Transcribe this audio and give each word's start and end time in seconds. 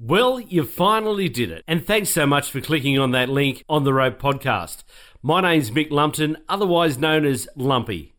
Well, 0.00 0.38
you 0.38 0.62
finally 0.62 1.28
did 1.28 1.50
it. 1.50 1.64
And 1.66 1.84
thanks 1.84 2.10
so 2.10 2.24
much 2.24 2.52
for 2.52 2.60
clicking 2.60 3.00
on 3.00 3.10
that 3.10 3.28
link 3.28 3.64
on 3.68 3.82
the 3.82 3.92
Rope 3.92 4.22
podcast. 4.22 4.84
My 5.24 5.40
name's 5.40 5.72
Mick 5.72 5.90
Lumpton, 5.90 6.36
otherwise 6.48 6.98
known 6.98 7.26
as 7.26 7.48
Lumpy. 7.56 8.14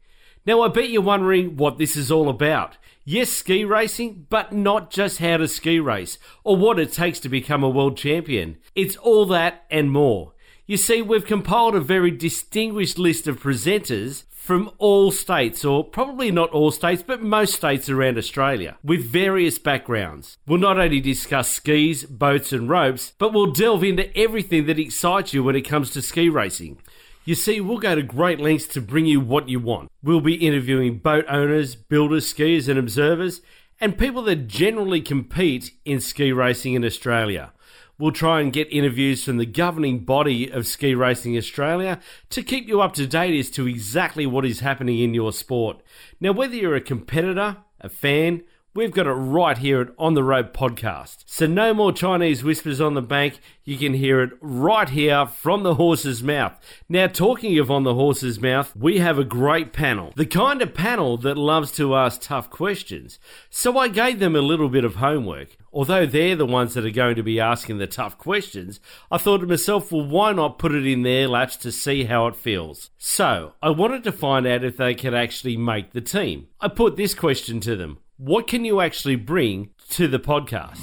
Now, 0.45 0.61
I 0.61 0.67
bet 0.67 0.89
you're 0.89 1.01
wondering 1.01 1.55
what 1.55 1.77
this 1.77 1.95
is 1.95 2.11
all 2.11 2.27
about. 2.27 2.77
Yes, 3.05 3.29
ski 3.29 3.63
racing, 3.63 4.25
but 4.29 4.51
not 4.51 4.91
just 4.91 5.19
how 5.19 5.37
to 5.37 5.47
ski 5.47 5.79
race 5.79 6.17
or 6.43 6.57
what 6.57 6.79
it 6.79 6.91
takes 6.91 7.21
to 7.21 7.29
become 7.29 7.63
a 7.63 7.69
world 7.69 7.95
champion. 7.95 8.57
It's 8.75 8.97
all 8.97 9.25
that 9.27 9.63
and 9.71 9.89
more. 9.89 10.33
You 10.65 10.75
see, 10.75 11.01
we've 11.01 11.25
compiled 11.25 11.75
a 11.75 11.79
very 11.79 12.11
distinguished 12.11 12.99
list 12.99 13.25
of 13.25 13.41
presenters 13.41 14.25
from 14.39 14.71
all 14.77 15.11
states, 15.11 15.65
or 15.65 15.83
probably 15.83 16.31
not 16.31 16.49
all 16.51 16.71
states, 16.71 17.03
but 17.05 17.21
most 17.21 17.53
states 17.53 17.89
around 17.89 18.17
Australia, 18.17 18.77
with 18.81 19.03
various 19.03 19.59
backgrounds. 19.59 20.37
We'll 20.47 20.59
not 20.59 20.79
only 20.79 21.01
discuss 21.01 21.51
skis, 21.51 22.05
boats, 22.05 22.53
and 22.53 22.69
ropes, 22.69 23.11
but 23.19 23.33
we'll 23.33 23.51
delve 23.51 23.83
into 23.83 24.17
everything 24.17 24.65
that 24.65 24.79
excites 24.79 25.33
you 25.33 25.43
when 25.43 25.57
it 25.57 25.67
comes 25.67 25.91
to 25.91 26.01
ski 26.01 26.29
racing. 26.29 26.81
You 27.25 27.35
see, 27.35 27.59
we'll 27.59 27.79
go 27.79 27.95
to 27.95 28.01
great 28.01 28.39
lengths 28.39 28.65
to 28.67 28.81
bring 28.81 29.05
you 29.05 29.19
what 29.19 29.49
you 29.49 29.59
want. 29.59 29.91
We'll 30.01 30.21
be 30.21 30.35
interviewing 30.35 30.99
boat 30.99 31.25
owners, 31.29 31.75
builders, 31.75 32.33
skiers, 32.33 32.69
and 32.69 32.79
observers, 32.79 33.41
and 33.81 33.99
people 33.99 34.23
that 34.23 34.47
generally 34.47 35.01
compete 35.01 35.73
in 35.83 35.99
ski 35.99 36.31
racing 36.31 36.73
in 36.75 36.85
Australia. 36.85 37.51
We'll 37.99 38.13
try 38.13 38.39
and 38.39 38.53
get 38.53 38.71
interviews 38.71 39.25
from 39.25 39.37
the 39.37 39.45
governing 39.45 40.05
body 40.05 40.49
of 40.49 40.65
Ski 40.65 40.95
Racing 40.95 41.35
Australia 41.35 41.99
to 42.29 42.41
keep 42.41 42.65
you 42.67 42.79
up 42.79 42.93
to 42.93 43.05
date 43.05 43.37
as 43.37 43.49
to 43.51 43.67
exactly 43.67 44.25
what 44.25 44.45
is 44.45 44.61
happening 44.61 44.99
in 44.99 45.13
your 45.13 45.33
sport. 45.33 45.81
Now, 46.21 46.31
whether 46.31 46.55
you're 46.55 46.75
a 46.75 46.81
competitor, 46.81 47.57
a 47.81 47.89
fan, 47.89 48.43
We've 48.75 48.91
got 48.91 49.07
it 49.07 49.13
right 49.13 49.57
here 49.57 49.81
at 49.81 49.89
On 49.97 50.13
the 50.13 50.23
Rope 50.23 50.53
podcast. 50.53 51.23
So 51.25 51.47
no 51.47 51.73
more 51.73 51.91
Chinese 51.91 52.43
whispers 52.43 52.79
on 52.79 52.93
the 52.93 53.01
bank. 53.01 53.39
You 53.65 53.79
can 53.79 53.95
hear 53.95 54.21
it 54.21 54.33
right 54.39 54.87
here 54.87 55.25
from 55.25 55.63
the 55.63 55.73
horse's 55.73 56.21
mouth. 56.21 56.53
Now, 56.87 57.07
talking 57.07 57.57
of 57.57 57.71
On 57.71 57.83
the 57.83 57.95
Horse's 57.95 58.39
Mouth, 58.39 58.75
we 58.75 58.99
have 58.99 59.17
a 59.17 59.23
great 59.23 59.73
panel. 59.73 60.13
The 60.15 60.27
kind 60.27 60.61
of 60.61 60.75
panel 60.75 61.17
that 61.17 61.35
loves 61.35 61.71
to 61.73 61.95
ask 61.95 62.21
tough 62.21 62.51
questions. 62.51 63.17
So 63.49 63.75
I 63.77 63.87
gave 63.87 64.19
them 64.19 64.35
a 64.35 64.41
little 64.41 64.69
bit 64.69 64.85
of 64.85 64.95
homework. 64.95 65.57
Although 65.71 66.05
they're 66.05 66.35
the 66.35 66.45
ones 66.45 66.73
that 66.73 66.85
are 66.85 66.91
going 66.91 67.15
to 67.15 67.23
be 67.23 67.39
asking 67.39 67.77
the 67.77 67.87
tough 67.87 68.17
questions, 68.17 68.79
I 69.11 69.17
thought 69.17 69.39
to 69.39 69.47
myself, 69.47 69.91
well, 69.91 70.05
why 70.05 70.33
not 70.33 70.59
put 70.59 70.73
it 70.73 70.87
in 70.87 71.03
their 71.03 71.27
laps 71.27 71.55
to 71.57 71.71
see 71.71 72.05
how 72.05 72.27
it 72.27 72.35
feels? 72.35 72.89
So 72.97 73.53
I 73.61 73.69
wanted 73.69 74.03
to 74.05 74.11
find 74.11 74.47
out 74.47 74.63
if 74.63 74.77
they 74.77 74.95
could 74.95 75.13
actually 75.13 75.57
make 75.57 75.91
the 75.91 76.01
team. 76.01 76.47
I 76.59 76.67
put 76.69 76.95
this 76.95 77.13
question 77.13 77.59
to 77.61 77.75
them 77.75 77.99
what 78.17 78.47
can 78.47 78.65
you 78.65 78.81
actually 78.81 79.15
bring 79.15 79.69
to 79.91 80.07
the 80.07 80.19
podcast? 80.19 80.81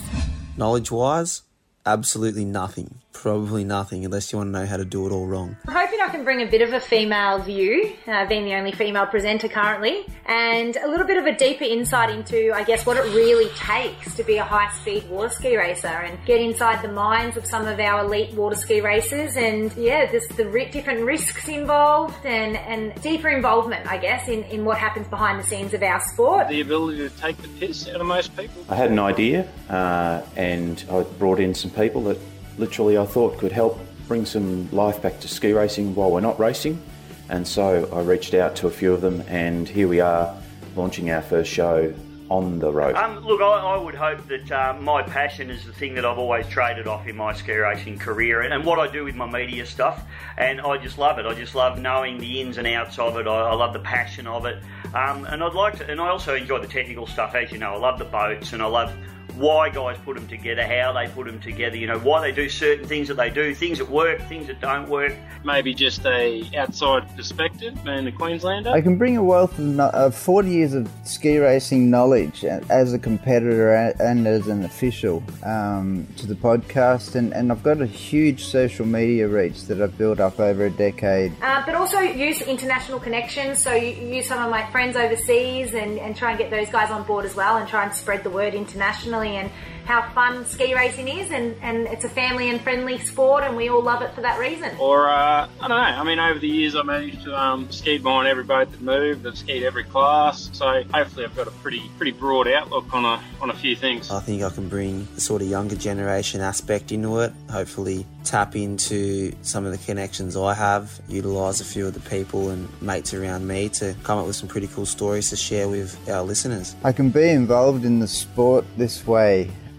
Knowledge 0.57 0.91
wise, 0.91 1.43
absolutely 1.85 2.45
nothing 2.45 3.03
probably 3.17 3.65
nothing 3.65 4.05
unless 4.05 4.31
you 4.31 4.39
want 4.39 4.49
to 4.49 4.53
know 4.53 4.67
how 4.67 4.77
to 4.77 4.85
do 4.85 5.07
it 5.07 5.13
all 5.13 5.27
wrong. 5.27 5.57
I'm 5.67 5.75
hoping 5.75 6.01
I 6.01 6.09
can 6.09 6.23
bring 6.23 6.43
a 6.43 6.47
bit 6.47 6.63
of 6.63 6.73
a 6.73 6.81
female 6.81 7.39
view, 7.39 7.95
uh, 8.07 8.27
being 8.27 8.45
the 8.45 8.55
only 8.55 8.73
female 8.73 9.07
presenter 9.07 9.49
currently, 9.49 10.07
and 10.27 10.77
a 10.77 10.89
little 10.89 11.07
bit 11.07 11.17
of 11.17 11.25
a 11.25 11.37
deeper 11.37 11.65
insight 11.65 12.11
into, 12.11 12.53
I 12.55 12.63
guess, 12.63 12.85
what 12.85 12.97
it 12.97 13.05
really 13.15 13.49
takes 13.55 14.15
to 14.17 14.23
be 14.23 14.37
a 14.37 14.45
high 14.45 14.71
speed 14.73 15.09
water 15.09 15.31
ski 15.31 15.57
racer 15.57 15.89
and 15.89 16.19
get 16.27 16.41
inside 16.41 16.83
the 16.83 16.93
minds 16.93 17.37
of 17.37 17.47
some 17.47 17.67
of 17.67 17.81
our 17.81 18.05
elite 18.05 18.35
water 18.35 18.57
ski 18.57 18.81
racers 18.81 19.37
and, 19.37 19.75
yeah, 19.77 20.11
just 20.11 20.37
the 20.37 20.45
different 20.73 21.01
risks 21.01 21.49
involved 21.49 22.25
and, 22.25 22.57
and 22.57 23.01
deeper 23.03 23.29
involvement, 23.29 23.91
I 23.91 23.97
guess, 23.97 24.29
in, 24.29 24.45
in 24.45 24.65
what 24.65 24.79
happens 24.79 25.09
behind 25.09 25.41
the 25.41 25.45
scenes 25.45 25.73
of 25.75 25.83
our 25.83 26.01
sport. 26.01 26.49
The 26.49 26.61
ability 26.61 26.99
to 26.99 27.11
take 27.11 27.37
the 27.39 27.49
piss 27.49 27.89
out 27.89 28.01
of 28.01 28.07
most 28.07 28.37
people. 28.37 28.65
I 28.69 28.75
had 28.75 28.91
an 28.91 28.99
idea 28.99 29.49
uh, 29.69 30.23
and 30.37 30.85
I 30.91 31.03
brought 31.03 31.41
in 31.41 31.55
some 31.55 31.71
people 31.71 32.03
that 32.05 32.19
literally 32.59 32.99
I 32.99 33.07
thought 33.07 33.39
could 33.39 33.53
help 33.53 33.79
bring 34.09 34.25
some 34.25 34.71
life 34.71 35.03
back 35.03 35.21
to 35.21 35.29
ski 35.29 35.53
racing 35.53 35.95
while 35.95 36.11
we're 36.11 36.21
not 36.21 36.39
racing. 36.39 36.81
And 37.29 37.47
so 37.47 37.89
I 37.93 38.01
reached 38.03 38.35
out 38.35 38.57
to 38.57 38.69
a 38.69 38.71
few 38.71 38.93
of 38.93 39.01
them, 39.01 39.23
and 39.27 39.69
here 39.69 39.89
we 39.89 40.01
are 40.01 40.37
launching 40.77 41.11
our 41.11 41.23
first 41.23 41.51
show 41.51 41.93
on 42.29 42.59
the 42.59 42.73
road. 42.73 42.95
Um, 42.97 43.25
look, 43.25 43.41
I, 43.41 43.45
I, 43.45 43.77
would 43.77 43.95
hope 43.95 44.27
that 44.29 44.51
uh, 44.51 44.77
my 44.81 45.03
passion 45.03 45.49
is 45.49 45.65
the 45.65 45.73
thing 45.73 45.95
that 45.95 46.05
I've 46.05 46.19
always 46.19 46.47
traded 46.49 46.87
off 46.87 47.07
in 47.07 47.17
my 47.17 47.33
ski 47.33 47.53
racing 47.53 47.99
career 47.99 48.43
and, 48.43 48.53
and, 48.53 48.65
what 48.65 48.81
I 48.81 48.91
do 48.91 49.05
with 49.05 49.15
my 49.15 49.31
media 49.31 49.65
stuff. 49.65 50.05
And 50.37 50.61
I 50.61 50.77
just 50.79 50.99
love 50.99 51.19
it. 51.19 51.27
I 51.27 51.35
just 51.35 51.55
love 51.55 51.79
knowing 51.79 52.19
the 52.19 52.41
ins 52.41 52.59
and 52.59 52.67
outs 52.67 52.99
of 52.99 53.17
it. 53.17 53.27
I, 53.27 53.51
I 53.51 53.55
love 53.55 53.73
the 53.73 53.81
passion 53.81 54.27
of 54.27 54.45
it. 54.45 54.61
Um, 54.93 55.25
and 55.27 55.43
I'd 55.43 55.55
like 55.55 55.79
to, 55.79 55.89
and 55.89 56.01
I 56.01 56.09
also 56.09 56.35
enjoy 56.35 56.59
the 56.59 56.67
technical 56.67 57.07
stuff, 57.07 57.35
as 57.35 57.53
you 57.53 57.59
know. 57.59 57.75
I 57.75 57.79
love 57.79 57.99
the 57.99 58.05
boats 58.05 58.53
and 58.53 58.63
I 58.63 58.67
love 58.67 58.93
why 59.37 59.69
guys 59.69 59.99
put 60.05 60.17
them 60.17 60.27
together, 60.29 60.67
how 60.67 60.93
they 60.93 61.09
put 61.09 61.27
them 61.27 61.41
together, 61.41 61.77
you 61.77 61.87
know, 61.87 61.99
why 61.99 62.21
they 62.21 62.33
do 62.33 62.49
certain 62.49 62.87
things 62.87 63.09
that 63.09 63.17
they 63.17 63.31
do, 63.31 63.55
things 63.55 63.79
that 63.79 63.89
work, 63.89 64.21
things 64.23 64.47
that 64.47 64.61
don't 64.61 64.89
work. 64.89 65.13
Maybe 65.45 65.75
just 65.75 66.05
a 66.07 66.43
outside 66.57 67.15
perspective, 67.17 67.83
being 67.85 68.07
a 68.07 68.13
Queenslander. 68.13 68.71
I 68.71 68.81
can 68.81 68.97
bring 68.97 69.17
a 69.17 69.23
wealth 69.23 69.59
of, 69.59 69.79
of 69.79 70.15
40 70.15 70.49
years 70.49 70.75
of 70.75 70.91
ski 71.05 71.39
racing 71.39 71.91
knowledge 71.91 72.45
as 72.45 72.93
a 72.93 72.99
competitor 72.99 73.75
and 74.01 74.27
as 74.27 74.49
an 74.49 74.65
official 74.65 75.23
um, 75.45 76.07
to 76.17 76.27
the 76.27 76.35
podcast, 76.35 77.15
and, 77.15 77.33
and 77.33 77.53
I've 77.53 77.63
got 77.63 77.81
a 77.81 77.87
huge 77.87 78.47
social 78.47 78.87
media 78.87 79.29
reach 79.29 79.67
that 79.67 79.81
I've 79.81 79.97
built 79.99 80.21
up 80.21 80.41
over 80.41 80.67
a 80.67 80.71
decade. 80.71 81.33
Uh, 81.43 81.63
but 81.65 81.75
also 81.75 82.01
use 82.01 82.41
international 82.43 82.99
connections, 82.99 83.63
so 83.63 83.75
you 83.75 84.15
use 84.17 84.27
some 84.27 84.43
of 84.43 84.51
my 84.51 84.69
friends 84.71 84.97
overseas 84.97 85.75
and, 85.75 85.99
and 85.99 86.17
try 86.17 86.31
and 86.31 86.39
get 86.39 86.51
those 86.51 86.71
guys 86.71 86.91
on 86.91 87.05
board 87.05 87.25
as 87.25 87.35
well 87.37 87.57
and 87.57 87.69
try 87.69 87.85
and 87.85 87.95
spread 87.95 88.25
the 88.25 88.31
word 88.31 88.55
internationally 88.55 89.26
and 89.35 89.51
how 89.85 90.03
fun 90.11 90.45
ski 90.45 90.75
racing 90.75 91.07
is, 91.07 91.31
and, 91.31 91.57
and 91.63 91.87
it's 91.87 92.05
a 92.05 92.09
family 92.09 92.51
and 92.51 92.61
friendly 92.61 92.99
sport, 92.99 93.45
and 93.45 93.57
we 93.57 93.69
all 93.69 93.83
love 93.83 94.03
it 94.03 94.13
for 94.15 94.21
that 94.21 94.39
reason. 94.39 94.77
Or, 94.81 95.09
uh, 95.09 95.49
I 95.61 95.69
don't 95.69 95.71
know, 95.71 95.77
I 95.77 96.03
mean, 96.03 96.19
over 96.19 96.41
the 96.41 96.49
years 96.49 96.75
I 96.75 96.83
managed 96.83 97.23
to 97.23 97.41
um, 97.41 97.71
ski 97.71 97.99
behind 97.99 98.27
every 98.27 98.43
boat 98.43 98.71
that 98.73 98.81
moved, 98.81 99.27
I've 99.27 99.39
skied 99.39 99.63
every 99.63 99.85
class, 99.85 100.51
so 100.53 100.83
hopefully 100.93 101.25
I've 101.25 101.37
got 101.37 101.47
a 101.47 101.53
pretty 101.53 101.89
pretty 101.97 102.13
broad 102.13 102.49
outlook 102.49 102.93
on 102.93 103.05
a, 103.05 103.23
on 103.41 103.51
a 103.51 103.55
few 103.55 103.77
things. 103.77 104.11
I 104.11 104.21
think 104.21 104.43
I 104.43 104.51
can 104.51 104.69
bring 104.69 105.07
the 105.15 105.21
sort 105.21 105.41
of 105.41 105.49
younger 105.49 105.77
generation 105.77 106.41
aspect 106.41 106.91
into 106.91 107.21
it, 107.21 107.33
hopefully 107.51 108.07
tap 108.25 108.57
into 108.57 109.33
some 109.43 109.65
of 109.65 109.71
the 109.71 109.79
connections 109.79 110.37
I 110.37 110.53
have, 110.53 111.01
utilise 111.09 111.61
a 111.61 111.65
few 111.65 111.87
of 111.87 111.95
the 111.95 112.01
people 112.11 112.51
and 112.51 112.69
mates 112.83 113.15
around 113.15 113.47
me 113.47 113.69
to 113.69 113.95
come 114.03 114.19
up 114.19 114.27
with 114.27 114.35
some 114.35 114.49
pretty 114.49 114.67
cool 114.67 114.85
stories 114.85 115.31
to 115.31 115.37
share 115.37 115.69
with 115.69 115.97
our 116.09 116.23
listeners. 116.25 116.75
I 116.83 116.93
can 116.93 117.11
be 117.11 117.31
involved 117.31 117.85
in 117.85 118.01
the 118.01 118.09
sport 118.09 118.65
this 118.77 119.07
way 119.07 119.16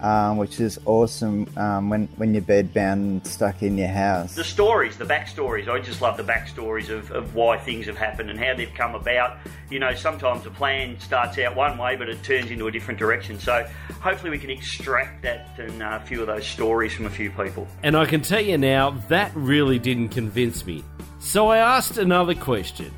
um, 0.00 0.36
which 0.36 0.60
is 0.60 0.78
awesome 0.84 1.48
um, 1.56 1.90
when, 1.90 2.06
when 2.16 2.32
you're 2.34 2.42
bedbound 2.42 2.92
and 2.92 3.26
stuck 3.26 3.62
in 3.62 3.76
your 3.76 3.88
house. 3.88 4.34
The 4.34 4.44
stories, 4.44 4.96
the 4.96 5.04
backstories, 5.04 5.68
I 5.68 5.80
just 5.80 6.00
love 6.00 6.16
the 6.16 6.22
backstories 6.22 6.88
of, 6.88 7.10
of 7.10 7.34
why 7.34 7.58
things 7.58 7.86
have 7.86 7.96
happened 7.96 8.30
and 8.30 8.38
how 8.38 8.54
they've 8.54 8.72
come 8.74 8.94
about. 8.94 9.38
You 9.70 9.78
know, 9.78 9.94
sometimes 9.94 10.46
a 10.46 10.50
plan 10.50 10.98
starts 11.00 11.38
out 11.38 11.56
one 11.56 11.78
way, 11.78 11.96
but 11.96 12.08
it 12.08 12.22
turns 12.22 12.50
into 12.50 12.66
a 12.68 12.70
different 12.70 12.98
direction. 12.98 13.38
So 13.38 13.68
hopefully 14.00 14.30
we 14.30 14.38
can 14.38 14.50
extract 14.50 15.22
that 15.22 15.58
and 15.58 15.82
uh, 15.82 15.98
a 16.02 16.06
few 16.06 16.20
of 16.20 16.26
those 16.26 16.46
stories 16.46 16.92
from 16.92 17.06
a 17.06 17.10
few 17.10 17.30
people. 17.30 17.66
And 17.82 17.96
I 17.96 18.06
can 18.06 18.20
tell 18.20 18.40
you 18.40 18.58
now, 18.58 18.90
that 19.08 19.32
really 19.34 19.78
didn't 19.78 20.10
convince 20.10 20.64
me. 20.64 20.84
So 21.18 21.48
I 21.48 21.58
asked 21.58 21.98
another 21.98 22.34
question. 22.34 22.92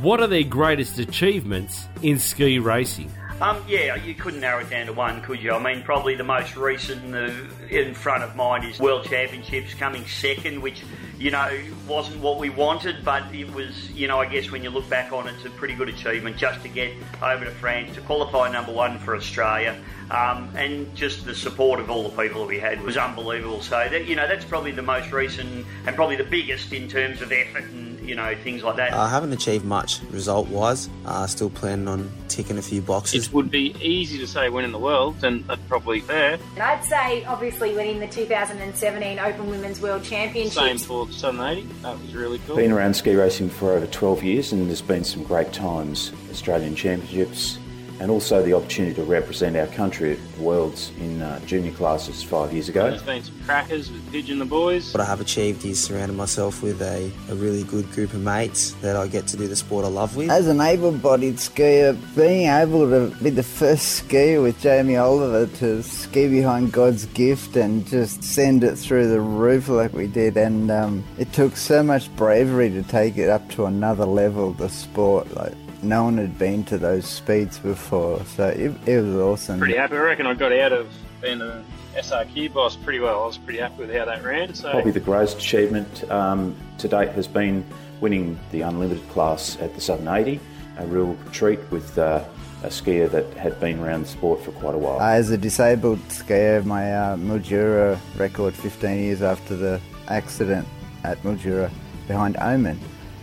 What 0.00 0.20
are 0.20 0.26
their 0.26 0.44
greatest 0.44 0.98
achievements 0.98 1.86
in 2.02 2.18
ski 2.18 2.58
racing? 2.58 3.10
Um, 3.40 3.64
yeah, 3.68 3.94
you 3.94 4.14
couldn't 4.14 4.40
narrow 4.40 4.62
it 4.62 4.70
down 4.70 4.86
to 4.86 4.92
one, 4.92 5.22
could 5.22 5.40
you? 5.40 5.52
I 5.52 5.62
mean, 5.62 5.84
probably 5.84 6.16
the 6.16 6.24
most 6.24 6.56
recent 6.56 7.14
uh, 7.14 7.30
in 7.70 7.94
front 7.94 8.24
of 8.24 8.34
mind 8.34 8.64
is 8.64 8.80
World 8.80 9.04
Championships 9.04 9.74
coming 9.74 10.04
second, 10.06 10.60
which, 10.60 10.82
you 11.18 11.30
know, 11.30 11.48
wasn't 11.86 12.18
what 12.18 12.40
we 12.40 12.50
wanted, 12.50 13.04
but 13.04 13.32
it 13.32 13.52
was, 13.54 13.92
you 13.92 14.08
know, 14.08 14.18
I 14.18 14.26
guess 14.26 14.50
when 14.50 14.64
you 14.64 14.70
look 14.70 14.90
back 14.90 15.12
on 15.12 15.28
it, 15.28 15.36
it's 15.36 15.44
a 15.44 15.50
pretty 15.50 15.74
good 15.74 15.88
achievement 15.88 16.36
just 16.36 16.62
to 16.62 16.68
get 16.68 16.92
over 17.22 17.44
to 17.44 17.52
France, 17.52 17.94
to 17.94 18.00
qualify 18.00 18.50
number 18.50 18.72
one 18.72 18.98
for 18.98 19.14
Australia. 19.14 19.80
Um, 20.10 20.50
and 20.56 20.92
just 20.96 21.24
the 21.24 21.34
support 21.34 21.78
of 21.78 21.90
all 21.90 22.08
the 22.08 22.22
people 22.22 22.40
that 22.40 22.48
we 22.48 22.58
had 22.58 22.82
was 22.82 22.96
unbelievable. 22.96 23.60
So 23.60 23.86
that 23.90 24.06
you 24.06 24.16
know 24.16 24.26
that's 24.26 24.44
probably 24.44 24.72
the 24.72 24.82
most 24.82 25.12
recent 25.12 25.66
and 25.86 25.94
probably 25.94 26.16
the 26.16 26.24
biggest 26.24 26.72
in 26.72 26.88
terms 26.88 27.20
of 27.20 27.30
effort 27.30 27.64
and 27.64 27.97
you 28.08 28.14
know, 28.14 28.34
things 28.42 28.62
like 28.62 28.76
that. 28.76 28.92
I 28.94 29.08
haven't 29.08 29.32
achieved 29.32 29.64
much 29.64 30.00
result 30.10 30.48
wise. 30.48 30.88
Uh, 31.04 31.26
still 31.26 31.50
planning 31.50 31.86
on 31.86 32.10
ticking 32.28 32.56
a 32.56 32.62
few 32.62 32.80
boxes. 32.80 33.26
It 33.26 33.32
would 33.34 33.50
be 33.50 33.74
easy 33.80 34.18
to 34.18 34.26
say 34.26 34.48
winning 34.48 34.72
the 34.72 34.78
world, 34.78 35.22
and 35.22 35.44
that's 35.44 35.60
probably 35.68 36.00
fair. 36.00 36.38
And 36.54 36.62
I'd 36.62 36.84
say, 36.84 37.24
obviously, 37.26 37.74
winning 37.74 38.00
the 38.00 38.08
2017 38.08 39.18
Open 39.18 39.50
Women's 39.50 39.80
World 39.80 40.02
Championships. 40.02 40.56
Same 40.56 40.78
for 40.78 41.10
780. 41.10 41.68
That 41.82 42.00
was 42.00 42.14
really 42.14 42.38
cool. 42.46 42.56
Been 42.56 42.72
around 42.72 42.94
ski 42.94 43.14
racing 43.14 43.50
for 43.50 43.72
over 43.72 43.86
12 43.86 44.22
years, 44.22 44.52
and 44.52 44.68
there's 44.68 44.82
been 44.82 45.04
some 45.04 45.22
great 45.24 45.52
times. 45.52 46.12
Australian 46.30 46.74
Championships, 46.74 47.58
and 48.00 48.10
also 48.10 48.42
the 48.42 48.52
opportunity 48.52 48.94
to 48.94 49.02
represent 49.04 49.56
our 49.56 49.66
country 49.68 50.12
at 50.12 50.38
Worlds 50.38 50.92
in 51.00 51.20
uh, 51.20 51.40
junior 51.46 51.72
classes 51.72 52.22
five 52.22 52.52
years 52.52 52.68
ago. 52.68 52.90
There's 52.90 53.02
been 53.02 53.22
some 53.22 53.34
crackers 53.44 53.90
with 53.90 54.12
Pidge 54.12 54.30
and 54.30 54.40
the 54.40 54.44
boys. 54.44 54.94
What 54.94 55.00
I 55.00 55.04
have 55.04 55.20
achieved 55.20 55.64
is 55.64 55.82
surrounding 55.82 56.16
myself 56.16 56.62
with 56.62 56.80
a, 56.80 57.10
a 57.28 57.34
really 57.34 57.64
good 57.64 57.90
group 57.90 58.12
of 58.14 58.20
mates 58.20 58.72
that 58.82 58.96
I 58.96 59.08
get 59.08 59.26
to 59.28 59.36
do 59.36 59.48
the 59.48 59.56
sport 59.56 59.84
I 59.84 59.88
love 59.88 60.16
with. 60.16 60.30
As 60.30 60.46
an 60.46 60.60
able-bodied 60.60 61.36
skier, 61.36 61.96
being 62.14 62.48
able 62.48 62.88
to 62.88 63.14
be 63.22 63.30
the 63.30 63.42
first 63.42 64.08
skier 64.08 64.42
with 64.42 64.60
Jamie 64.60 64.96
Oliver 64.96 65.46
to 65.58 65.82
ski 65.82 66.28
behind 66.28 66.72
God's 66.72 67.06
gift 67.06 67.56
and 67.56 67.86
just 67.86 68.22
send 68.22 68.62
it 68.62 68.76
through 68.76 69.08
the 69.08 69.20
roof 69.20 69.68
like 69.68 69.92
we 69.92 70.06
did, 70.06 70.36
and 70.36 70.70
um, 70.70 71.04
it 71.18 71.32
took 71.32 71.56
so 71.56 71.82
much 71.82 72.14
bravery 72.16 72.70
to 72.70 72.82
take 72.84 73.16
it 73.18 73.28
up 73.28 73.48
to 73.50 73.64
another 73.66 74.04
level. 74.04 74.52
The 74.52 74.68
sport, 74.68 75.34
like 75.34 75.54
no 75.82 76.04
one 76.04 76.16
had 76.18 76.38
been 76.38 76.64
to 76.64 76.78
those 76.78 77.06
speeds 77.06 77.58
before, 77.58 78.24
so 78.24 78.48
it, 78.48 78.72
it 78.86 79.00
was 79.02 79.14
awesome. 79.16 79.58
Pretty 79.58 79.76
happy. 79.76 79.96
I 79.96 80.00
reckon 80.00 80.26
I 80.26 80.34
got 80.34 80.52
out 80.52 80.72
of 80.72 80.92
being 81.20 81.40
an 81.40 81.64
SRQ 81.94 82.52
boss 82.52 82.76
pretty 82.76 83.00
well. 83.00 83.22
I 83.22 83.26
was 83.26 83.38
pretty 83.38 83.58
happy 83.58 83.78
with 83.78 83.94
how 83.94 84.04
that 84.04 84.22
ran. 84.22 84.54
So 84.54 84.70
Probably 84.70 84.92
the 84.92 85.00
greatest 85.00 85.38
achievement 85.38 86.08
um, 86.10 86.56
to 86.78 86.88
date 86.88 87.10
has 87.10 87.26
been 87.26 87.64
winning 88.00 88.38
the 88.52 88.62
unlimited 88.62 89.06
class 89.10 89.58
at 89.60 89.74
the 89.74 89.80
Southern 89.80 90.08
80, 90.08 90.40
a 90.78 90.86
real 90.86 91.16
treat 91.32 91.58
with 91.70 91.98
uh, 91.98 92.24
a 92.62 92.68
skier 92.68 93.10
that 93.10 93.32
had 93.34 93.58
been 93.60 93.78
around 93.80 94.02
the 94.02 94.08
sport 94.08 94.42
for 94.42 94.52
quite 94.52 94.74
a 94.74 94.78
while. 94.78 95.00
As 95.00 95.30
a 95.30 95.38
disabled 95.38 96.00
skier, 96.08 96.64
my 96.64 96.92
uh, 96.94 97.16
Mildura 97.16 97.98
record 98.16 98.54
15 98.54 98.98
years 98.98 99.22
after 99.22 99.56
the 99.56 99.80
accident 100.08 100.66
at 101.04 101.22
Mildura 101.22 101.70
behind 102.06 102.36
Omen. 102.40 102.78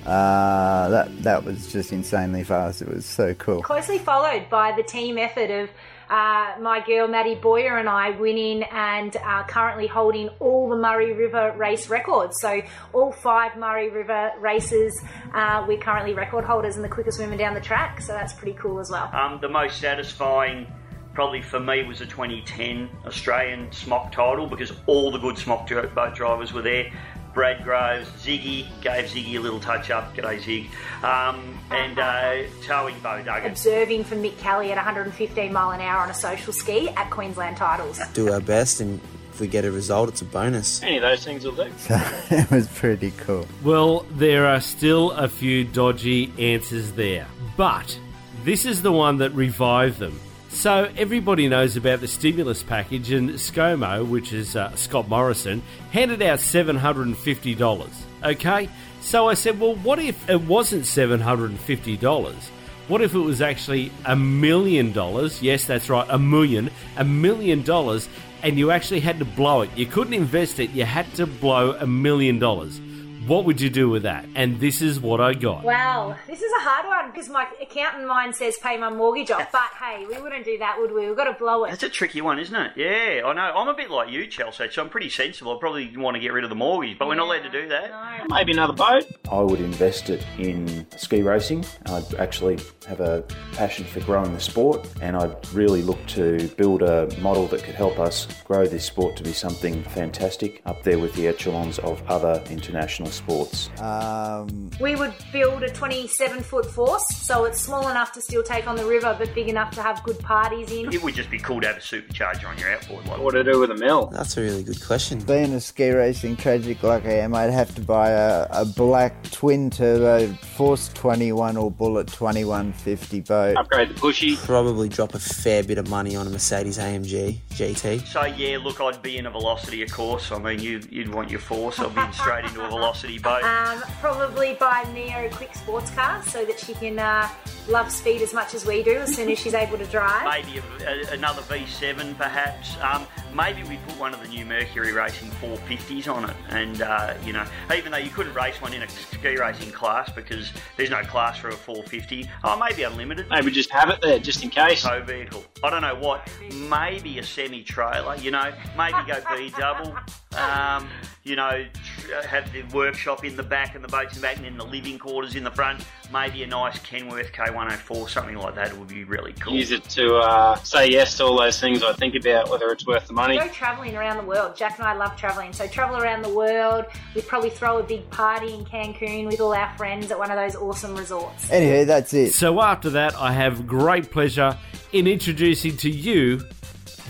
Uh, 0.05 0.89
that 0.89 1.23
that 1.23 1.43
was 1.43 1.71
just 1.71 1.91
insanely 1.91 2.43
fast. 2.43 2.81
It 2.81 2.87
was 2.87 3.05
so 3.05 3.33
cool. 3.33 3.61
Closely 3.61 3.97
followed 3.97 4.49
by 4.49 4.71
the 4.75 4.83
team 4.83 5.17
effort 5.17 5.49
of 5.49 5.69
uh, 6.09 6.53
my 6.59 6.83
girl 6.85 7.07
Maddie 7.07 7.35
Boyer 7.35 7.77
and 7.77 7.89
I 7.89 8.11
winning 8.11 8.63
and 8.63 9.15
uh, 9.17 9.43
currently 9.43 9.87
holding 9.87 10.29
all 10.39 10.69
the 10.69 10.75
Murray 10.75 11.13
River 11.13 11.53
race 11.57 11.89
records. 11.89 12.39
So 12.39 12.61
all 12.93 13.11
five 13.11 13.57
Murray 13.57 13.89
River 13.89 14.31
races, 14.39 15.01
uh, 15.33 15.65
we're 15.67 15.79
currently 15.79 16.13
record 16.13 16.45
holders 16.45 16.75
and 16.75 16.83
the 16.83 16.89
quickest 16.89 17.19
women 17.19 17.37
down 17.37 17.53
the 17.53 17.61
track. 17.61 18.01
So 18.01 18.13
that's 18.13 18.33
pretty 18.33 18.57
cool 18.59 18.79
as 18.79 18.89
well. 18.91 19.09
Um, 19.13 19.39
the 19.41 19.49
most 19.49 19.79
satisfying, 19.79 20.67
probably 21.13 21.41
for 21.41 21.59
me, 21.59 21.83
was 21.83 21.99
the 21.99 22.05
2010 22.05 22.89
Australian 23.05 23.71
smock 23.71 24.11
title 24.11 24.45
because 24.45 24.71
all 24.85 25.11
the 25.11 25.19
good 25.19 25.37
smock 25.37 25.67
boat 25.67 26.13
drivers 26.13 26.53
were 26.53 26.61
there. 26.61 26.91
Brad 27.35 27.63
Groves, 27.65 28.07
Ziggy 28.23 28.65
gave 28.81 29.05
Ziggy 29.05 29.35
a 29.35 29.39
little 29.39 29.59
touch 29.59 29.91
up. 29.91 30.15
G'day, 30.15 30.39
Zig. 30.41 30.69
Um, 31.03 31.59
and 31.69 31.99
uh, 31.99 32.43
towing 32.63 32.97
Bo 33.01 33.21
Duggan. 33.21 33.51
Observing 33.51 34.05
for 34.05 34.15
Mick 34.15 34.37
Kelly 34.37 34.71
at 34.71 34.77
115 34.77 35.51
mile 35.53 35.71
an 35.71 35.81
hour 35.81 35.99
on 36.01 36.09
a 36.09 36.13
social 36.13 36.53
ski 36.53 36.89
at 36.89 37.11
Queensland 37.11 37.57
titles. 37.57 37.99
Do 38.13 38.31
our 38.31 38.39
best, 38.39 38.79
and 38.79 39.01
if 39.33 39.41
we 39.41 39.47
get 39.47 39.65
a 39.65 39.71
result, 39.71 40.07
it's 40.07 40.21
a 40.21 40.25
bonus. 40.25 40.81
any 40.81 40.95
of 40.95 41.01
those 41.01 41.25
things 41.25 41.43
will 41.43 41.51
do. 41.51 41.69
So 41.77 41.99
it 42.31 42.49
was 42.49 42.69
pretty 42.69 43.11
cool. 43.17 43.45
Well, 43.63 44.05
there 44.11 44.47
are 44.47 44.61
still 44.61 45.11
a 45.11 45.27
few 45.27 45.65
dodgy 45.65 46.31
answers 46.39 46.93
there, 46.93 47.27
but 47.57 47.99
this 48.45 48.65
is 48.65 48.81
the 48.81 48.93
one 48.93 49.17
that 49.17 49.33
revived 49.33 49.99
them. 49.99 50.19
So 50.55 50.89
everybody 50.97 51.49
knows 51.49 51.75
about 51.75 51.99
the 51.99 52.07
stimulus 52.07 52.63
package, 52.63 53.11
and 53.11 53.31
ScoMo, 53.31 54.07
which 54.07 54.31
is 54.31 54.55
uh, 54.55 54.73
Scott 54.75 55.07
Morrison, 55.09 55.61
handed 55.91 56.21
out 56.21 56.39
seven 56.39 56.77
hundred 56.77 57.07
and 57.07 57.17
fifty 57.17 57.53
dollars. 57.53 57.91
Okay, 58.23 58.69
so 59.01 59.27
I 59.27 59.35
said, 59.35 59.59
well, 59.59 59.75
what 59.75 59.99
if 59.99 60.27
it 60.29 60.41
wasn't 60.41 60.85
seven 60.85 61.19
hundred 61.19 61.51
and 61.51 61.59
fifty 61.59 61.97
dollars? 61.97 62.49
What 62.87 63.01
if 63.01 63.13
it 63.13 63.19
was 63.19 63.41
actually 63.41 63.91
a 64.05 64.15
million 64.15 64.91
dollars? 64.93 65.43
Yes, 65.43 65.65
that's 65.65 65.89
right, 65.89 66.07
a 66.09 66.17
million, 66.17 66.71
a 66.95 67.03
million 67.03 67.61
dollars, 67.61 68.07
and 68.41 68.57
you 68.57 68.71
actually 68.71 69.01
had 69.01 69.19
to 69.19 69.25
blow 69.25 69.61
it. 69.61 69.69
You 69.75 69.85
couldn't 69.85 70.13
invest 70.13 70.59
it, 70.59 70.71
you 70.71 70.85
had 70.85 71.13
to 71.15 71.27
blow 71.27 71.73
a 71.73 71.85
million 71.85 72.39
dollars. 72.39 72.79
What 73.27 73.45
would 73.45 73.59
you 73.59 73.71
do 73.71 73.89
with 73.89 74.03
that? 74.03 74.23
And 74.35 74.59
this 74.59 74.83
is 74.83 74.99
what 74.99 75.19
I 75.19 75.33
got. 75.33 75.63
Wow, 75.63 76.15
this 76.27 76.43
is 76.43 76.51
a 76.59 76.61
hard 76.61 76.85
one 76.85 77.11
because 77.11 77.27
my 77.27 77.47
accountant 77.59 78.05
mind 78.05 78.35
says 78.35 78.55
pay 78.61 78.77
my 78.77 78.91
mortgage 78.91 79.31
off. 79.31 79.51
But 79.51 79.71
hey, 79.81 80.05
we 80.05 80.21
wouldn't 80.21 80.45
do 80.45 80.59
that, 80.59 80.77
would 80.79 80.91
we? 80.91 81.07
We've 81.07 81.17
got 81.17 81.23
to 81.23 81.33
blow 81.33 81.63
it. 81.63 81.71
That's 81.71 81.81
a 81.81 81.89
tricky 81.89 82.21
one, 82.21 82.37
isn't 82.37 82.55
it? 82.55 82.73
Yeah, 82.75 83.25
I 83.25 83.33
know. 83.33 83.41
I'm 83.41 83.67
a 83.67 83.73
bit 83.73 83.89
like 83.89 84.11
you, 84.11 84.27
Chelsea, 84.27 84.69
so 84.69 84.83
I'm 84.83 84.89
pretty 84.89 85.09
sensible. 85.09 85.55
I 85.55 85.59
probably 85.59 85.97
want 85.97 86.13
to 86.13 86.21
get 86.21 86.33
rid 86.33 86.43
of 86.43 86.51
the 86.51 86.55
mortgage, 86.55 86.99
but 86.99 87.07
we're 87.07 87.15
not 87.15 87.25
allowed 87.25 87.49
to 87.49 87.49
do 87.49 87.67
that. 87.69 87.89
No. 87.89 88.35
Maybe 88.35 88.51
another 88.51 88.73
boat. 88.73 89.05
I 89.31 89.41
would 89.41 89.59
invest 89.59 90.11
it 90.11 90.23
in 90.37 90.85
ski 90.95 91.23
racing. 91.23 91.65
I'd 91.87 92.13
actually 92.15 92.59
have 92.87 92.99
a 92.99 93.23
passion 93.53 93.85
for 93.85 94.01
growing 94.01 94.33
the 94.33 94.39
sport, 94.39 94.87
and 95.01 95.17
I'd 95.17 95.51
really 95.51 95.81
look 95.81 96.05
to 96.09 96.47
build 96.57 96.83
a 96.83 97.09
model 97.21 97.47
that 97.47 97.63
could 97.63 97.75
help 97.75 97.97
us 97.97 98.27
grow 98.43 98.67
this 98.67 98.85
sport 98.85 99.15
to 99.15 99.23
be 99.23 99.33
something 99.33 99.81
fantastic 99.85 100.61
up 100.67 100.83
there 100.83 100.99
with 100.99 101.15
the 101.15 101.27
echelons 101.27 101.79
of 101.79 102.03
other 102.07 102.43
international 102.51 103.09
sports. 103.15 103.69
Um, 103.81 104.69
We 104.79 104.95
would 104.95 105.13
build 105.31 105.63
a 105.63 105.69
27 105.69 106.41
foot 106.43 106.65
force, 106.65 107.05
so 107.15 107.45
it's 107.45 107.59
small 107.61 107.87
enough 107.89 108.11
to 108.13 108.21
still 108.21 108.43
take 108.43 108.67
on 108.67 108.75
the 108.75 108.85
river, 108.85 109.15
but 109.17 109.33
big 109.33 109.47
enough 109.49 109.71
to 109.75 109.81
have 109.81 110.03
good 110.03 110.19
parties 110.19 110.71
in. 110.71 110.91
It 110.93 111.01
would 111.03 111.15
just 111.15 111.29
be 111.29 111.39
cool 111.39 111.61
to 111.61 111.67
have 111.67 111.77
a 111.77 111.79
supercharger 111.79 112.47
on 112.47 112.57
your 112.57 112.71
outboard. 112.71 113.05
Like, 113.07 113.19
What 113.19 113.31
to 113.31 113.43
do 113.43 113.59
with 113.59 113.71
a 113.71 113.75
mill? 113.75 114.07
That's 114.07 114.37
a 114.37 114.41
really 114.41 114.63
good 114.63 114.83
question. 114.85 115.19
being 115.19 115.53
a 115.53 115.59
ski 115.61 115.89
racing 115.91 116.35
tragic 116.37 116.83
like 116.83 117.05
I 117.05 117.19
am, 117.19 117.33
I'd 117.35 117.51
have 117.51 117.73
to 117.75 117.81
buy 117.81 118.09
a, 118.11 118.47
a 118.51 118.65
black 118.65 119.23
twin 119.31 119.69
turbo 119.69 120.27
Force 120.57 120.89
21 120.93 121.57
or 121.57 121.71
Bullet 121.71 122.07
2150 122.07 123.21
boat. 123.21 123.57
Upgrade 123.57 123.89
the 123.89 123.93
pushy. 123.93 124.35
Probably 124.45 124.89
drop 124.89 125.13
a 125.15 125.19
fair 125.19 125.63
bit 125.63 125.77
of 125.77 125.89
money 125.89 126.15
on 126.15 126.27
a 126.27 126.29
Mercedes 126.29 126.77
AMG 126.77 127.39
GT. 127.51 128.05
So 128.07 128.23
yeah, 128.25 128.57
look, 128.57 128.81
I'd 128.81 129.01
be 129.01 129.17
in 129.17 129.25
a 129.25 129.31
velocity, 129.31 129.81
of 129.83 129.91
course. 129.91 130.31
I 130.31 130.37
mean, 130.39 130.59
you, 130.59 130.81
you'd 130.89 131.13
want 131.13 131.29
your 131.29 131.39
force. 131.39 131.79
I'd 131.79 131.93
be 131.95 132.01
straight 132.13 132.45
into 132.45 132.63
a 132.65 132.67
velocity 132.69 133.04
Um, 133.43 133.81
probably 133.99 134.55
buy 134.55 134.85
Neo 134.93 135.29
quick 135.31 135.53
sports 135.55 135.91
car 135.91 136.23
so 136.23 136.45
that 136.45 136.59
she 136.59 136.73
can 136.73 136.99
uh, 136.99 137.27
love 137.67 137.91
speed 137.91 138.21
as 138.21 138.33
much 138.33 138.53
as 138.53 138.65
we 138.65 138.83
do 138.83 138.97
as 138.97 139.15
soon 139.15 139.29
as 139.29 139.39
she's 139.39 139.53
able 139.53 139.77
to 139.77 139.85
drive. 139.85 140.23
Maybe 140.23 140.59
a, 140.59 140.87
a, 140.87 141.13
another 141.13 141.41
V7, 141.43 142.17
perhaps. 142.17 142.77
Um, 142.81 143.07
maybe 143.33 143.63
we 143.63 143.77
put 143.77 143.99
one 143.99 144.13
of 144.13 144.21
the 144.21 144.27
new 144.27 144.45
Mercury 144.45 144.91
Racing 144.91 145.29
450s 145.41 146.13
on 146.13 146.29
it, 146.29 146.35
and 146.49 146.81
uh, 146.81 147.15
you 147.23 147.33
know, 147.33 147.45
even 147.75 147.91
though 147.91 147.97
you 147.97 148.09
couldn't 148.09 148.33
race 148.33 148.61
one 148.61 148.73
in 148.73 148.83
a 148.83 148.89
ski 148.89 149.37
racing 149.37 149.71
class 149.71 150.11
because 150.11 150.51
there's 150.77 150.89
no 150.89 151.01
class 151.03 151.37
for 151.37 151.49
a 151.49 151.53
450. 151.53 152.29
Oh, 152.43 152.57
maybe 152.57 152.83
unlimited. 152.83 153.27
Maybe 153.29 153.51
just 153.51 153.71
have 153.71 153.89
it 153.89 154.01
there 154.01 154.19
just 154.19 154.43
in 154.43 154.49
case. 154.49 154.83
tow 154.83 155.01
vehicle. 155.01 155.43
I 155.63 155.69
don't 155.69 155.81
know 155.81 155.95
what. 155.95 156.29
Maybe 156.53 157.19
a 157.19 157.23
semi 157.23 157.63
trailer. 157.63 158.15
You 158.17 158.31
know, 158.31 158.53
maybe 158.77 158.97
go 159.07 159.19
B 159.35 159.51
double. 159.57 159.95
Um, 160.37 160.87
you 161.23 161.35
know, 161.35 161.65
tr- 161.73 162.27
have 162.27 162.51
the 162.53 162.63
workshop 162.75 163.23
in 163.25 163.35
the 163.35 163.43
back 163.43 163.75
and 163.75 163.83
the 163.83 163.87
boats 163.87 164.15
in 164.15 164.21
the 164.21 164.27
back, 164.27 164.37
and 164.37 164.45
then 164.45 164.57
the 164.57 164.65
living 164.65 164.99
quarters 164.99 165.35
in 165.35 165.43
the 165.43 165.51
front. 165.51 165.83
Maybe 166.15 166.43
a 166.43 166.47
nice 166.47 166.79
Kenworth 166.79 167.33
K104, 167.33 168.09
something 168.09 168.37
like 168.37 168.55
that. 168.55 168.77
would 168.77 168.87
be 168.87 169.03
really 169.03 169.33
cool. 169.33 169.53
Use 169.53 169.71
it 169.71 169.83
to 169.89 170.15
uh, 170.15 170.55
say 170.55 170.89
yes 170.89 171.17
to 171.17 171.25
all 171.25 171.37
those 171.37 171.59
things 171.59 171.83
I 171.83 171.91
think 171.91 172.15
about, 172.15 172.49
whether 172.49 172.69
it's 172.69 172.87
worth 172.87 173.07
the 173.07 173.13
money. 173.13 173.37
Go 173.37 173.49
travelling 173.49 173.97
around 173.97 174.15
the 174.15 174.23
world. 174.23 174.55
Jack 174.55 174.79
and 174.79 174.87
I 174.87 174.93
love 174.93 175.17
travelling, 175.17 175.51
so 175.51 175.67
travel 175.67 175.97
around 175.97 176.21
the 176.21 176.33
world. 176.33 176.85
We'd 177.13 177.27
probably 177.27 177.49
throw 177.49 177.79
a 177.79 177.83
big 177.83 178.09
party 178.11 178.53
in 178.53 178.63
Cancun 178.63 179.25
with 179.25 179.41
all 179.41 179.53
our 179.53 179.75
friends 179.77 180.09
at 180.09 180.17
one 180.17 180.31
of 180.31 180.37
those 180.37 180.55
awesome 180.55 180.95
resorts. 180.95 181.51
Anyway, 181.51 181.83
that's 181.83 182.13
it. 182.13 182.31
So 182.31 182.61
after 182.61 182.89
that, 182.91 183.13
I 183.15 183.33
have 183.33 183.67
great 183.67 184.09
pleasure 184.09 184.57
in 184.93 185.07
introducing 185.07 185.75
to 185.77 185.89
you 185.89 186.41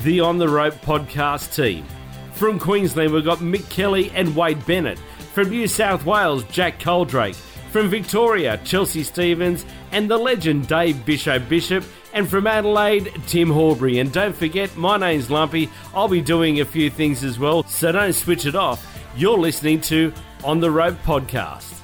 the 0.02 0.20
On 0.22 0.40
the 0.40 0.50
Rope 0.50 0.82
podcast 0.82 1.56
team. 1.56 1.86
From 2.34 2.58
Queensland, 2.58 3.14
we've 3.14 3.24
got 3.24 3.38
Mick 3.38 3.70
Kelly 3.70 4.10
and 4.16 4.36
Wade 4.36 4.66
Bennett. 4.66 4.98
From 5.36 5.52
New 5.52 5.68
South 5.68 6.08
Wales, 6.08 6.44
Jack 6.46 6.80
Coldrake. 6.80 7.36
From 7.76 7.90
Victoria, 7.90 8.58
Chelsea 8.64 9.04
Stevens 9.04 9.66
and 9.92 10.10
the 10.10 10.18
legend 10.18 10.66
Dave 10.70 11.06
Bishop 11.06 11.50
Bishop. 11.50 11.84
And 12.14 12.26
from 12.26 12.48
Adelaide, 12.48 13.12
Tim 13.28 13.50
Horbury. 13.50 14.00
And 14.00 14.14
don't 14.14 14.34
forget, 14.34 14.78
my 14.78 14.96
name's 14.96 15.30
Lumpy. 15.30 15.70
I'll 15.94 16.08
be 16.08 16.22
doing 16.22 16.62
a 16.62 16.66
few 16.66 16.90
things 16.90 17.22
as 17.22 17.38
well, 17.38 17.64
so 17.64 17.92
don't 17.92 18.14
switch 18.14 18.46
it 18.46 18.56
off. 18.56 18.82
You're 19.18 19.38
listening 19.38 19.82
to 19.82 20.14
On 20.46 20.62
the 20.62 20.72
Rope 20.72 20.96
podcast. 21.04 21.75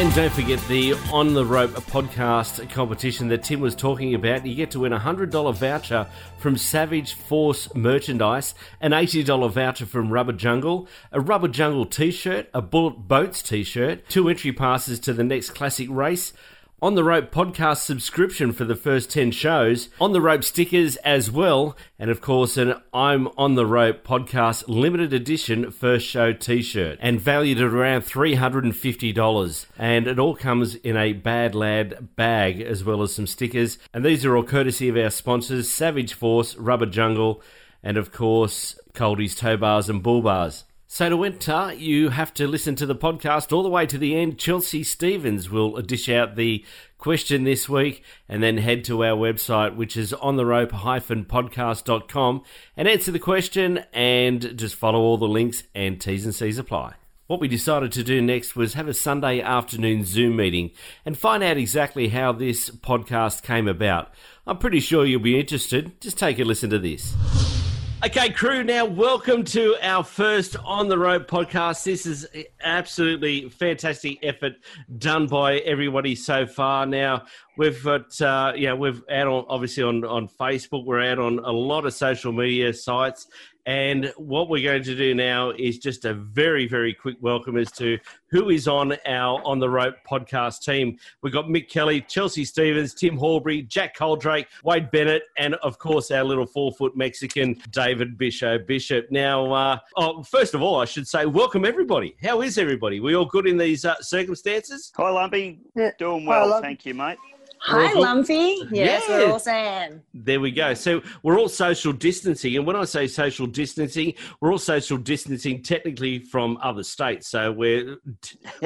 And 0.00 0.14
don't 0.14 0.32
forget 0.32 0.58
the 0.66 0.94
On 1.12 1.34
the 1.34 1.44
Rope 1.44 1.72
podcast 1.72 2.70
competition 2.70 3.28
that 3.28 3.42
Tim 3.42 3.60
was 3.60 3.74
talking 3.74 4.14
about. 4.14 4.46
You 4.46 4.54
get 4.54 4.70
to 4.70 4.80
win 4.80 4.94
a 4.94 4.98
$100 4.98 5.54
voucher 5.54 6.06
from 6.38 6.56
Savage 6.56 7.12
Force 7.12 7.74
merchandise, 7.74 8.54
an 8.80 8.92
$80 8.92 9.50
voucher 9.50 9.84
from 9.84 10.10
Rubber 10.10 10.32
Jungle, 10.32 10.88
a 11.12 11.20
Rubber 11.20 11.48
Jungle 11.48 11.84
t 11.84 12.10
shirt, 12.10 12.48
a 12.54 12.62
Bullet 12.62 13.08
Boats 13.08 13.42
t 13.42 13.62
shirt, 13.62 14.08
two 14.08 14.30
entry 14.30 14.52
passes 14.52 14.98
to 15.00 15.12
the 15.12 15.22
next 15.22 15.50
classic 15.50 15.88
race, 15.90 16.32
On 16.82 16.94
the 16.94 17.04
Rope 17.04 17.30
podcast 17.30 17.82
subscription 17.82 18.52
for 18.52 18.64
the 18.64 18.74
first 18.74 19.10
10 19.10 19.32
shows, 19.32 19.90
On 20.00 20.14
the 20.14 20.20
Rope 20.22 20.42
stickers 20.42 20.96
as 20.96 21.30
well, 21.30 21.76
and 21.98 22.10
of 22.10 22.22
course, 22.22 22.56
an 22.56 22.74
I'm 22.94 23.28
on 23.36 23.54
the 23.54 23.66
Rope 23.66 24.02
podcast 24.02 24.64
limited 24.66 25.12
edition 25.12 25.72
first 25.72 26.06
show 26.06 26.32
t 26.32 26.62
shirt, 26.62 26.96
and 27.02 27.20
valued 27.20 27.58
at 27.58 27.64
around 27.64 28.06
$350. 28.06 29.66
And 29.76 30.06
it 30.06 30.18
all 30.18 30.34
comes 30.34 30.74
in 30.76 30.96
a 30.96 31.12
Bad 31.12 31.54
Lad 31.54 32.16
bag 32.16 32.62
as 32.62 32.82
well 32.82 33.02
as 33.02 33.14
some 33.14 33.26
stickers. 33.26 33.76
And 33.92 34.02
these 34.02 34.24
are 34.24 34.34
all 34.34 34.42
courtesy 34.42 34.88
of 34.88 34.96
our 34.96 35.10
sponsors 35.10 35.68
Savage 35.68 36.14
Force, 36.14 36.56
Rubber 36.56 36.86
Jungle, 36.86 37.42
and 37.82 37.98
of 37.98 38.10
course, 38.10 38.80
Coldie's 38.94 39.34
Tow 39.34 39.58
Bars 39.58 39.90
and 39.90 40.02
Bull 40.02 40.22
Bars. 40.22 40.64
So 40.92 41.08
to 41.08 41.22
enter, 41.22 41.72
you 41.72 42.08
have 42.08 42.34
to 42.34 42.48
listen 42.48 42.74
to 42.74 42.84
the 42.84 42.96
podcast 42.96 43.52
all 43.52 43.62
the 43.62 43.68
way 43.68 43.86
to 43.86 43.96
the 43.96 44.16
end. 44.16 44.38
Chelsea 44.38 44.82
Stevens 44.82 45.48
will 45.48 45.80
dish 45.82 46.08
out 46.08 46.34
the 46.34 46.64
question 46.98 47.44
this 47.44 47.68
week 47.68 48.02
and 48.28 48.42
then 48.42 48.58
head 48.58 48.82
to 48.86 49.04
our 49.04 49.16
website, 49.16 49.76
which 49.76 49.96
is 49.96 50.12
on 50.12 50.34
the 50.34 50.44
rope 50.44 50.72
podcast.com 50.72 52.42
and 52.76 52.88
answer 52.88 53.12
the 53.12 53.20
question 53.20 53.84
and 53.92 54.58
just 54.58 54.74
follow 54.74 54.98
all 54.98 55.16
the 55.16 55.28
links 55.28 55.62
and 55.76 56.00
T's 56.00 56.24
and 56.24 56.34
C's 56.34 56.58
apply. 56.58 56.94
What 57.28 57.38
we 57.38 57.46
decided 57.46 57.92
to 57.92 58.02
do 58.02 58.20
next 58.20 58.56
was 58.56 58.74
have 58.74 58.88
a 58.88 58.92
Sunday 58.92 59.40
afternoon 59.40 60.04
Zoom 60.04 60.34
meeting 60.34 60.72
and 61.06 61.16
find 61.16 61.44
out 61.44 61.56
exactly 61.56 62.08
how 62.08 62.32
this 62.32 62.68
podcast 62.68 63.44
came 63.44 63.68
about. 63.68 64.12
I'm 64.44 64.58
pretty 64.58 64.80
sure 64.80 65.06
you'll 65.06 65.20
be 65.20 65.38
interested. 65.38 66.00
Just 66.00 66.18
take 66.18 66.40
a 66.40 66.44
listen 66.44 66.70
to 66.70 66.80
this. 66.80 67.59
Okay, 68.02 68.30
crew, 68.30 68.64
now 68.64 68.86
welcome 68.86 69.44
to 69.44 69.76
our 69.82 70.02
first 70.02 70.56
On 70.64 70.88
the 70.88 70.96
Rope 70.96 71.28
podcast. 71.28 71.84
This 71.84 72.06
is 72.06 72.26
absolutely 72.62 73.50
fantastic 73.50 74.18
effort 74.22 74.54
done 74.96 75.26
by 75.26 75.58
everybody 75.58 76.14
so 76.14 76.46
far. 76.46 76.86
Now, 76.86 77.26
we've 77.58 77.84
got, 77.84 78.18
uh, 78.22 78.54
yeah, 78.56 78.72
we've 78.72 79.02
out 79.10 79.26
on, 79.26 79.44
obviously 79.50 79.82
on, 79.82 80.02
on 80.06 80.28
Facebook, 80.28 80.86
we're 80.86 81.02
out 81.02 81.18
on 81.18 81.40
a 81.40 81.52
lot 81.52 81.84
of 81.84 81.92
social 81.92 82.32
media 82.32 82.72
sites, 82.72 83.26
and 83.66 84.12
what 84.16 84.48
we're 84.48 84.62
going 84.62 84.82
to 84.82 84.96
do 84.96 85.14
now 85.14 85.50
is 85.50 85.78
just 85.78 86.04
a 86.04 86.14
very, 86.14 86.66
very 86.66 86.94
quick 86.94 87.16
welcome 87.20 87.56
as 87.56 87.70
to 87.72 87.98
who 88.30 88.50
is 88.50 88.68
on 88.68 88.94
our 89.06 89.42
On 89.44 89.58
the 89.58 89.68
Rope 89.68 89.96
podcast 90.08 90.62
team. 90.62 90.98
We've 91.22 91.32
got 91.32 91.46
Mick 91.46 91.68
Kelly, 91.68 92.00
Chelsea 92.02 92.44
Stevens, 92.44 92.94
Tim 92.94 93.16
Horbury, 93.16 93.62
Jack 93.62 93.94
Coldrake, 93.96 94.46
Wade 94.64 94.90
Bennett, 94.90 95.22
and 95.38 95.54
of 95.56 95.78
course 95.78 96.10
our 96.10 96.24
little 96.24 96.46
four 96.46 96.72
foot 96.72 96.96
Mexican, 96.96 97.56
David 97.70 98.16
Bishop. 98.16 98.66
Bishop. 98.66 99.10
Now, 99.10 99.52
uh, 99.52 99.78
oh, 99.96 100.22
first 100.22 100.54
of 100.54 100.62
all, 100.62 100.80
I 100.80 100.84
should 100.84 101.06
say, 101.06 101.26
welcome 101.26 101.64
everybody. 101.64 102.16
How 102.22 102.42
is 102.42 102.58
everybody? 102.58 103.00
We 103.00 103.14
all 103.14 103.26
good 103.26 103.46
in 103.46 103.56
these 103.56 103.84
uh, 103.84 104.00
circumstances? 104.00 104.92
Hi, 104.96 105.10
Lumpy. 105.10 105.60
Doing 105.98 106.26
well, 106.26 106.60
thank 106.60 106.86
you, 106.86 106.94
mate. 106.94 107.18
Hi, 107.62 107.92
Lumpy. 107.92 108.56
Yes, 108.72 109.04
Yeah. 109.06 109.18
we're 109.18 109.32
all 109.32 109.38
saying. 109.38 110.00
There 110.14 110.40
we 110.40 110.50
go. 110.50 110.72
So 110.72 111.02
we're 111.22 111.38
all 111.38 111.48
social 111.48 111.92
distancing, 111.92 112.56
and 112.56 112.66
when 112.66 112.74
I 112.74 112.84
say 112.84 113.06
social 113.06 113.46
distancing, 113.46 114.14
we're 114.40 114.50
all 114.50 114.58
social 114.58 114.96
distancing 114.96 115.62
technically 115.62 116.20
from 116.20 116.58
other 116.62 116.82
states. 116.82 117.28
So 117.28 117.52
we're 117.52 117.98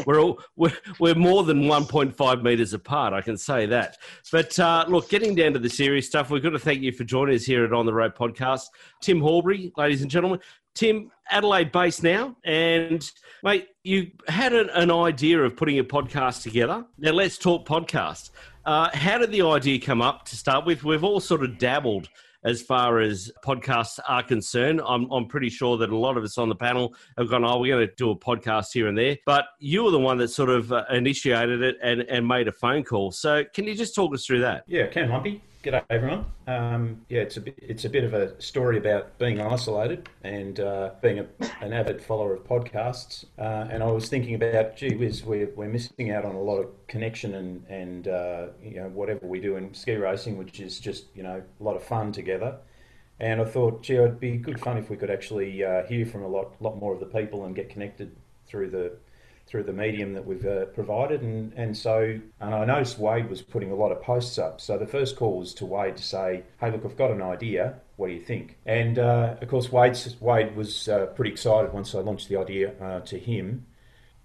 we're 0.06 0.20
all 0.20 0.40
we're, 0.56 0.72
we're 1.00 1.16
more 1.16 1.42
than 1.42 1.62
1.5 1.64 2.42
meters 2.42 2.72
apart. 2.72 3.12
I 3.12 3.20
can 3.20 3.36
say 3.36 3.66
that. 3.66 3.98
But 4.30 4.56
uh, 4.60 4.84
look, 4.88 5.08
getting 5.08 5.34
down 5.34 5.54
to 5.54 5.58
the 5.58 5.70
serious 5.70 6.06
stuff, 6.06 6.30
we've 6.30 6.42
got 6.42 6.50
to 6.50 6.58
thank 6.60 6.80
you 6.80 6.92
for 6.92 7.02
joining 7.02 7.34
us 7.34 7.44
here 7.44 7.64
at 7.64 7.72
On 7.72 7.86
the 7.86 7.94
Rope 7.94 8.16
podcast, 8.16 8.66
Tim 9.02 9.20
Horbury, 9.20 9.72
ladies 9.76 10.02
and 10.02 10.10
gentlemen. 10.10 10.38
Tim, 10.74 11.12
Adelaide 11.30 11.70
based 11.70 12.02
now, 12.02 12.36
and 12.44 13.08
mate, 13.44 13.68
you 13.84 14.10
had 14.26 14.52
an, 14.52 14.68
an 14.70 14.90
idea 14.90 15.40
of 15.40 15.56
putting 15.56 15.78
a 15.78 15.84
podcast 15.84 16.42
together. 16.42 16.84
Now 16.98 17.12
let's 17.12 17.38
talk 17.38 17.64
podcast. 17.64 18.30
Uh, 18.66 18.88
how 18.94 19.18
did 19.18 19.30
the 19.30 19.42
idea 19.42 19.78
come 19.78 20.00
up 20.00 20.24
to 20.24 20.36
start 20.36 20.64
with? 20.64 20.84
We've 20.84 21.04
all 21.04 21.20
sort 21.20 21.44
of 21.44 21.58
dabbled 21.58 22.08
as 22.44 22.62
far 22.62 23.00
as 23.00 23.30
podcasts 23.44 23.98
are 24.08 24.22
concerned. 24.22 24.80
I'm, 24.86 25.10
I'm 25.10 25.26
pretty 25.26 25.50
sure 25.50 25.76
that 25.78 25.90
a 25.90 25.96
lot 25.96 26.16
of 26.16 26.24
us 26.24 26.38
on 26.38 26.48
the 26.48 26.54
panel 26.54 26.94
have 27.18 27.28
gone, 27.28 27.44
oh, 27.44 27.58
we're 27.58 27.74
going 27.74 27.86
to 27.86 27.94
do 27.94 28.10
a 28.10 28.16
podcast 28.16 28.72
here 28.72 28.86
and 28.86 28.96
there. 28.96 29.18
But 29.26 29.46
you 29.58 29.84
were 29.84 29.90
the 29.90 29.98
one 29.98 30.16
that 30.18 30.28
sort 30.28 30.48
of 30.48 30.72
uh, 30.72 30.84
initiated 30.90 31.62
it 31.62 31.76
and, 31.82 32.02
and 32.02 32.26
made 32.26 32.48
a 32.48 32.52
phone 32.52 32.84
call. 32.84 33.12
So 33.12 33.44
can 33.52 33.64
you 33.64 33.74
just 33.74 33.94
talk 33.94 34.14
us 34.14 34.24
through 34.24 34.40
that? 34.40 34.64
Yeah, 34.66 34.86
Ken 34.86 35.10
Lumpy. 35.10 35.42
G'day, 35.64 35.82
everyone. 35.88 36.26
Um, 36.46 37.06
yeah, 37.08 37.22
it's 37.22 37.38
a 37.38 37.40
bit, 37.40 37.54
it's 37.56 37.86
a 37.86 37.88
bit 37.88 38.04
of 38.04 38.12
a 38.12 38.38
story 38.38 38.76
about 38.76 39.18
being 39.18 39.40
isolated 39.40 40.10
and 40.22 40.60
uh, 40.60 40.90
being 41.00 41.20
a, 41.20 41.26
an 41.62 41.72
avid 41.72 42.02
follower 42.02 42.34
of 42.34 42.44
podcasts. 42.44 43.24
Uh, 43.38 43.66
and 43.70 43.82
I 43.82 43.86
was 43.86 44.10
thinking 44.10 44.34
about, 44.34 44.76
gee 44.76 44.94
whiz, 44.94 45.24
we're, 45.24 45.48
we're 45.56 45.70
missing 45.70 46.10
out 46.10 46.26
on 46.26 46.34
a 46.34 46.40
lot 46.40 46.58
of 46.58 46.86
connection 46.86 47.34
and 47.34 47.64
and 47.70 48.08
uh, 48.08 48.48
you 48.62 48.76
know 48.76 48.88
whatever 48.88 49.26
we 49.26 49.40
do 49.40 49.56
in 49.56 49.72
ski 49.72 49.94
racing, 49.94 50.36
which 50.36 50.60
is 50.60 50.78
just 50.78 51.06
you 51.14 51.22
know 51.22 51.42
a 51.58 51.64
lot 51.64 51.76
of 51.76 51.82
fun 51.82 52.12
together. 52.12 52.58
And 53.18 53.40
I 53.40 53.46
thought, 53.46 53.82
gee, 53.82 53.94
it'd 53.94 54.20
be 54.20 54.36
good 54.36 54.60
fun 54.60 54.76
if 54.76 54.90
we 54.90 54.98
could 54.98 55.10
actually 55.10 55.64
uh, 55.64 55.86
hear 55.86 56.04
from 56.04 56.24
a 56.24 56.28
lot 56.28 56.60
lot 56.60 56.76
more 56.76 56.92
of 56.92 57.00
the 57.00 57.06
people 57.06 57.46
and 57.46 57.56
get 57.56 57.70
connected 57.70 58.14
through 58.46 58.68
the 58.68 58.98
through 59.46 59.62
the 59.62 59.72
medium 59.72 60.14
that 60.14 60.26
we've 60.26 60.44
uh, 60.46 60.64
provided. 60.66 61.22
And, 61.22 61.52
and 61.54 61.76
so, 61.76 62.18
and 62.40 62.54
I 62.54 62.64
noticed 62.64 62.98
Wade 62.98 63.28
was 63.28 63.42
putting 63.42 63.70
a 63.70 63.74
lot 63.74 63.92
of 63.92 64.02
posts 64.02 64.38
up. 64.38 64.60
So 64.60 64.78
the 64.78 64.86
first 64.86 65.16
call 65.16 65.38
was 65.38 65.54
to 65.54 65.66
Wade 65.66 65.96
to 65.96 66.02
say, 66.02 66.44
hey, 66.60 66.70
look, 66.70 66.84
I've 66.84 66.96
got 66.96 67.10
an 67.10 67.22
idea. 67.22 67.74
What 67.96 68.08
do 68.08 68.14
you 68.14 68.20
think? 68.20 68.58
And 68.66 68.98
uh, 68.98 69.36
of 69.40 69.48
course, 69.48 69.70
Wade, 69.70 69.96
Wade 70.20 70.56
was 70.56 70.88
uh, 70.88 71.06
pretty 71.06 71.30
excited 71.30 71.72
once 71.72 71.94
I 71.94 71.98
launched 72.00 72.28
the 72.28 72.36
idea 72.36 72.72
uh, 72.80 73.00
to 73.00 73.18
him. 73.18 73.66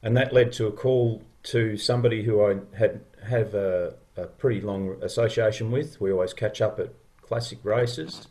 And 0.02 0.16
that 0.16 0.34
led 0.34 0.54
to 0.54 0.68
a 0.68 0.72
call 0.72 1.22
to 1.44 1.78
somebody 1.78 2.24
who 2.24 2.46
I 2.46 2.58
had 2.76 3.02
have 3.28 3.54
a, 3.54 3.96
a 4.16 4.26
pretty 4.26 4.62
long 4.62 4.98
association 5.02 5.72
with. 5.72 6.00
We 6.00 6.12
always 6.12 6.34
catch 6.34 6.62
up 6.62 6.80
at 6.80 6.94
classic 7.22 7.60
races. 7.64 8.28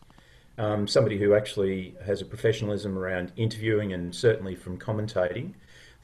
Um, 0.57 0.89
somebody 0.89 1.19
who 1.19 1.35
actually 1.35 1.95
has 2.05 2.21
a 2.21 2.25
professionalism 2.25 2.99
around 2.99 3.33
interviewing 3.37 3.93
and 3.93 4.13
certainly 4.13 4.57
from 4.57 4.79
commentating 4.79 5.55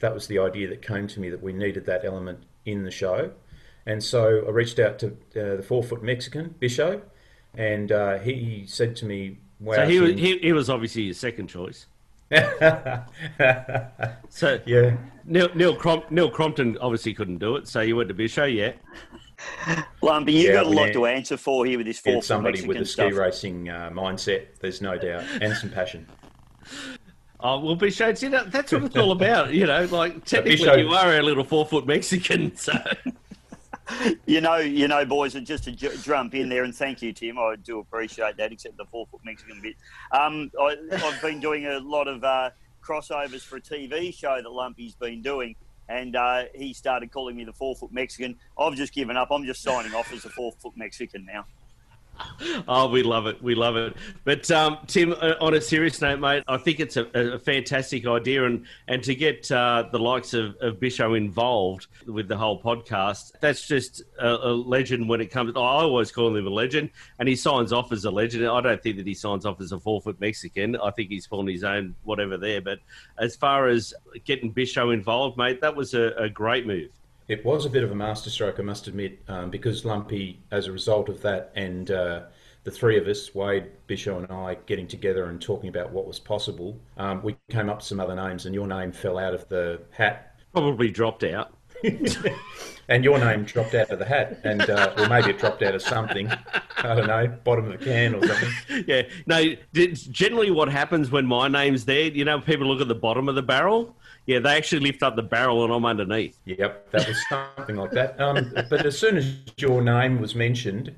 that 0.05 0.13
was 0.13 0.27
the 0.27 0.37
idea 0.37 0.67
that 0.67 0.83
came 0.83 1.07
to 1.07 1.19
me 1.19 1.31
that 1.31 1.41
we 1.41 1.51
needed 1.51 1.87
that 1.87 2.05
element 2.05 2.43
in 2.63 2.83
the 2.83 2.91
show. 2.91 3.31
And 3.87 4.03
so 4.03 4.45
I 4.45 4.51
reached 4.51 4.77
out 4.77 4.99
to 4.99 5.07
uh, 5.07 5.55
the 5.57 5.63
four 5.67 5.81
foot 5.81 6.03
Mexican, 6.03 6.53
Bisho, 6.61 7.01
and 7.55 7.91
uh, 7.91 8.19
he 8.19 8.65
said 8.67 8.95
to 8.97 9.05
me, 9.07 9.39
wow. 9.59 9.77
So 9.77 9.87
he 9.87 9.99
was, 9.99 10.11
he, 10.11 10.37
he 10.37 10.53
was 10.53 10.69
obviously 10.69 11.01
your 11.03 11.15
second 11.15 11.47
choice. 11.47 11.87
So 14.29 14.59
yeah. 14.65 14.97
Neil, 15.25 15.49
Neil, 15.55 15.75
Crom- 15.75 16.03
Neil 16.11 16.29
Crompton 16.29 16.77
obviously 16.79 17.13
couldn't 17.15 17.37
do 17.39 17.55
it, 17.55 17.67
so 17.67 17.81
you 17.81 17.95
went 17.95 18.09
to 18.09 18.15
Bisho, 18.15 18.53
yeah. 18.53 18.73
Lumpy, 20.03 20.33
you've 20.33 20.45
Yeah, 20.53 20.53
got 20.53 20.65
a 20.67 20.69
lot 20.69 20.85
need- 20.87 20.93
to 20.93 21.05
answer 21.07 21.37
for 21.37 21.65
here 21.65 21.77
with 21.77 21.87
this 21.87 21.97
four 21.99 22.15
Get 22.15 22.23
somebody 22.25 22.51
Mexican 22.59 22.67
with 22.67 22.81
a 22.81 22.85
ski 22.85 23.11
racing 23.11 23.69
uh, 23.69 23.89
mindset, 23.91 24.45
there's 24.59 24.81
no 24.81 24.97
doubt, 24.99 25.23
and 25.41 25.55
some 25.55 25.71
passion. 25.71 26.05
Oh, 27.47 27.59
well, 27.59 27.77
Bisho, 27.77 28.17
see, 28.17 28.29
that, 28.29 28.51
that's 28.51 28.71
what 28.71 28.85
it's 28.85 28.97
all 28.97 29.11
about, 29.19 29.53
you 29.53 29.67
know, 29.67 29.85
like 29.91 30.25
technically 30.25 30.81
you 30.81 30.89
are 30.89 31.17
a 31.17 31.21
little 31.21 31.43
four 31.43 31.63
foot 31.63 31.85
Mexican, 31.85 32.55
so. 32.57 32.73
You 34.25 34.41
know, 34.41 34.55
you 34.55 34.87
know, 34.87 35.05
boys, 35.05 35.35
and 35.35 35.45
just 35.45 35.65
to 35.65 35.71
j- 35.71 35.95
jump 36.01 36.33
in 36.33 36.49
there 36.49 36.63
and 36.63 36.73
thank 36.73 37.03
you, 37.03 37.13
Tim. 37.13 37.37
I 37.37 37.55
do 37.63 37.77
appreciate 37.77 38.35
that, 38.37 38.51
except 38.51 38.77
the 38.77 38.85
four 38.85 39.05
foot 39.11 39.21
Mexican 39.23 39.61
bit. 39.61 39.75
Um, 40.11 40.51
I, 40.59 40.75
I've 40.91 41.21
been 41.21 41.39
doing 41.39 41.67
a 41.67 41.77
lot 41.77 42.07
of 42.07 42.23
uh, 42.23 42.49
crossovers 42.83 43.43
for 43.43 43.57
a 43.57 43.61
TV 43.61 44.11
show 44.11 44.41
that 44.41 44.51
Lumpy's 44.51 44.95
been 44.95 45.21
doing, 45.21 45.55
and 45.87 46.15
uh, 46.15 46.45
he 46.55 46.73
started 46.73 47.11
calling 47.11 47.35
me 47.35 47.43
the 47.43 47.53
four 47.53 47.75
foot 47.75 47.91
Mexican. 47.91 48.37
I've 48.57 48.73
just 48.73 48.91
given 48.91 49.17
up. 49.17 49.27
I'm 49.29 49.45
just 49.45 49.61
signing 49.61 49.93
off 49.93 50.11
as 50.11 50.25
a 50.25 50.29
four 50.29 50.51
foot 50.53 50.73
Mexican 50.75 51.27
now. 51.27 51.45
Oh, 52.67 52.89
we 52.89 53.03
love 53.03 53.27
it. 53.27 53.41
We 53.41 53.55
love 53.55 53.75
it. 53.75 53.95
But 54.23 54.49
um, 54.51 54.79
Tim, 54.87 55.13
uh, 55.13 55.33
on 55.39 55.53
a 55.53 55.61
serious 55.61 56.01
note, 56.01 56.19
mate, 56.19 56.43
I 56.47 56.57
think 56.57 56.79
it's 56.79 56.97
a, 56.97 57.05
a 57.13 57.39
fantastic 57.39 58.07
idea, 58.07 58.45
and 58.45 58.65
and 58.87 59.03
to 59.03 59.15
get 59.15 59.51
uh, 59.51 59.85
the 59.91 59.99
likes 59.99 60.33
of, 60.33 60.55
of 60.61 60.79
Bisho 60.79 61.17
involved 61.17 61.87
with 62.07 62.27
the 62.27 62.37
whole 62.37 62.61
podcast, 62.61 63.33
that's 63.39 63.67
just 63.67 64.01
a, 64.19 64.49
a 64.49 64.53
legend 64.53 65.07
when 65.07 65.21
it 65.21 65.27
comes. 65.27 65.53
I 65.55 65.59
always 65.59 66.11
call 66.11 66.35
him 66.35 66.47
a 66.47 66.49
legend, 66.49 66.89
and 67.19 67.27
he 67.27 67.35
signs 67.35 67.71
off 67.71 67.91
as 67.91 68.05
a 68.05 68.11
legend. 68.11 68.47
I 68.47 68.61
don't 68.61 68.81
think 68.81 68.97
that 68.97 69.07
he 69.07 69.13
signs 69.13 69.45
off 69.45 69.61
as 69.61 69.71
a 69.71 69.79
four 69.79 70.01
foot 70.01 70.19
Mexican. 70.19 70.75
I 70.77 70.91
think 70.91 71.09
he's 71.09 71.27
pulling 71.27 71.47
his 71.47 71.63
own 71.63 71.95
whatever 72.03 72.37
there. 72.37 72.61
But 72.61 72.79
as 73.17 73.35
far 73.35 73.67
as 73.67 73.93
getting 74.23 74.53
Bisho 74.53 74.93
involved, 74.93 75.37
mate, 75.37 75.61
that 75.61 75.75
was 75.75 75.93
a, 75.93 76.13
a 76.17 76.29
great 76.29 76.65
move. 76.65 76.91
It 77.27 77.43
was 77.43 77.65
a 77.65 77.69
bit 77.69 77.83
of 77.83 77.91
a 77.91 77.95
masterstroke, 77.95 78.59
I 78.59 78.63
must 78.63 78.87
admit, 78.87 79.19
um, 79.27 79.49
because 79.49 79.83
Lumpy, 79.83 80.39
as 80.51 80.67
a 80.67 80.71
result 80.71 81.09
of 81.09 81.23
that, 81.23 81.51
and 81.55 81.89
uh, 81.89 82.21
the 82.63 82.69
three 82.69 82.99
of 82.99 83.07
us, 83.07 83.33
Wade, 83.33 83.65
Bisho, 83.87 84.17
and 84.17 84.31
I, 84.31 84.57
getting 84.67 84.87
together 84.87 85.25
and 85.25 85.41
talking 85.41 85.69
about 85.69 85.91
what 85.91 86.05
was 86.05 86.19
possible, 86.19 86.79
um, 86.97 87.23
we 87.23 87.35
came 87.49 87.67
up 87.67 87.77
with 87.77 87.85
some 87.85 87.99
other 87.99 88.15
names, 88.15 88.45
and 88.45 88.53
your 88.53 88.67
name 88.67 88.91
fell 88.91 89.17
out 89.17 89.33
of 89.33 89.47
the 89.49 89.81
hat. 89.89 90.35
Probably 90.53 90.91
dropped 90.91 91.23
out. 91.23 91.51
and 92.87 93.03
your 93.03 93.17
name 93.17 93.43
dropped 93.43 93.73
out 93.73 93.89
of 93.89 93.97
the 93.97 94.05
hat, 94.05 94.39
and 94.43 94.61
uh, 94.61 94.93
or 94.97 95.09
maybe 95.09 95.31
it 95.31 95.39
dropped 95.39 95.63
out 95.63 95.73
of 95.73 95.81
something. 95.81 96.31
I 96.77 96.95
don't 96.95 97.07
know, 97.07 97.27
bottom 97.43 97.65
of 97.65 97.73
a 97.73 97.83
can 97.83 98.15
or 98.15 98.25
something. 98.25 98.85
Yeah, 98.87 99.03
no. 99.25 99.55
it's 99.73 100.03
Generally, 100.03 100.51
what 100.51 100.69
happens 100.69 101.09
when 101.09 101.25
my 101.25 101.47
name's 101.47 101.85
there, 101.85 102.07
you 102.07 102.23
know, 102.23 102.39
people 102.39 102.67
look 102.67 102.81
at 102.81 102.87
the 102.87 102.95
bottom 102.95 103.27
of 103.27 103.35
the 103.35 103.43
barrel. 103.43 103.95
Yeah, 104.25 104.39
they 104.39 104.57
actually 104.57 104.81
lift 104.81 105.03
up 105.03 105.15
the 105.15 105.23
barrel, 105.23 105.63
and 105.63 105.71
I'm 105.71 105.85
underneath. 105.85 106.39
Yep, 106.45 106.91
that 106.91 107.07
was 107.07 107.23
something 107.29 107.75
like 107.75 107.91
that. 107.91 108.19
Um, 108.19 108.51
but 108.69 108.85
as 108.85 108.97
soon 108.97 109.17
as 109.17 109.35
your 109.57 109.81
name 109.81 110.19
was 110.19 110.33
mentioned, 110.33 110.95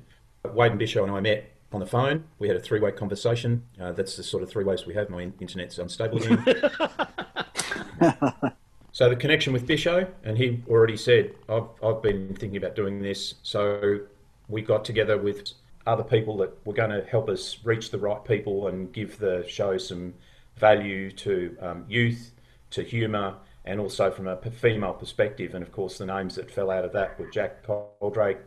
Wade 0.54 0.72
and 0.72 0.80
Bisho 0.80 1.02
and 1.02 1.12
I 1.12 1.20
met 1.20 1.52
on 1.72 1.80
the 1.80 1.86
phone. 1.86 2.24
We 2.38 2.48
had 2.48 2.56
a 2.56 2.60
three-way 2.60 2.92
conversation. 2.92 3.62
Uh, 3.80 3.92
that's 3.92 4.16
the 4.16 4.22
sort 4.22 4.42
of 4.42 4.50
three 4.50 4.64
ways 4.64 4.86
we 4.86 4.94
have. 4.94 5.10
My 5.10 5.30
internet's 5.40 5.78
unstable 5.78 6.22
again. 6.22 6.42
so 8.92 9.08
the 9.08 9.16
connection 9.16 9.52
with 9.52 9.66
Bisho, 9.66 10.08
and 10.24 10.38
he 10.38 10.62
already 10.68 10.96
said, 10.96 11.34
I've, 11.48 11.68
I've 11.82 12.02
been 12.02 12.34
thinking 12.34 12.56
about 12.56 12.74
doing 12.74 13.02
this. 13.02 13.34
So 13.42 14.00
we 14.48 14.62
got 14.62 14.84
together 14.84 15.18
with 15.18 15.52
other 15.86 16.04
people 16.04 16.36
that 16.38 16.66
were 16.66 16.74
going 16.74 16.90
to 16.90 17.04
help 17.04 17.28
us 17.28 17.58
reach 17.64 17.90
the 17.90 17.98
right 17.98 18.22
people 18.24 18.68
and 18.68 18.92
give 18.92 19.18
the 19.18 19.44
show 19.46 19.78
some 19.78 20.14
value 20.56 21.10
to 21.12 21.56
um, 21.60 21.84
youth, 21.88 22.32
to 22.70 22.82
humour, 22.82 23.36
and 23.64 23.80
also 23.80 24.10
from 24.10 24.26
a 24.26 24.36
female 24.36 24.94
perspective. 24.94 25.54
And 25.54 25.62
of 25.62 25.72
course, 25.72 25.98
the 25.98 26.06
names 26.06 26.34
that 26.36 26.50
fell 26.50 26.70
out 26.70 26.84
of 26.84 26.92
that 26.92 27.18
were 27.18 27.30
Jack 27.30 27.64
Coldrake, 27.64 28.38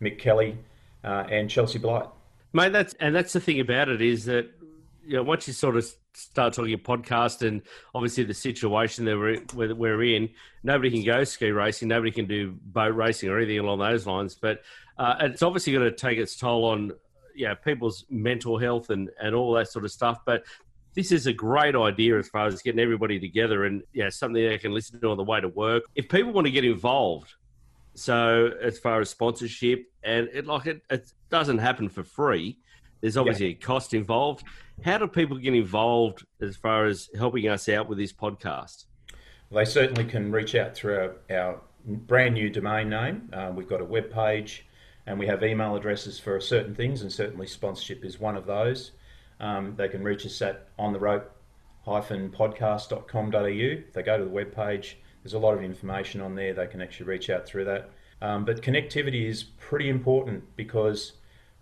Mick 0.00 0.18
Kelly, 0.18 0.58
uh, 1.04 1.24
and 1.30 1.48
Chelsea 1.48 1.78
Blight. 1.78 2.06
Mate, 2.52 2.72
that's 2.72 2.94
and 2.94 3.14
that's 3.14 3.32
the 3.32 3.40
thing 3.40 3.60
about 3.60 3.88
it 3.88 4.02
is 4.02 4.24
that 4.24 4.50
you 5.04 5.16
know 5.16 5.22
once 5.22 5.46
you 5.46 5.52
sort 5.52 5.76
of 5.76 5.86
start 6.14 6.52
talking 6.52 6.76
podcast 6.78 7.46
and 7.46 7.62
obviously 7.94 8.24
the 8.24 8.34
situation 8.34 9.04
that 9.04 9.16
we're, 9.54 9.74
we're 9.74 10.02
in, 10.02 10.28
nobody 10.64 10.90
can 10.90 11.04
go 11.04 11.22
ski 11.24 11.50
racing, 11.50 11.88
nobody 11.88 12.10
can 12.10 12.26
do 12.26 12.56
boat 12.64 12.94
racing 12.94 13.28
or 13.28 13.38
anything 13.38 13.60
along 13.60 13.78
those 13.78 14.06
lines. 14.06 14.34
But 14.34 14.62
uh, 14.98 15.16
it's 15.20 15.42
obviously 15.42 15.72
going 15.72 15.84
to 15.84 15.96
take 15.96 16.18
its 16.18 16.36
toll 16.36 16.64
on 16.64 16.92
yeah 17.36 17.54
people's 17.54 18.04
mental 18.10 18.58
health 18.58 18.90
and 18.90 19.10
and 19.20 19.34
all 19.34 19.52
that 19.54 19.68
sort 19.68 19.84
of 19.84 19.92
stuff. 19.92 20.20
But 20.24 20.44
this 20.94 21.12
is 21.12 21.26
a 21.26 21.32
great 21.32 21.76
idea 21.76 22.18
as 22.18 22.28
far 22.28 22.46
as 22.46 22.60
getting 22.62 22.80
everybody 22.80 23.18
together 23.18 23.64
and 23.64 23.82
yeah 23.92 24.08
something 24.08 24.42
they 24.42 24.58
can 24.58 24.72
listen 24.72 25.00
to 25.00 25.10
on 25.10 25.16
the 25.16 25.24
way 25.24 25.40
to 25.40 25.48
work. 25.48 25.84
If 25.94 26.08
people 26.08 26.32
want 26.32 26.46
to 26.46 26.50
get 26.50 26.64
involved, 26.64 27.34
so 27.94 28.50
as 28.62 28.78
far 28.78 29.00
as 29.00 29.10
sponsorship, 29.10 29.84
and 30.02 30.28
it 30.32 30.46
like 30.46 30.66
it, 30.66 30.82
it 30.90 31.12
doesn't 31.30 31.58
happen 31.58 31.88
for 31.88 32.02
free. 32.02 32.58
There's 33.00 33.16
obviously 33.16 33.46
yeah. 33.46 33.52
a 33.52 33.56
cost 33.56 33.94
involved. 33.94 34.44
How 34.84 34.98
do 34.98 35.06
people 35.06 35.38
get 35.38 35.54
involved 35.54 36.24
as 36.40 36.56
far 36.56 36.86
as 36.86 37.08
helping 37.16 37.48
us 37.48 37.68
out 37.68 37.88
with 37.88 37.98
this 37.98 38.12
podcast? 38.12 38.84
Well, 39.48 39.64
they 39.64 39.70
certainly 39.70 40.04
can 40.04 40.30
reach 40.30 40.54
out 40.54 40.74
through 40.74 40.96
our, 41.30 41.36
our 41.36 41.60
brand 41.86 42.34
new 42.34 42.50
domain 42.50 42.88
name. 42.88 43.30
Uh, 43.32 43.52
we've 43.54 43.68
got 43.68 43.80
a 43.80 43.84
web 43.84 44.12
page 44.12 44.66
and 45.06 45.18
we 45.18 45.26
have 45.26 45.42
email 45.42 45.74
addresses 45.74 46.18
for 46.18 46.38
certain 46.40 46.74
things, 46.74 47.02
and 47.02 47.12
certainly 47.12 47.46
sponsorship 47.46 48.04
is 48.04 48.20
one 48.20 48.36
of 48.36 48.46
those. 48.46 48.92
Um, 49.40 49.74
they 49.76 49.88
can 49.88 50.04
reach 50.04 50.24
us 50.26 50.40
at 50.42 50.68
on 50.78 50.92
the 50.92 51.00
rope 51.00 51.34
podcast.com.au. 51.86 53.32
They 53.40 54.02
go 54.02 54.18
to 54.18 54.24
the 54.24 54.30
web 54.30 54.54
page, 54.54 54.98
there's 55.22 55.34
a 55.34 55.38
lot 55.38 55.54
of 55.54 55.62
information 55.62 56.20
on 56.20 56.34
there. 56.34 56.54
They 56.54 56.66
can 56.66 56.80
actually 56.80 57.06
reach 57.06 57.30
out 57.30 57.46
through 57.46 57.64
that. 57.66 57.90
Um, 58.22 58.44
but 58.44 58.62
connectivity 58.62 59.26
is 59.26 59.42
pretty 59.42 59.88
important 59.88 60.44
because 60.56 61.12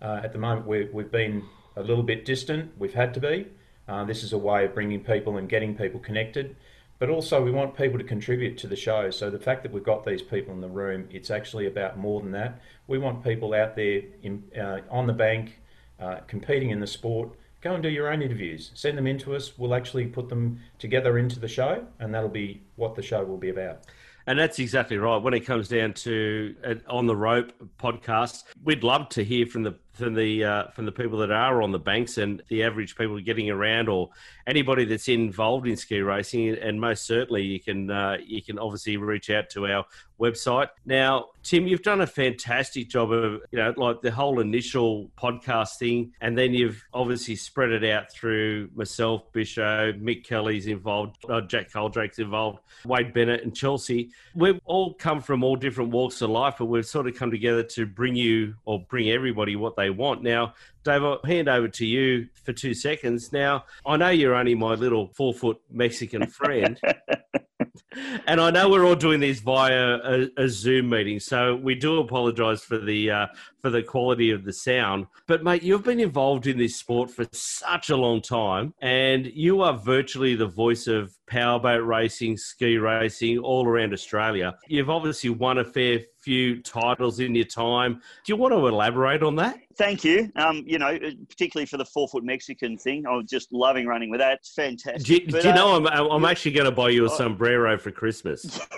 uh, 0.01 0.21
at 0.23 0.33
the 0.33 0.39
moment 0.39 0.67
we 0.67 0.87
have 0.95 1.11
been 1.11 1.43
a 1.75 1.81
little 1.81 2.03
bit 2.03 2.25
distant. 2.25 2.71
We've 2.77 2.93
had 2.93 3.13
to 3.13 3.19
be. 3.19 3.47
Uh, 3.87 4.05
this 4.05 4.23
is 4.23 4.33
a 4.33 4.37
way 4.37 4.65
of 4.65 4.73
bringing 4.73 5.03
people 5.03 5.37
and 5.37 5.49
getting 5.49 5.75
people 5.75 5.99
connected. 5.99 6.55
But 6.99 7.09
also, 7.09 7.41
we 7.41 7.51
want 7.51 7.77
people 7.77 7.97
to 7.97 8.03
contribute 8.03 8.57
to 8.57 8.67
the 8.67 8.75
show. 8.75 9.09
So 9.09 9.29
the 9.29 9.39
fact 9.39 9.63
that 9.63 9.71
we've 9.71 9.83
got 9.83 10.05
these 10.05 10.21
people 10.21 10.53
in 10.53 10.59
the 10.59 10.67
room, 10.67 11.07
it's 11.09 11.31
actually 11.31 11.65
about 11.65 11.97
more 11.97 12.19
than 12.19 12.31
that. 12.31 12.61
We 12.87 12.97
want 12.97 13.23
people 13.23 13.53
out 13.53 13.77
there 13.77 14.01
in, 14.21 14.43
uh, 14.59 14.79
on 14.89 15.07
the 15.07 15.13
bank, 15.13 15.61
uh, 15.97 16.17
competing 16.27 16.71
in 16.71 16.81
the 16.81 16.87
sport, 16.87 17.29
go 17.61 17.73
and 17.73 17.83
do 17.83 17.89
your 17.89 18.11
own 18.11 18.21
interviews. 18.21 18.71
Send 18.73 18.97
them 18.97 19.07
in 19.07 19.17
to 19.19 19.35
us. 19.35 19.57
We'll 19.57 19.73
actually 19.73 20.07
put 20.07 20.29
them 20.29 20.59
together 20.77 21.17
into 21.17 21.39
the 21.39 21.47
show, 21.47 21.85
and 21.99 22.13
that'll 22.13 22.29
be 22.29 22.61
what 22.75 22.95
the 22.95 23.01
show 23.01 23.23
will 23.23 23.37
be 23.37 23.49
about. 23.49 23.85
And 24.27 24.37
that's 24.37 24.59
exactly 24.59 24.97
right. 24.97 25.17
When 25.17 25.33
it 25.33 25.41
comes 25.41 25.67
down 25.67 25.93
to 25.93 26.55
an 26.63 26.83
on 26.87 27.07
the 27.07 27.15
rope 27.15 27.51
podcast, 27.79 28.43
we'd 28.63 28.83
love 28.83 29.09
to 29.09 29.23
hear 29.23 29.47
from 29.47 29.63
the 29.63 29.75
from 29.99 30.15
the 30.15 30.43
uh, 30.43 30.67
from 30.69 30.85
the 30.85 30.91
people 30.91 31.19
that 31.19 31.31
are 31.31 31.61
on 31.61 31.71
the 31.71 31.79
banks 31.79 32.17
and 32.17 32.41
the 32.47 32.63
average 32.63 32.95
people 32.95 33.19
getting 33.19 33.49
around, 33.49 33.89
or 33.89 34.09
anybody 34.47 34.85
that's 34.85 35.07
involved 35.07 35.67
in 35.67 35.75
ski 35.75 35.99
racing. 36.01 36.57
And 36.57 36.81
most 36.81 37.05
certainly, 37.05 37.43
you 37.43 37.59
can 37.59 37.91
uh, 37.91 38.17
you 38.25 38.41
can 38.41 38.57
obviously 38.57 38.97
reach 38.97 39.29
out 39.29 39.49
to 39.51 39.67
our 39.67 39.85
website. 40.19 40.67
Now, 40.85 41.27
Tim, 41.43 41.67
you've 41.67 41.81
done 41.81 42.01
a 42.01 42.07
fantastic 42.07 42.89
job 42.89 43.11
of 43.11 43.41
you 43.51 43.59
know 43.59 43.73
like 43.77 44.01
the 44.01 44.11
whole 44.11 44.39
initial 44.39 45.09
podcast 45.17 45.77
thing, 45.77 46.13
and 46.21 46.37
then 46.37 46.53
you've 46.53 46.83
obviously 46.93 47.35
spread 47.35 47.71
it 47.71 47.83
out 47.89 48.11
through 48.11 48.69
myself, 48.75 49.31
Bisho, 49.33 49.99
Mick 50.01 50.25
Kelly's 50.25 50.67
involved, 50.67 51.17
uh, 51.29 51.41
Jack 51.41 51.71
Coldrake's 51.71 52.19
involved, 52.19 52.59
Wade 52.85 53.13
Bennett, 53.13 53.43
and 53.43 53.55
Chelsea. 53.55 54.11
We've 54.35 54.59
all 54.65 54.93
come 54.93 55.21
from 55.21 55.43
all 55.43 55.55
different 55.55 55.91
walks 55.91 56.21
of 56.21 56.29
life, 56.29 56.55
but 56.59 56.65
we've 56.65 56.85
sort 56.85 57.07
of 57.07 57.15
come 57.15 57.31
together 57.31 57.63
to 57.63 57.85
bring 57.85 58.15
you 58.15 58.55
or 58.65 58.79
bring 58.89 59.09
everybody 59.09 59.55
what 59.55 59.75
they 59.75 59.88
want. 59.93 60.23
Now, 60.23 60.53
Dave, 60.83 61.03
I'll 61.03 61.21
hand 61.23 61.49
over 61.49 61.67
to 61.67 61.85
you 61.85 62.27
for 62.43 62.53
two 62.53 62.73
seconds. 62.73 63.31
Now, 63.31 63.65
I 63.85 63.97
know 63.97 64.09
you're 64.09 64.35
only 64.35 64.55
my 64.55 64.73
little 64.73 65.07
four 65.15 65.33
foot 65.33 65.59
Mexican 65.69 66.27
friend. 66.27 66.79
and 68.27 68.39
I 68.39 68.51
know 68.51 68.69
we're 68.69 68.85
all 68.85 68.95
doing 68.95 69.19
these 69.19 69.39
via 69.39 69.97
a, 69.97 70.27
a 70.37 70.49
Zoom 70.49 70.89
meeting, 70.89 71.19
so 71.19 71.55
we 71.55 71.75
do 71.75 71.99
apologise 71.99 72.61
for 72.61 72.77
the 72.77 73.11
uh, 73.11 73.27
for 73.61 73.69
the 73.69 73.83
quality 73.83 74.31
of 74.31 74.45
the 74.45 74.53
sound. 74.53 75.07
But 75.27 75.43
mate, 75.43 75.63
you've 75.63 75.83
been 75.83 75.99
involved 75.99 76.47
in 76.47 76.57
this 76.57 76.75
sport 76.75 77.09
for 77.11 77.25
such 77.31 77.89
a 77.89 77.97
long 77.97 78.21
time, 78.21 78.73
and 78.81 79.25
you 79.25 79.61
are 79.61 79.73
virtually 79.73 80.35
the 80.35 80.47
voice 80.47 80.87
of 80.87 81.13
powerboat 81.27 81.83
racing, 81.83 82.37
ski 82.37 82.77
racing 82.77 83.39
all 83.39 83.67
around 83.67 83.93
Australia. 83.93 84.55
You've 84.67 84.89
obviously 84.89 85.31
won 85.31 85.57
a 85.57 85.65
fair 85.65 86.01
few 86.21 86.61
titles 86.61 87.19
in 87.19 87.35
your 87.35 87.45
time. 87.45 87.95
Do 88.25 88.33
you 88.33 88.35
want 88.35 88.53
to 88.53 88.67
elaborate 88.67 89.23
on 89.23 89.35
that? 89.37 89.59
Thank 89.77 90.03
you. 90.03 90.31
Um, 90.35 90.63
you 90.67 90.77
know, 90.77 90.97
particularly 91.29 91.65
for 91.65 91.77
the 91.77 91.85
four 91.85 92.07
foot 92.07 92.23
Mexican 92.23 92.77
thing, 92.77 93.05
I 93.05 93.15
was 93.15 93.25
just 93.29 93.51
loving 93.53 93.87
running 93.87 94.09
with 94.09 94.19
that. 94.19 94.39
It's 94.39 94.53
fantastic. 94.53 95.05
Do, 95.05 95.31
but, 95.31 95.41
do 95.41 95.47
you 95.47 95.53
uh, 95.53 95.57
know 95.57 95.75
I'm, 95.75 96.11
I'm 96.11 96.25
actually 96.25 96.51
going 96.51 96.65
to 96.65 96.71
buy 96.71 96.89
you 96.89 97.05
a 97.05 97.09
sombrero 97.09 97.77
for 97.77 97.91
Christmas? 97.91 98.59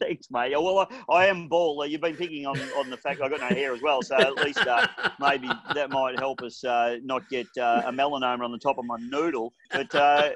Thanks, 0.00 0.26
mate. 0.30 0.52
Well, 0.52 0.80
I, 0.80 1.12
I 1.12 1.26
am 1.26 1.48
bald. 1.48 1.88
You've 1.88 2.00
been 2.00 2.16
picking 2.16 2.46
on, 2.46 2.58
on 2.76 2.90
the 2.90 2.96
fact 2.96 3.20
I've 3.22 3.30
got 3.30 3.40
no 3.40 3.46
hair 3.46 3.72
as 3.74 3.80
well, 3.80 4.02
so 4.02 4.16
at 4.16 4.34
least 4.36 4.58
uh, 4.58 4.86
maybe 5.18 5.48
that 5.74 5.90
might 5.90 6.18
help 6.18 6.42
us 6.42 6.62
uh, 6.62 6.98
not 7.02 7.28
get 7.30 7.46
uh, 7.58 7.82
a 7.86 7.92
melanoma 7.92 8.44
on 8.44 8.52
the 8.52 8.58
top 8.58 8.76
of 8.76 8.84
my 8.84 8.96
noodle. 8.98 9.54
But, 9.74 9.94
uh, 9.94 10.30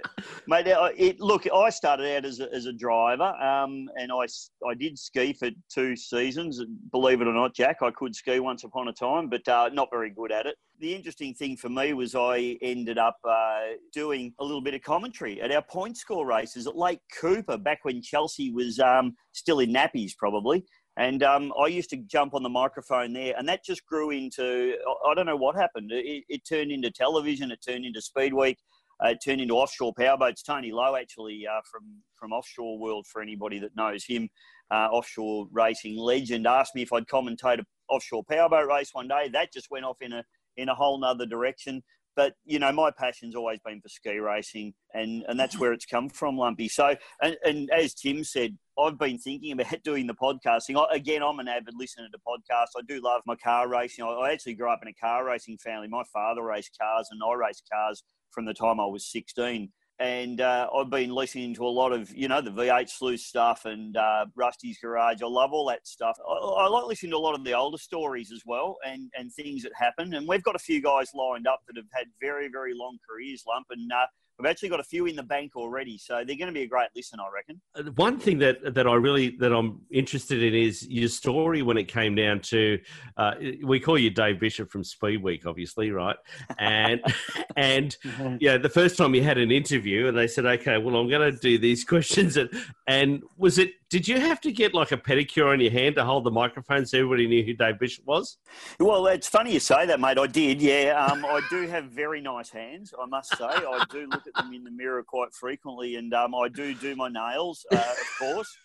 mate, 0.47 0.67
it, 0.67 1.21
look, 1.21 1.47
I 1.53 1.71
started 1.71 2.17
out 2.17 2.25
as 2.25 2.41
a, 2.41 2.53
as 2.53 2.67
a 2.67 2.73
driver, 2.73 3.35
um, 3.43 3.89
and 3.97 4.11
I, 4.13 4.27
I 4.69 4.75
did 4.75 4.99
ski 4.99 5.33
for 5.33 5.51
two 5.73 5.97
seasons. 5.97 6.61
Believe 6.91 7.21
it 7.21 7.29
or 7.29 7.33
not, 7.33 7.55
Jack, 7.55 7.79
I 7.83 7.91
could 7.91 8.15
ski 8.15 8.41
once 8.41 8.65
upon 8.65 8.89
a 8.89 8.93
time, 8.93 9.29
but 9.29 9.47
uh, 9.49 9.71
not 9.73 9.89
very 9.91 10.11
good 10.11 10.33
at 10.33 10.47
it 10.47 10.57
the 10.81 10.95
interesting 10.95 11.35
thing 11.35 11.57
for 11.57 11.69
me 11.69 11.93
was 11.93 12.15
I 12.15 12.57
ended 12.63 12.99
up 12.99 13.19
uh, 13.29 13.61
doing 13.93 14.33
a 14.39 14.45
little 14.45 14.61
bit 14.61 14.75
of 14.75 14.83
commentary 14.83 15.41
at 15.41 15.51
our 15.51 15.63
point 15.63 15.97
score 15.97 16.27
races 16.27 16.67
at 16.67 16.77
Lake 16.77 17.01
Cooper 17.21 17.57
back 17.57 17.81
when 17.85 18.03
Chelsea 18.03 18.51
was 18.51 18.79
um, 18.79 19.17
still 19.33 19.61
in 19.61 19.73
nappies, 19.73 20.13
probably. 20.17 20.65
And 20.97 21.23
um, 21.23 21.53
I 21.63 21.69
used 21.69 21.91
to 21.91 21.97
jump 21.97 22.35
on 22.35 22.43
the 22.43 22.49
microphone 22.49 23.13
there, 23.13 23.35
and 23.39 23.49
that 23.49 23.65
just 23.65 23.87
grew 23.87 24.11
into 24.11 24.75
I 25.09 25.15
don't 25.15 25.27
know 25.27 25.37
what 25.37 25.55
happened. 25.55 25.91
It, 25.93 26.25
it 26.29 26.45
turned 26.45 26.73
into 26.73 26.91
television, 26.91 27.53
it 27.53 27.61
turned 27.67 27.85
into 27.85 28.03
Speed 28.03 28.35
Week, 28.35 28.59
uh, 29.03 29.09
it 29.09 29.19
turned 29.25 29.41
into 29.41 29.55
offshore 29.55 29.93
powerboats. 29.95 30.43
Tony 30.43 30.73
Lowe, 30.73 30.97
actually, 30.97 31.47
uh, 31.47 31.61
from, 31.71 31.83
from 32.17 32.33
Offshore 32.33 32.79
World, 32.79 33.07
for 33.07 33.23
anybody 33.23 33.59
that 33.61 33.77
knows 33.77 34.05
him, 34.05 34.29
uh, 34.71 34.89
offshore 34.91 35.47
racing 35.53 35.97
legend, 35.97 36.47
asked 36.47 36.75
me 36.75 36.83
if 36.83 36.93
I'd 36.93 37.07
commentate 37.07 37.61
an 37.61 37.67
offshore 37.89 38.25
powerboat 38.25 38.69
race 38.69 38.91
one 38.93 39.09
day. 39.09 39.29
That 39.33 39.53
just 39.53 39.71
went 39.71 39.85
off 39.85 39.99
in 40.01 40.13
a 40.13 40.25
in 40.57 40.69
a 40.69 40.75
whole 40.75 40.99
nother 40.99 41.27
direction. 41.27 41.83
But 42.17 42.35
you 42.45 42.59
know, 42.59 42.73
my 42.73 42.91
passion's 42.91 43.37
always 43.37 43.61
been 43.65 43.81
for 43.81 43.89
ski 43.89 44.19
racing, 44.19 44.75
and 44.93 45.25
and 45.29 45.39
that's 45.39 45.57
where 45.57 45.73
it's 45.73 45.87
come 45.87 46.09
from, 46.09 46.37
Lumpy. 46.37 46.67
So, 46.67 46.97
and, 47.23 47.37
and 47.45 47.71
as 47.71 47.95
Tim 47.95 48.25
said, 48.25 48.59
I've 48.77 48.99
been 48.99 49.19
thinking 49.19 49.53
about 49.53 49.81
doing 49.85 50.09
the 50.09 50.15
podcasting. 50.15 50.77
I, 50.77 50.97
again, 50.97 51.23
I'm 51.23 51.39
an 51.39 51.47
avid 51.47 51.75
listener 51.79 52.09
to 52.11 52.19
podcasts. 52.19 52.77
I 52.77 52.83
do 52.89 53.01
love 53.01 53.23
my 53.25 53.37
car 53.37 53.69
racing. 53.69 54.05
I, 54.05 54.09
I 54.09 54.33
actually 54.33 54.55
grew 54.55 54.69
up 54.69 54.81
in 54.83 54.89
a 54.89 54.95
car 54.95 55.25
racing 55.25 55.59
family. 55.59 55.87
My 55.87 56.03
father 56.13 56.43
raced 56.43 56.77
cars, 56.81 57.07
and 57.13 57.21
I 57.25 57.35
raced 57.37 57.63
cars 57.73 58.03
from 58.31 58.45
the 58.45 58.55
time 58.55 58.81
I 58.81 58.87
was 58.87 59.11
16 59.11 59.71
and 60.01 60.41
uh, 60.41 60.69
I've 60.75 60.91
been 60.91 61.11
listening 61.11 61.55
to 61.55 61.67
a 61.67 61.69
lot 61.69 61.93
of 61.93 62.15
you 62.15 62.29
know 62.29 62.41
the 62.41 62.51
V8 62.51 62.89
Sleuth 62.89 63.21
stuff 63.21 63.65
and 63.65 63.97
uh, 63.97 64.27
Rusty's 64.37 64.79
Garage. 64.79 65.23
I 65.23 65.27
love 65.27 65.53
all 65.53 65.67
that 65.69 65.87
stuff. 65.87 66.17
I, 66.27 66.33
I, 66.33 66.69
like 66.69 66.87
listening 66.87 67.11
to 67.13 67.17
a 67.17 67.19
lot 67.19 67.35
of 67.35 67.45
the 67.45 67.55
older 67.55 67.79
stories 67.79 68.31
as 68.33 68.43
well 68.47 68.77
and 68.87 69.11
and 69.19 69.33
things 69.33 69.63
that 69.65 69.73
happen. 69.75 70.15
And 70.15 70.29
we've 70.29 70.43
got 70.43 70.55
a 70.55 70.61
few 70.61 70.81
guys 70.81 71.11
lined 71.15 71.49
up 71.49 71.61
that 71.67 71.77
have 71.77 71.91
had 71.93 72.07
very 72.21 72.49
very 72.49 72.75
long 72.75 72.99
careers, 73.09 73.43
lump. 73.47 73.67
And 73.71 73.91
uh, 73.91 74.07
I've 74.41 74.47
actually 74.47 74.69
got 74.69 74.79
a 74.79 74.85
few 74.85 75.07
in 75.07 75.17
the 75.17 75.23
bank 75.23 75.57
already, 75.57 75.99
so 75.99 76.23
they're 76.25 76.37
going 76.37 76.47
to 76.47 76.53
be 76.53 76.63
a 76.63 76.67
great 76.67 76.89
listen, 76.95 77.19
I 77.19 77.29
reckon. 77.35 77.61
Uh, 77.75 77.91
One 77.93 78.19
thing 78.21 78.39
that 78.39 78.75
that 78.75 78.87
I 78.87 78.95
really 78.95 79.31
that 79.39 79.53
I'm 79.53 79.81
interested 79.91 80.43
in 80.43 80.55
is 80.55 80.87
your 80.89 81.09
story 81.09 81.63
when 81.63 81.77
it 81.77 81.89
came 81.89 82.15
down 82.15 82.41
to 82.43 82.79
uh, 83.17 83.35
we 83.65 83.81
call 83.81 83.99
you 83.99 84.11
Dave 84.11 84.39
Bishop 84.39 84.71
from 84.71 84.85
Speed 84.85 85.23
Week, 85.23 85.45
obviously, 85.45 85.91
right? 85.91 86.17
And 86.59 87.01
and 87.57 87.97
yeah, 88.41 88.59
the 88.59 88.69
first 88.69 88.97
time 88.97 89.15
you 89.15 89.23
had 89.23 89.39
an 89.39 89.51
interview, 89.51 90.07
and 90.07 90.17
they 90.17 90.29
said, 90.29 90.47
"Okay, 90.47 90.79
well, 90.79 90.97
I'm 90.97 91.09
going 91.09 91.33
to 91.33 91.39
do 91.39 91.59
these 91.59 91.85
questions," 91.95 92.37
and 92.37 92.49
and 92.87 93.23
was 93.37 93.59
it? 93.59 93.73
Did 93.91 94.07
you 94.07 94.21
have 94.21 94.39
to 94.43 94.53
get 94.53 94.75
like 94.75 94.93
a 94.93 94.99
pedicure 94.99 95.51
on 95.51 95.61
your 95.61 95.71
hand 95.71 95.95
to 95.97 96.05
hold 96.05 96.25
the 96.25 96.31
microphone 96.31 96.85
so 96.85 96.99
everybody 96.99 97.27
knew 97.27 97.43
who 97.43 97.55
Dave 97.55 97.79
Bishop 97.79 98.05
was? 98.07 98.37
Well, 98.79 99.07
it's 99.07 99.29
funny 99.29 99.55
you 99.55 99.61
say 99.61 99.87
that, 99.87 99.99
mate. 99.99 100.19
I 100.19 100.27
did, 100.27 100.61
yeah. 100.61 101.07
Um, 101.11 101.25
I 101.25 101.41
do 101.49 101.67
have 101.69 101.87
very 101.87 102.21
nice 102.21 102.51
hands, 102.51 102.93
I 103.01 103.07
must 103.07 103.37
say. 103.39 103.47
I 103.47 103.83
do 103.91 104.07
look 104.11 104.27
at 104.27 104.35
them 104.35 104.53
in 104.53 104.63
the 104.63 104.71
mirror 104.71 105.03
quite 105.03 105.33
frequently, 105.33 105.97
and 105.97 106.13
um, 106.13 106.35
I 106.35 106.49
do 106.49 106.75
do 106.75 106.97
my 106.97 107.09
nails, 107.09 107.65
uh, 107.73 107.77
of 107.77 108.19
course, 108.19 108.57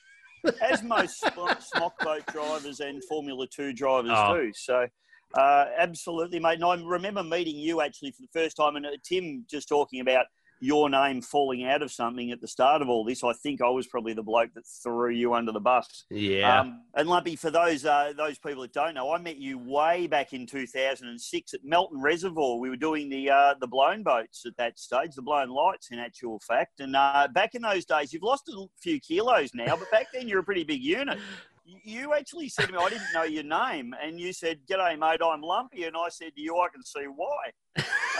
as 0.62 0.84
most 0.84 1.18
sm- 1.22 1.60
smock 1.62 1.98
boat 2.00 2.26
drivers 2.28 2.82
and 2.82 3.02
Formula 3.06 3.48
Two 3.48 3.72
drivers 3.72 4.12
Oh. 4.14 4.36
do. 4.36 4.52
So, 4.54 4.88
uh, 5.36 5.66
absolutely, 5.78 6.40
mate. 6.40 6.56
And 6.56 6.66
I 6.66 6.76
remember 6.84 7.24
meeting 7.24 7.56
you 7.56 7.80
actually 7.80 8.12
for 8.12 8.24
the 8.24 8.40
first 8.42 8.58
time, 8.58 8.76
and 8.76 8.86
uh, 8.86 8.90
Tim 9.06 9.46
just 9.50 9.70
talking 9.70 10.02
about 10.02 10.26
your 10.63 10.89
name 10.89 11.21
falling 11.21 11.65
out 11.65 11.82
of 11.82 11.91
something 11.91 12.32
at 12.32 12.39
the 12.39 12.47
start 12.47 12.82
of 12.82 12.88
all 12.88 13.04
this. 13.04 13.21
I 13.21 13.34
think 13.34 13.62
I 13.62 13.69
was 13.69 13.86
probably 13.86 14.13
the 14.13 14.23
bloke 14.23 14.54
that 14.56 14.65
threw 14.65 15.12
you 15.12 15.34
under 15.34 15.52
the 15.52 15.60
bus. 15.60 16.06
Yeah. 16.10 16.62
Um, 16.62 16.84
and 16.95 17.10
Lumpy, 17.10 17.36
for 17.36 17.52
those 17.52 17.84
uh, 17.84 18.13
those 18.15 18.39
people 18.39 18.62
that 18.62 18.71
don't 18.71 18.93
know, 18.93 19.12
I 19.12 19.17
met 19.19 19.36
you 19.36 19.58
way 19.60 20.08
back 20.08 20.32
in 20.32 20.47
2006 20.47 21.54
at 21.54 21.60
Melton 21.65 21.99
Reservoir. 22.02 22.60
We 22.60 22.69
were 22.69 22.78
doing 22.78 23.10
the 23.10 23.30
uh, 23.30 23.56
the 23.60 23.67
blown 23.67 24.04
boats 24.04 24.45
at 24.45 24.56
that 24.58 24.80
stage, 24.80 25.15
the 25.15 25.21
blown 25.21 25.49
lights, 25.49 25.89
in 25.91 25.99
actual 25.99 26.39
fact. 26.39 26.80
And 26.80 26.95
uh, 26.95 27.28
back 27.34 27.56
in 27.56 27.62
those 27.62 27.84
days, 27.84 28.13
you've 28.13 28.23
lost 28.23 28.47
a 28.47 28.65
few 28.82 29.02
kilos 29.02 29.52
now, 29.54 29.76
but 29.76 29.91
back 29.91 30.08
then 30.13 30.30
you're 30.30 30.39
a 30.39 30.43
pretty 30.45 30.63
big 30.63 30.82
unit. 30.82 31.19
You- 31.65 32.13
actually 32.13 32.49
said 32.49 32.67
to 32.67 32.73
me, 32.73 32.78
I 32.78 32.89
didn't 32.89 33.08
know 33.13 33.23
your 33.23 33.43
name, 33.43 33.95
and 34.02 34.19
you 34.19 34.34
said, 34.34 34.60
"G'day, 34.69 34.99
mate, 34.99 35.19
I'm 35.23 35.41
Lumpy," 35.41 35.86
and 35.86 35.95
I 35.97 36.10
said 36.10 36.36
to 36.36 36.41
you, 36.41 36.58
"I 36.58 36.67
can 36.69 36.84
see 36.84 37.06
why." 37.06 37.52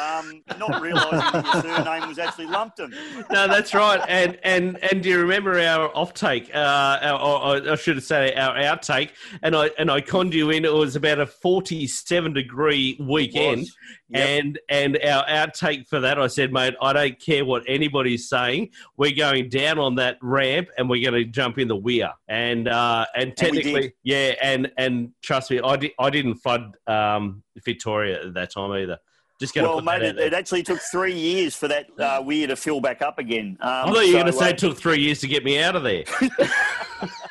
Um, 0.02 0.42
not 0.58 0.82
realising 0.82 1.20
that 1.20 1.46
your 1.54 1.62
surname 1.62 2.08
was 2.08 2.18
actually 2.18 2.48
Lumpton. 2.48 2.92
no, 3.30 3.48
that's 3.48 3.74
right. 3.74 4.02
And 4.08 4.40
and 4.44 4.78
and 4.84 5.04
do 5.04 5.10
you 5.10 5.20
remember 5.20 5.60
our 5.60 5.96
off 5.96 6.14
take? 6.14 6.54
Uh, 6.56 6.98
our, 7.02 7.20
or, 7.60 7.72
I 7.72 7.76
should 7.76 8.02
say 8.02 8.34
our 8.34 8.56
outtake. 8.56 9.12
And 9.44 9.56
I 9.56 9.70
and 9.78 9.92
I 9.92 10.02
conned 10.02 10.34
you 10.34 10.50
in. 10.50 10.66
It 10.66 10.74
was 10.74 10.96
about 10.96 11.20
a 11.20 11.28
forty-seven 11.28 12.34
degree 12.34 12.98
weekend. 13.00 13.68
Yep. 14.14 14.30
And 14.30 14.60
and 14.70 15.00
our 15.04 15.26
outtake 15.26 15.88
for 15.88 16.00
that, 16.00 16.20
I 16.20 16.28
said, 16.28 16.54
mate, 16.54 16.76
I 16.82 16.94
don't 16.94 17.20
care 17.20 17.44
what 17.46 17.64
anybody's 17.68 18.30
saying. 18.30 18.70
We're 18.98 19.16
going 19.16 19.50
down 19.50 19.80
on 19.80 19.96
that 19.96 20.18
ramp, 20.22 20.70
and 20.78 20.90
we're 20.90 21.10
going 21.10 21.24
to 21.24 21.30
jump 21.30 21.58
in 21.58 21.68
the 21.68 21.76
weir. 21.76 22.12
And 22.28 22.68
uh, 22.68 23.06
and 23.16 23.30
And 23.30 23.38
technically, 23.38 23.82
did. 23.82 23.94
yeah. 24.04 24.36
And 24.42 24.72
and 24.78 25.12
trust 25.22 25.52
me, 25.52 25.60
I 25.64 25.76
did. 25.76 25.92
I 26.00 26.10
didn't 26.10 26.36
flood 26.36 26.76
um, 26.88 27.44
Victoria 27.64 28.28
at 28.28 28.34
that 28.34 28.52
time 28.52 28.72
either. 28.74 29.00
Just 29.40 29.56
going 29.56 29.66
to 29.66 29.72
Well, 29.72 29.82
mate, 29.82 30.04
it, 30.04 30.20
it 30.20 30.34
actually 30.34 30.64
took 30.64 30.80
three 30.80 31.14
years 31.14 31.56
for 31.56 31.68
that 31.68 31.88
uh, 32.00 32.22
weir 32.24 32.48
to 32.48 32.56
fill 32.56 32.80
back 32.80 33.02
up 33.02 33.18
again. 33.18 33.58
Um, 33.62 33.70
I 33.70 33.92
thought 33.92 34.06
you 34.06 34.14
were 34.14 34.22
going 34.22 34.32
to 34.32 34.38
say 34.38 34.46
uh, 34.46 34.50
it 34.50 34.58
took 34.58 34.78
three 34.78 35.00
years 35.00 35.20
to 35.22 35.28
get 35.28 35.44
me 35.44 35.60
out 35.60 35.76
of 35.76 35.84
there. 35.84 36.04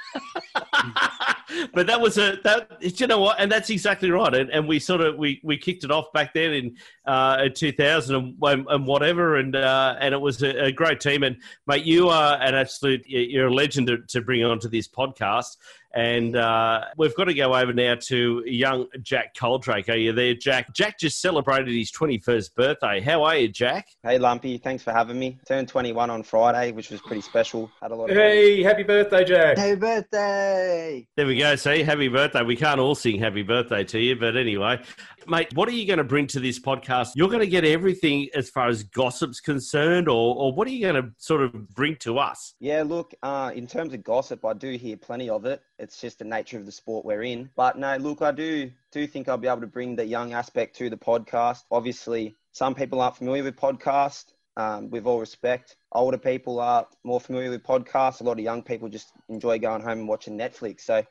but 1.72 1.86
that 1.86 2.00
was 2.00 2.18
a 2.18 2.38
that 2.44 3.00
you 3.00 3.06
know 3.06 3.20
what, 3.20 3.40
and 3.40 3.50
that's 3.50 3.70
exactly 3.70 4.10
right. 4.10 4.34
And, 4.34 4.50
and 4.50 4.68
we 4.68 4.78
sort 4.78 5.00
of 5.00 5.16
we, 5.16 5.40
we 5.42 5.56
kicked 5.56 5.84
it 5.84 5.90
off 5.90 6.12
back 6.12 6.34
then 6.34 6.52
in 6.52 6.76
uh, 7.06 7.48
2000 7.54 8.36
and, 8.42 8.66
and, 8.68 8.86
whatever, 8.86 9.36
and 9.36 9.56
uh, 9.56 9.96
and 9.98 10.14
it 10.14 10.20
was 10.20 10.42
a, 10.42 10.66
a 10.66 10.72
great 10.72 11.00
team. 11.00 11.22
And 11.22 11.36
mate, 11.66 11.84
you 11.84 12.08
are 12.08 12.40
an 12.40 12.54
absolute 12.54 13.02
you're 13.06 13.48
a 13.48 13.54
legend 13.54 13.86
to, 13.88 13.98
to 14.08 14.20
bring 14.20 14.44
onto 14.44 14.68
this 14.68 14.88
podcast. 14.88 15.56
And 15.94 16.36
uh, 16.36 16.84
we've 16.96 17.14
got 17.14 17.24
to 17.24 17.34
go 17.34 17.54
over 17.54 17.72
now 17.72 17.96
to 18.06 18.42
young 18.46 18.86
Jack 19.02 19.34
Coldrake. 19.34 19.88
Are 19.88 19.96
you 19.96 20.12
there, 20.12 20.34
Jack? 20.34 20.74
Jack 20.74 20.98
just 20.98 21.20
celebrated 21.20 21.68
his 21.68 21.92
21st 21.92 22.54
birthday. 22.54 23.00
How 23.00 23.22
are 23.24 23.36
you, 23.36 23.48
Jack? 23.48 23.88
Hey 24.02 24.18
Lumpy, 24.18 24.58
thanks 24.58 24.82
for 24.82 24.92
having 24.92 25.18
me. 25.18 25.38
Turned 25.46 25.68
21 25.68 26.08
on 26.08 26.22
Friday, 26.22 26.72
which 26.72 26.90
was 26.90 27.00
pretty 27.02 27.20
special. 27.20 27.70
Had 27.82 27.90
a 27.90 27.94
lot 27.94 28.10
of 28.10 28.16
Hey, 28.16 28.62
happy 28.62 28.82
birthday, 28.84 29.24
Jack. 29.24 29.58
Happy 29.58 29.74
birthday! 29.74 31.06
There 31.16 31.26
we 31.26 31.36
go. 31.36 31.56
See, 31.56 31.82
happy 31.82 32.08
birthday. 32.08 32.42
We 32.42 32.56
can't 32.56 32.80
all 32.80 32.94
sing 32.94 33.18
happy 33.18 33.42
birthday 33.42 33.84
to 33.84 34.00
you, 34.00 34.16
but 34.16 34.36
anyway, 34.36 34.80
mate, 35.26 35.54
what 35.54 35.68
are 35.68 35.72
you 35.72 35.86
going 35.86 35.98
to 35.98 36.04
bring 36.04 36.26
to 36.28 36.40
this 36.40 36.58
podcast? 36.58 37.10
You're 37.14 37.28
going 37.28 37.40
to 37.40 37.46
get 37.46 37.64
everything 37.64 38.28
as 38.34 38.50
far 38.50 38.68
as 38.68 38.82
gossip's 38.82 39.40
concerned, 39.40 40.08
or, 40.08 40.36
or 40.36 40.52
what 40.52 40.66
are 40.66 40.70
you 40.70 40.80
going 40.80 41.02
to 41.02 41.10
sort 41.18 41.42
of 41.42 41.68
bring 41.70 41.96
to 41.96 42.18
us? 42.18 42.54
Yeah, 42.60 42.82
look, 42.82 43.14
uh, 43.22 43.52
in 43.54 43.66
terms 43.66 43.94
of 43.94 44.02
gossip, 44.04 44.44
I 44.44 44.52
do 44.52 44.72
hear 44.72 44.96
plenty 44.96 45.28
of 45.30 45.44
it. 45.44 45.62
It's 45.78 46.00
just 46.00 46.18
the 46.18 46.24
nature 46.24 46.58
of 46.58 46.66
the 46.66 46.72
sport 46.72 47.04
we're 47.04 47.22
in. 47.22 47.50
But 47.56 47.78
no, 47.78 47.96
look, 47.96 48.22
I 48.22 48.32
do 48.32 48.70
do 48.90 49.06
think 49.06 49.28
I'll 49.28 49.38
be 49.38 49.48
able 49.48 49.60
to 49.60 49.66
bring 49.66 49.96
the 49.96 50.04
young 50.04 50.32
aspect 50.32 50.76
to 50.76 50.90
the 50.90 50.96
podcast. 50.96 51.62
Obviously, 51.70 52.36
some 52.52 52.74
people 52.74 53.00
aren't 53.00 53.16
familiar 53.16 53.44
with 53.44 53.56
podcast. 53.56 54.26
Um, 54.54 54.90
with 54.90 55.06
all 55.06 55.18
respect, 55.18 55.76
older 55.92 56.18
people 56.18 56.60
are 56.60 56.86
more 57.04 57.18
familiar 57.18 57.48
with 57.48 57.62
podcasts. 57.62 58.20
A 58.20 58.24
lot 58.24 58.32
of 58.32 58.40
young 58.40 58.62
people 58.62 58.86
just 58.90 59.10
enjoy 59.30 59.58
going 59.58 59.80
home 59.80 60.00
and 60.00 60.08
watching 60.08 60.36
Netflix. 60.36 60.82
So, 60.82 61.02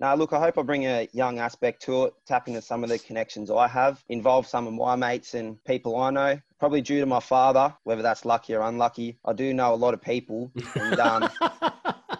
now, 0.00 0.14
look, 0.14 0.32
I 0.32 0.40
hope 0.40 0.56
I 0.56 0.62
bring 0.62 0.86
a 0.86 1.08
young 1.12 1.38
aspect 1.38 1.82
to 1.82 2.06
it, 2.06 2.14
tap 2.26 2.48
into 2.48 2.62
some 2.62 2.82
of 2.82 2.88
the 2.88 2.98
connections 2.98 3.50
I 3.50 3.68
have, 3.68 4.02
involve 4.08 4.46
some 4.46 4.66
of 4.66 4.72
my 4.72 4.96
mates 4.96 5.34
and 5.34 5.62
people 5.64 5.94
I 5.96 6.10
know. 6.10 6.40
Probably 6.58 6.80
due 6.80 7.00
to 7.00 7.06
my 7.06 7.20
father, 7.20 7.74
whether 7.84 8.00
that's 8.00 8.24
lucky 8.24 8.54
or 8.54 8.62
unlucky. 8.62 9.18
I 9.26 9.34
do 9.34 9.52
know 9.52 9.74
a 9.74 9.76
lot 9.76 9.92
of 9.92 10.00
people, 10.00 10.52
and 10.74 10.98
um, 10.98 11.30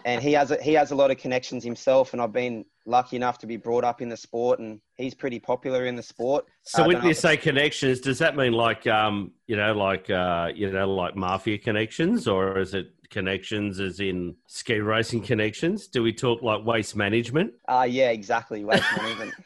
and 0.05 0.21
he 0.21 0.33
has 0.33 0.51
a, 0.51 0.61
he 0.61 0.73
has 0.73 0.91
a 0.91 0.95
lot 0.95 1.11
of 1.11 1.17
connections 1.17 1.63
himself. 1.63 2.13
And 2.13 2.21
I've 2.21 2.33
been 2.33 2.65
lucky 2.85 3.15
enough 3.15 3.37
to 3.39 3.47
be 3.47 3.57
brought 3.57 3.83
up 3.83 4.01
in 4.01 4.09
the 4.09 4.17
sport, 4.17 4.59
and 4.59 4.79
he's 4.97 5.13
pretty 5.13 5.39
popular 5.39 5.85
in 5.85 5.95
the 5.95 6.03
sport. 6.03 6.45
So 6.63 6.83
I 6.83 6.87
when 6.87 7.03
you 7.03 7.13
say 7.13 7.37
connections, 7.37 7.99
does 7.99 8.19
that 8.19 8.35
mean 8.35 8.53
like 8.53 8.87
um, 8.87 9.31
you 9.47 9.55
know, 9.55 9.73
like 9.73 10.09
uh, 10.09 10.49
you 10.53 10.71
know, 10.71 10.93
like 10.93 11.15
mafia 11.15 11.57
connections, 11.57 12.27
or 12.27 12.59
is 12.59 12.73
it 12.73 12.93
connections 13.09 13.79
as 13.79 13.99
in 13.99 14.35
ski 14.47 14.79
racing 14.79 15.21
connections? 15.21 15.87
Do 15.87 16.03
we 16.03 16.13
talk 16.13 16.41
like 16.41 16.65
waste 16.65 16.95
management? 16.95 17.53
Uh, 17.67 17.87
yeah, 17.89 18.09
exactly. 18.09 18.63
Waste 18.63 18.85
management. 18.97 19.33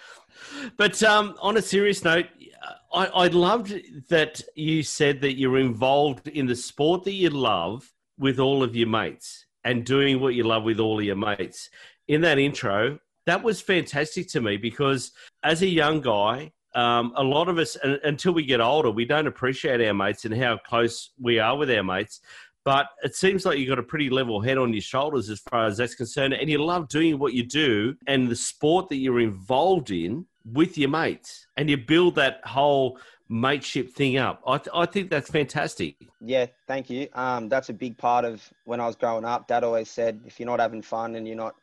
But 0.77 1.01
um, 1.01 1.35
on 1.41 1.57
a 1.57 1.61
serious 1.61 2.03
note, 2.03 2.27
I, 2.93 3.05
I 3.07 3.27
loved 3.27 3.73
that 4.09 4.41
you 4.55 4.83
said 4.83 5.21
that 5.21 5.37
you're 5.37 5.57
involved 5.57 6.27
in 6.27 6.45
the 6.45 6.55
sport 6.55 7.03
that 7.05 7.13
you 7.13 7.29
love 7.29 7.91
with 8.17 8.39
all 8.39 8.63
of 8.63 8.75
your 8.75 8.87
mates 8.87 9.44
and 9.65 9.83
doing 9.83 10.21
what 10.21 10.35
you 10.35 10.43
love 10.43 10.63
with 10.63 10.79
all 10.79 10.99
of 10.99 11.03
your 11.03 11.17
mates. 11.17 11.69
In 12.07 12.21
that 12.21 12.37
intro, 12.37 12.99
that 13.25 13.43
was 13.43 13.59
fantastic 13.59 14.29
to 14.29 14.39
me 14.39 14.55
because 14.55 15.11
as 15.43 15.63
a 15.63 15.67
young 15.67 15.99
guy, 15.99 16.51
um, 16.75 17.13
a 17.15 17.23
lot 17.23 17.49
of 17.49 17.57
us, 17.57 17.75
un- 17.83 17.99
until 18.03 18.33
we 18.33 18.45
get 18.45 18.61
older, 18.61 18.91
we 18.91 19.05
don't 19.05 19.27
appreciate 19.27 19.85
our 19.85 19.93
mates 19.93 20.25
and 20.25 20.35
how 20.35 20.57
close 20.57 21.11
we 21.19 21.39
are 21.39 21.57
with 21.57 21.71
our 21.71 21.83
mates. 21.83 22.21
But 22.63 22.87
it 23.03 23.15
seems 23.15 23.45
like 23.45 23.59
you've 23.59 23.69
got 23.69 23.79
a 23.79 23.83
pretty 23.83 24.09
level 24.09 24.41
head 24.41 24.57
on 24.57 24.73
your 24.73 24.81
shoulders 24.81 25.29
as 25.29 25.39
far 25.39 25.65
as 25.65 25.77
that's 25.77 25.95
concerned, 25.95 26.33
and 26.33 26.49
you 26.49 26.63
love 26.63 26.89
doing 26.89 27.19
what 27.19 27.33
you 27.33 27.45
do 27.45 27.95
and 28.07 28.27
the 28.27 28.35
sport 28.35 28.89
that 28.89 28.97
you're 28.97 29.19
involved 29.19 29.91
in 29.91 30.25
with 30.43 30.77
your 30.77 30.89
mates, 30.89 31.47
and 31.57 31.69
you 31.69 31.77
build 31.77 32.15
that 32.15 32.39
whole 32.43 32.99
mateship 33.27 33.91
thing 33.91 34.17
up. 34.17 34.41
I, 34.45 34.57
th- 34.57 34.69
I 34.73 34.85
think 34.85 35.09
that's 35.09 35.29
fantastic. 35.29 35.95
Yeah, 36.21 36.47
thank 36.67 36.89
you. 36.89 37.07
Um, 37.13 37.49
that's 37.49 37.69
a 37.69 37.73
big 37.73 37.97
part 37.97 38.25
of 38.25 38.47
when 38.65 38.79
I 38.79 38.87
was 38.87 38.95
growing 38.95 39.25
up. 39.25 39.47
Dad 39.47 39.63
always 39.63 39.89
said, 39.89 40.21
if 40.25 40.39
you're 40.39 40.47
not 40.47 40.59
having 40.59 40.81
fun 40.81 41.15
and 41.15 41.27
you're 41.27 41.35
not 41.35 41.55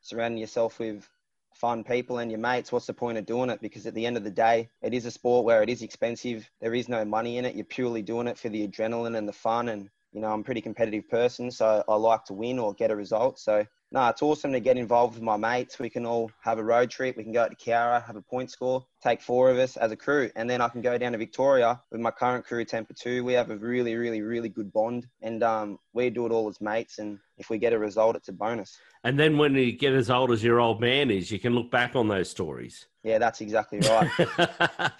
surrounding 0.00 0.38
yourself 0.38 0.78
with 0.78 1.08
fun 1.54 1.82
people 1.82 2.18
and 2.18 2.30
your 2.30 2.38
mates, 2.38 2.70
what's 2.70 2.86
the 2.86 2.94
point 2.94 3.18
of 3.18 3.26
doing 3.26 3.50
it? 3.50 3.60
Because 3.60 3.86
at 3.86 3.94
the 3.94 4.06
end 4.06 4.16
of 4.16 4.24
the 4.24 4.30
day, 4.30 4.68
it 4.80 4.94
is 4.94 5.06
a 5.06 5.10
sport 5.10 5.44
where 5.44 5.62
it 5.62 5.68
is 5.68 5.82
expensive. 5.82 6.48
There 6.60 6.74
is 6.74 6.88
no 6.88 7.04
money 7.04 7.38
in 7.38 7.44
it. 7.44 7.56
You're 7.56 7.64
purely 7.64 8.02
doing 8.02 8.28
it 8.28 8.38
for 8.38 8.48
the 8.48 8.66
adrenaline 8.68 9.16
and 9.16 9.28
the 9.28 9.32
fun. 9.32 9.68
And, 9.68 9.90
you 10.12 10.20
know, 10.20 10.28
I'm 10.28 10.40
a 10.40 10.44
pretty 10.44 10.60
competitive 10.60 11.08
person, 11.08 11.50
so 11.50 11.82
I 11.88 11.94
like 11.96 12.24
to 12.26 12.32
win 12.32 12.58
or 12.58 12.74
get 12.74 12.92
a 12.92 12.96
result. 12.96 13.40
So, 13.40 13.66
no, 13.90 14.08
it's 14.08 14.22
awesome 14.22 14.52
to 14.52 14.60
get 14.60 14.76
involved 14.76 15.14
with 15.14 15.22
my 15.22 15.36
mates. 15.36 15.78
We 15.78 15.90
can 15.90 16.06
all 16.06 16.30
have 16.42 16.58
a 16.58 16.64
road 16.64 16.90
trip. 16.90 17.16
We 17.16 17.24
can 17.24 17.32
go 17.32 17.42
out 17.42 17.50
to 17.50 17.56
Kiara, 17.56 18.04
have 18.04 18.16
a 18.16 18.22
point 18.22 18.50
score, 18.50 18.86
take 19.02 19.20
four 19.20 19.50
of 19.50 19.58
us 19.58 19.76
as 19.76 19.92
a 19.92 19.96
crew, 19.96 20.30
and 20.36 20.48
then 20.48 20.60
I 20.60 20.68
can 20.68 20.80
go 20.80 20.98
down 20.98 21.12
to 21.12 21.18
Victoria 21.18 21.80
with 21.90 22.00
my 22.00 22.10
current 22.10 22.44
crew, 22.44 22.64
Temper 22.64 22.94
2. 22.94 23.24
We 23.24 23.32
have 23.34 23.50
a 23.50 23.56
really, 23.56 23.94
really, 23.94 24.22
really 24.22 24.48
good 24.48 24.72
bond, 24.72 25.06
and 25.22 25.42
um, 25.42 25.78
we 25.92 26.10
do 26.10 26.26
it 26.26 26.32
all 26.32 26.48
as 26.48 26.60
mates. 26.60 26.98
And 26.98 27.18
if 27.36 27.50
we 27.50 27.58
get 27.58 27.72
a 27.72 27.78
result, 27.78 28.16
it's 28.16 28.28
a 28.28 28.32
bonus. 28.32 28.78
And 29.04 29.18
then 29.18 29.38
when 29.38 29.54
you 29.54 29.72
get 29.72 29.92
as 29.92 30.10
old 30.10 30.32
as 30.32 30.42
your 30.42 30.60
old 30.60 30.80
man 30.80 31.10
is, 31.10 31.30
you 31.30 31.38
can 31.38 31.54
look 31.54 31.70
back 31.70 31.94
on 31.94 32.08
those 32.08 32.28
stories. 32.28 32.86
Yeah, 33.04 33.18
that's 33.18 33.40
exactly 33.40 33.78
right. 33.78 34.10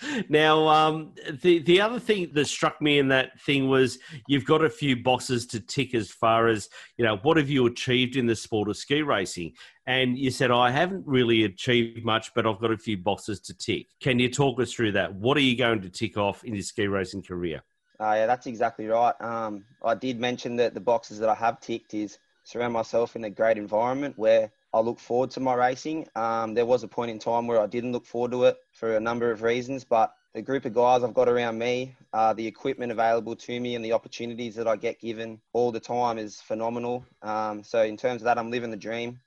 now, 0.29 0.69
um, 0.69 1.13
the 1.43 1.59
the 1.59 1.81
other 1.81 1.99
thing 1.99 2.31
that 2.33 2.47
struck 2.47 2.81
me 2.81 3.01
in 3.01 3.09
that 3.09 3.41
thing 3.41 3.69
was 3.69 3.99
you've 4.29 4.45
got 4.45 4.65
a 4.65 4.71
few 4.71 5.03
boxes 5.03 5.47
to 5.49 5.61
tick 5.61 5.95
as 5.95 6.11
far 6.11 6.47
as 6.47 6.69
you 6.97 7.05
know 7.05 7.19
what 7.23 7.37
have 7.37 7.51
you 7.51 7.67
achieved 7.67 8.15
in 8.15 8.27
the 8.27 8.37
sport 8.37 8.69
of 8.69 8.77
ski 8.77 9.03
racing, 9.03 9.53
and 9.88 10.18
you 10.18 10.31
said 10.31 10.51
I 10.51 10.70
haven't 10.70 11.05
really 11.07 11.44
achieved 11.44 12.05
much, 12.05 12.35
but 12.35 12.46
I've 12.46 12.61
got 12.61 12.70
a 12.70 12.77
few 12.77 12.98
boxes 12.98 13.40
to 13.40 13.55
tick. 13.57 13.87
Can 14.01 14.18
you 14.18 14.31
talk 14.31 14.61
us 14.61 14.70
through 14.70 14.92
that? 14.92 15.14
What 15.14 15.38
are 15.38 15.40
you 15.40 15.57
going 15.57 15.81
to 15.81 15.88
tick 15.88 16.18
off 16.18 16.44
in 16.44 16.55
your 16.55 16.62
ski 16.62 16.87
racing 16.87 17.22
career? 17.22 17.62
Uh, 17.98 18.12
yeah, 18.16 18.27
that's 18.27 18.46
exactly 18.46 18.87
right. 18.87 19.14
Um, 19.18 19.64
I 19.83 19.94
did 19.94 20.20
mention 20.20 20.57
that 20.57 20.74
the 20.74 20.81
boxes 20.81 21.18
that 21.20 21.31
I 21.31 21.35
have 21.35 21.59
ticked 21.61 21.94
is 21.94 22.18
surround 22.44 22.74
myself 22.74 23.16
in 23.16 23.24
a 23.24 23.31
great 23.31 23.57
environment 23.57 24.18
where 24.18 24.53
I 24.74 24.81
look 24.81 25.01
forward 25.01 25.31
to 25.33 25.40
my 25.40 25.55
racing. 25.55 26.07
Um, 26.14 26.53
there 26.53 26.66
was 26.66 26.83
a 26.83 26.88
point 26.88 27.11
in 27.11 27.18
time 27.18 27.46
where 27.46 27.59
I 27.59 27.66
didn't 27.66 27.92
look 27.92 28.05
forward 28.05 28.33
to 28.33 28.44
it 28.44 28.59
for 28.74 28.96
a 28.96 29.01
number 29.01 29.31
of 29.31 29.42
reasons, 29.42 29.85
but 29.85 30.14
the 30.35 30.42
group 30.42 30.66
of 30.66 30.74
guys 30.74 31.03
I've 31.03 31.14
got 31.14 31.31
around 31.31 31.59
me, 31.59 31.96
uh, 32.12 32.35
the 32.35 32.46
equipment 32.46 32.92
available 32.92 33.35
to 33.37 33.59
me, 33.59 33.74
and 33.74 33.83
the 33.83 33.94
opportunities 33.94 34.55
that 34.57 34.68
I 34.68 34.77
get 34.77 35.01
given 35.01 35.40
all 35.55 35.72
the 35.72 35.81
time 35.81 36.18
is 36.18 36.42
phenomenal. 36.42 37.07
Um, 37.22 37.64
so, 37.64 37.83
in 37.83 37.96
terms 37.96 38.20
of 38.20 38.27
that, 38.27 38.37
I'm 38.37 38.51
living 38.51 38.70
the 38.70 38.77
dream. 38.77 39.18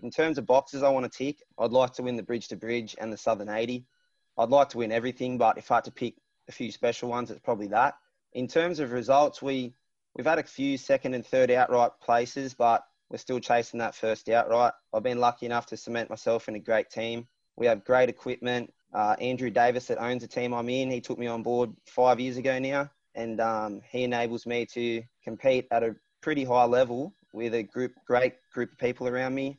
In 0.00 0.10
terms 0.10 0.38
of 0.38 0.46
boxes 0.46 0.82
I 0.84 0.90
want 0.90 1.10
to 1.10 1.18
tick, 1.18 1.42
I'd 1.58 1.72
like 1.72 1.92
to 1.94 2.02
win 2.02 2.16
the 2.16 2.22
Bridge 2.22 2.48
to 2.48 2.56
Bridge 2.56 2.94
and 3.00 3.12
the 3.12 3.16
Southern 3.16 3.48
80. 3.48 3.84
I'd 4.36 4.48
like 4.48 4.68
to 4.70 4.78
win 4.78 4.92
everything, 4.92 5.38
but 5.38 5.58
if 5.58 5.72
I 5.72 5.76
had 5.76 5.84
to 5.84 5.90
pick 5.90 6.14
a 6.48 6.52
few 6.52 6.70
special 6.70 7.08
ones, 7.08 7.30
it's 7.32 7.40
probably 7.40 7.66
that. 7.68 7.96
In 8.32 8.46
terms 8.46 8.78
of 8.78 8.92
results, 8.92 9.42
we 9.42 9.74
we've 10.14 10.26
had 10.26 10.38
a 10.38 10.44
few 10.44 10.78
second 10.78 11.14
and 11.14 11.26
third 11.26 11.50
outright 11.50 11.90
places, 12.00 12.54
but 12.54 12.84
we're 13.10 13.18
still 13.18 13.40
chasing 13.40 13.78
that 13.78 13.96
first 13.96 14.28
outright. 14.28 14.72
I've 14.94 15.02
been 15.02 15.18
lucky 15.18 15.46
enough 15.46 15.66
to 15.66 15.76
cement 15.76 16.10
myself 16.10 16.48
in 16.48 16.54
a 16.54 16.60
great 16.60 16.90
team. 16.90 17.26
We 17.56 17.66
have 17.66 17.84
great 17.84 18.08
equipment. 18.08 18.72
Uh, 18.94 19.16
Andrew 19.20 19.50
Davis, 19.50 19.86
that 19.86 19.98
owns 19.98 20.22
the 20.22 20.28
team 20.28 20.54
I'm 20.54 20.68
in, 20.68 20.90
he 20.90 21.00
took 21.00 21.18
me 21.18 21.26
on 21.26 21.42
board 21.42 21.74
five 21.86 22.20
years 22.20 22.36
ago 22.36 22.58
now, 22.58 22.88
and 23.14 23.40
um, 23.40 23.82
he 23.90 24.04
enables 24.04 24.46
me 24.46 24.64
to 24.66 25.02
compete 25.24 25.66
at 25.72 25.82
a 25.82 25.96
pretty 26.22 26.44
high 26.44 26.64
level 26.64 27.14
with 27.32 27.54
a 27.54 27.64
group, 27.64 27.92
great 28.06 28.34
group 28.54 28.72
of 28.72 28.78
people 28.78 29.08
around 29.08 29.34
me 29.34 29.58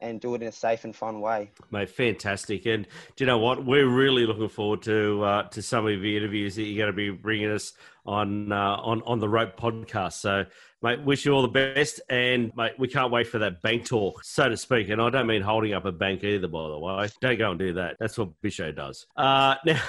and 0.00 0.20
do 0.20 0.34
it 0.34 0.42
in 0.42 0.48
a 0.48 0.52
safe 0.52 0.84
and 0.84 0.94
fun 0.94 1.20
way. 1.20 1.50
Mate, 1.70 1.90
fantastic! 1.90 2.66
And 2.66 2.86
do 3.16 3.24
you 3.24 3.26
know 3.26 3.38
what? 3.38 3.64
We're 3.64 3.88
really 3.88 4.26
looking 4.26 4.48
forward 4.48 4.82
to 4.82 5.22
uh, 5.22 5.42
to 5.48 5.62
some 5.62 5.86
of 5.86 6.00
the 6.00 6.16
interviews 6.16 6.56
that 6.56 6.62
you're 6.62 6.84
going 6.86 6.92
to 6.92 6.96
be 6.96 7.10
bringing 7.10 7.50
us 7.50 7.72
on 8.06 8.52
uh, 8.52 8.76
on 8.76 9.02
on 9.02 9.18
the 9.18 9.28
Rope 9.28 9.58
podcast. 9.58 10.14
So, 10.14 10.44
mate, 10.82 11.02
wish 11.02 11.24
you 11.24 11.32
all 11.32 11.42
the 11.42 11.48
best, 11.48 12.00
and 12.08 12.52
mate, 12.56 12.72
we 12.78 12.88
can't 12.88 13.12
wait 13.12 13.26
for 13.26 13.38
that 13.40 13.60
bank 13.62 13.86
talk, 13.86 14.24
so 14.24 14.48
to 14.48 14.56
speak. 14.56 14.88
And 14.88 15.00
I 15.00 15.10
don't 15.10 15.26
mean 15.26 15.42
holding 15.42 15.74
up 15.74 15.84
a 15.84 15.92
bank 15.92 16.24
either, 16.24 16.48
by 16.48 16.68
the 16.68 16.78
way. 16.78 17.08
Don't 17.20 17.38
go 17.38 17.50
and 17.50 17.58
do 17.58 17.74
that. 17.74 17.96
That's 18.00 18.16
what 18.18 18.30
Bisho 18.42 18.74
does. 18.74 19.06
Uh, 19.16 19.56
now 19.64 19.80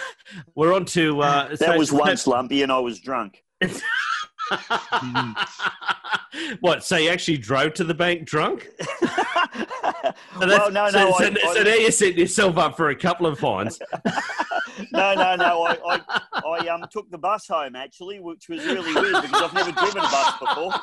we're 0.56 0.74
on 0.74 0.86
to 0.86 1.22
uh, 1.22 1.48
that 1.50 1.60
so, 1.60 1.78
was 1.78 1.92
once 1.92 2.28
lumpy, 2.28 2.64
and 2.64 2.72
I 2.72 2.80
was 2.80 3.00
drunk. 3.00 3.44
what? 6.60 6.84
So 6.84 6.98
you 6.98 7.10
actually 7.10 7.38
drove 7.38 7.74
to 7.76 7.84
the 7.84 7.94
bank 7.94 8.26
drunk? 8.26 8.68
So 10.40 10.48
well, 10.48 10.72
no, 10.72 10.86
no. 10.86 10.92
So, 10.92 11.00
I, 11.00 11.12
so, 11.12 11.26
I, 11.26 11.54
so, 11.54 11.64
now 11.64 11.76
you're 11.76 11.92
setting 11.92 12.18
yourself 12.18 12.58
up 12.58 12.78
for 12.78 12.90
a 12.90 12.96
couple 12.96 13.26
of 13.26 13.40
fines. 13.40 13.80
no, 14.92 15.14
no, 15.14 15.36
no. 15.36 15.64
I, 15.64 15.78
I, 15.86 16.02
I, 16.46 16.68
um, 16.68 16.86
took 16.90 17.10
the 17.12 17.18
bus 17.18 17.48
home 17.48 17.76
actually, 17.76 18.20
which 18.20 18.48
was 18.48 18.66
really 18.66 18.94
weird 18.94 19.22
because 19.22 19.42
I've 19.42 19.54
never 19.54 19.72
driven 19.72 19.98
a 19.98 20.04
bus 20.04 20.40
before. 20.40 20.74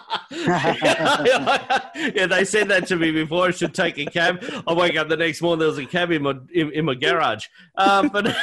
yeah, 2.15 2.27
they 2.27 2.45
said 2.45 2.69
that 2.69 2.87
to 2.89 2.97
me 2.97 3.13
before. 3.13 3.49
I 3.49 3.51
should 3.51 3.75
take 3.75 3.99
a 3.99 4.07
cab. 4.07 4.45
I 4.67 4.73
woke 4.73 4.97
up 4.97 5.09
the 5.09 5.17
next 5.17 5.41
morning. 5.41 5.61
There 5.61 5.69
was 5.69 5.79
a 5.79 5.87
cab 5.87 6.11
in 6.11 6.23
my 6.23 6.35
in, 6.53 6.73
in 6.73 6.85
my 6.85 6.95
garage. 6.95 7.47
Um, 7.77 8.09
but 8.09 8.37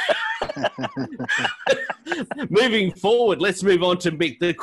moving 2.50 2.92
forward, 2.92 3.40
let's 3.40 3.62
move 3.62 3.82
on 3.82 3.98
to 3.98 4.12
Mick, 4.12 4.38
the 4.38 4.54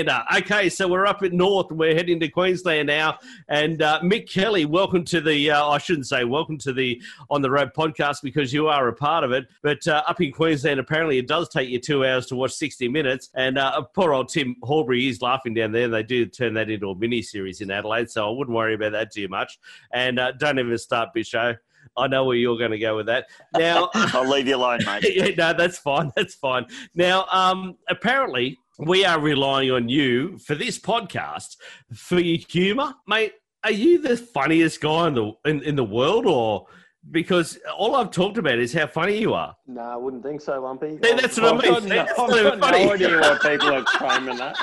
Queenslander. 0.00 0.24
Okay, 0.38 0.68
so 0.68 0.88
we're 0.88 1.06
up 1.06 1.22
at 1.22 1.32
north. 1.32 1.70
We're 1.70 1.94
heading 1.94 2.20
to 2.20 2.28
Queensland 2.28 2.86
now, 2.86 3.18
and 3.48 3.82
uh, 3.82 4.00
Mick 4.02 4.28
Kelly, 4.28 4.64
welcome 4.64 5.04
to 5.04 5.20
the. 5.20 5.50
Uh, 5.50 5.68
I 5.68 5.78
shouldn't 5.78 6.06
say 6.06 6.24
welcome 6.24 6.56
to 6.58 6.72
the 6.72 7.00
on 7.28 7.42
the 7.42 7.50
rope 7.50 7.74
podcast 7.74 8.22
because 8.22 8.52
you 8.52 8.68
are 8.68 8.88
a 8.88 8.94
part 8.94 9.24
of 9.24 9.32
it. 9.32 9.46
But 9.62 9.86
uh, 9.86 10.02
up 10.08 10.20
in 10.20 10.32
Queensland, 10.32 10.80
apparently 10.80 11.18
it 11.18 11.28
does 11.28 11.48
take 11.48 11.68
you 11.68 11.78
two 11.78 12.06
hours 12.06 12.26
to 12.26 12.36
watch 12.36 12.52
sixty 12.52 12.88
minutes. 12.88 13.30
And 13.34 13.58
uh, 13.58 13.82
poor 13.94 14.14
old 14.14 14.28
Tim 14.28 14.56
Horbury 14.62 15.08
is 15.08 15.20
laughing 15.20 15.54
down 15.54 15.72
there. 15.72 15.88
They 15.88 16.02
do 16.02 16.26
turn 16.26 16.54
that 16.54 16.70
into 16.70 16.90
a 16.90 16.96
mini 16.96 17.20
series 17.22 17.60
in 17.60 17.70
Adelaide, 17.70 18.10
so 18.10 18.26
I 18.26 18.30
wouldn't 18.30 18.56
worry 18.56 18.74
about 18.74 18.92
that 18.92 19.12
too 19.12 19.28
much. 19.28 19.58
And 19.92 20.18
uh, 20.18 20.32
don't 20.32 20.58
even 20.58 20.78
start 20.78 21.10
Bisho. 21.14 21.56
I 21.96 22.06
know 22.06 22.24
where 22.24 22.36
you're 22.36 22.56
going 22.56 22.70
to 22.70 22.78
go 22.78 22.96
with 22.96 23.06
that. 23.06 23.26
Now, 23.54 23.90
I'll 23.94 24.28
leave 24.28 24.46
you 24.46 24.56
alone, 24.56 24.80
mate. 24.86 25.04
yeah, 25.14 25.34
no, 25.36 25.52
that's 25.52 25.78
fine. 25.78 26.12
That's 26.14 26.34
fine. 26.34 26.66
Now, 26.94 27.26
um, 27.32 27.76
apparently, 27.88 28.58
we 28.80 29.04
are 29.04 29.20
relying 29.20 29.70
on 29.70 29.88
you 29.88 30.38
for 30.38 30.54
this 30.54 30.78
podcast 30.78 31.56
for 31.94 32.18
your 32.18 32.38
humour, 32.48 32.94
mate. 33.06 33.32
Are 33.62 33.70
you 33.70 34.00
the 34.00 34.16
funniest 34.16 34.80
guy 34.80 35.08
in 35.08 35.14
the 35.14 35.32
in, 35.44 35.62
in 35.62 35.76
the 35.76 35.84
world, 35.84 36.26
or 36.26 36.66
because 37.10 37.58
all 37.76 37.94
I've 37.94 38.10
talked 38.10 38.38
about 38.38 38.58
is 38.58 38.72
how 38.72 38.86
funny 38.86 39.18
you 39.18 39.34
are? 39.34 39.54
No, 39.66 39.82
I 39.82 39.96
wouldn't 39.96 40.22
think 40.22 40.40
so, 40.40 40.62
Lumpy. 40.62 40.98
Yeah, 41.02 41.16
that's 41.16 41.38
what 41.38 41.54
I've 41.54 41.60
I 41.60 41.80
mean. 41.80 41.88
Got, 41.88 42.06
That's 42.06 42.18
no, 42.18 42.24
I've 42.24 42.60
got 42.60 42.60
funny. 42.60 42.84
no 42.86 42.92
idea 42.92 43.20
what 43.20 43.42
people 43.42 43.74
are 43.74 43.84
claiming 43.84 44.36
that. 44.36 44.56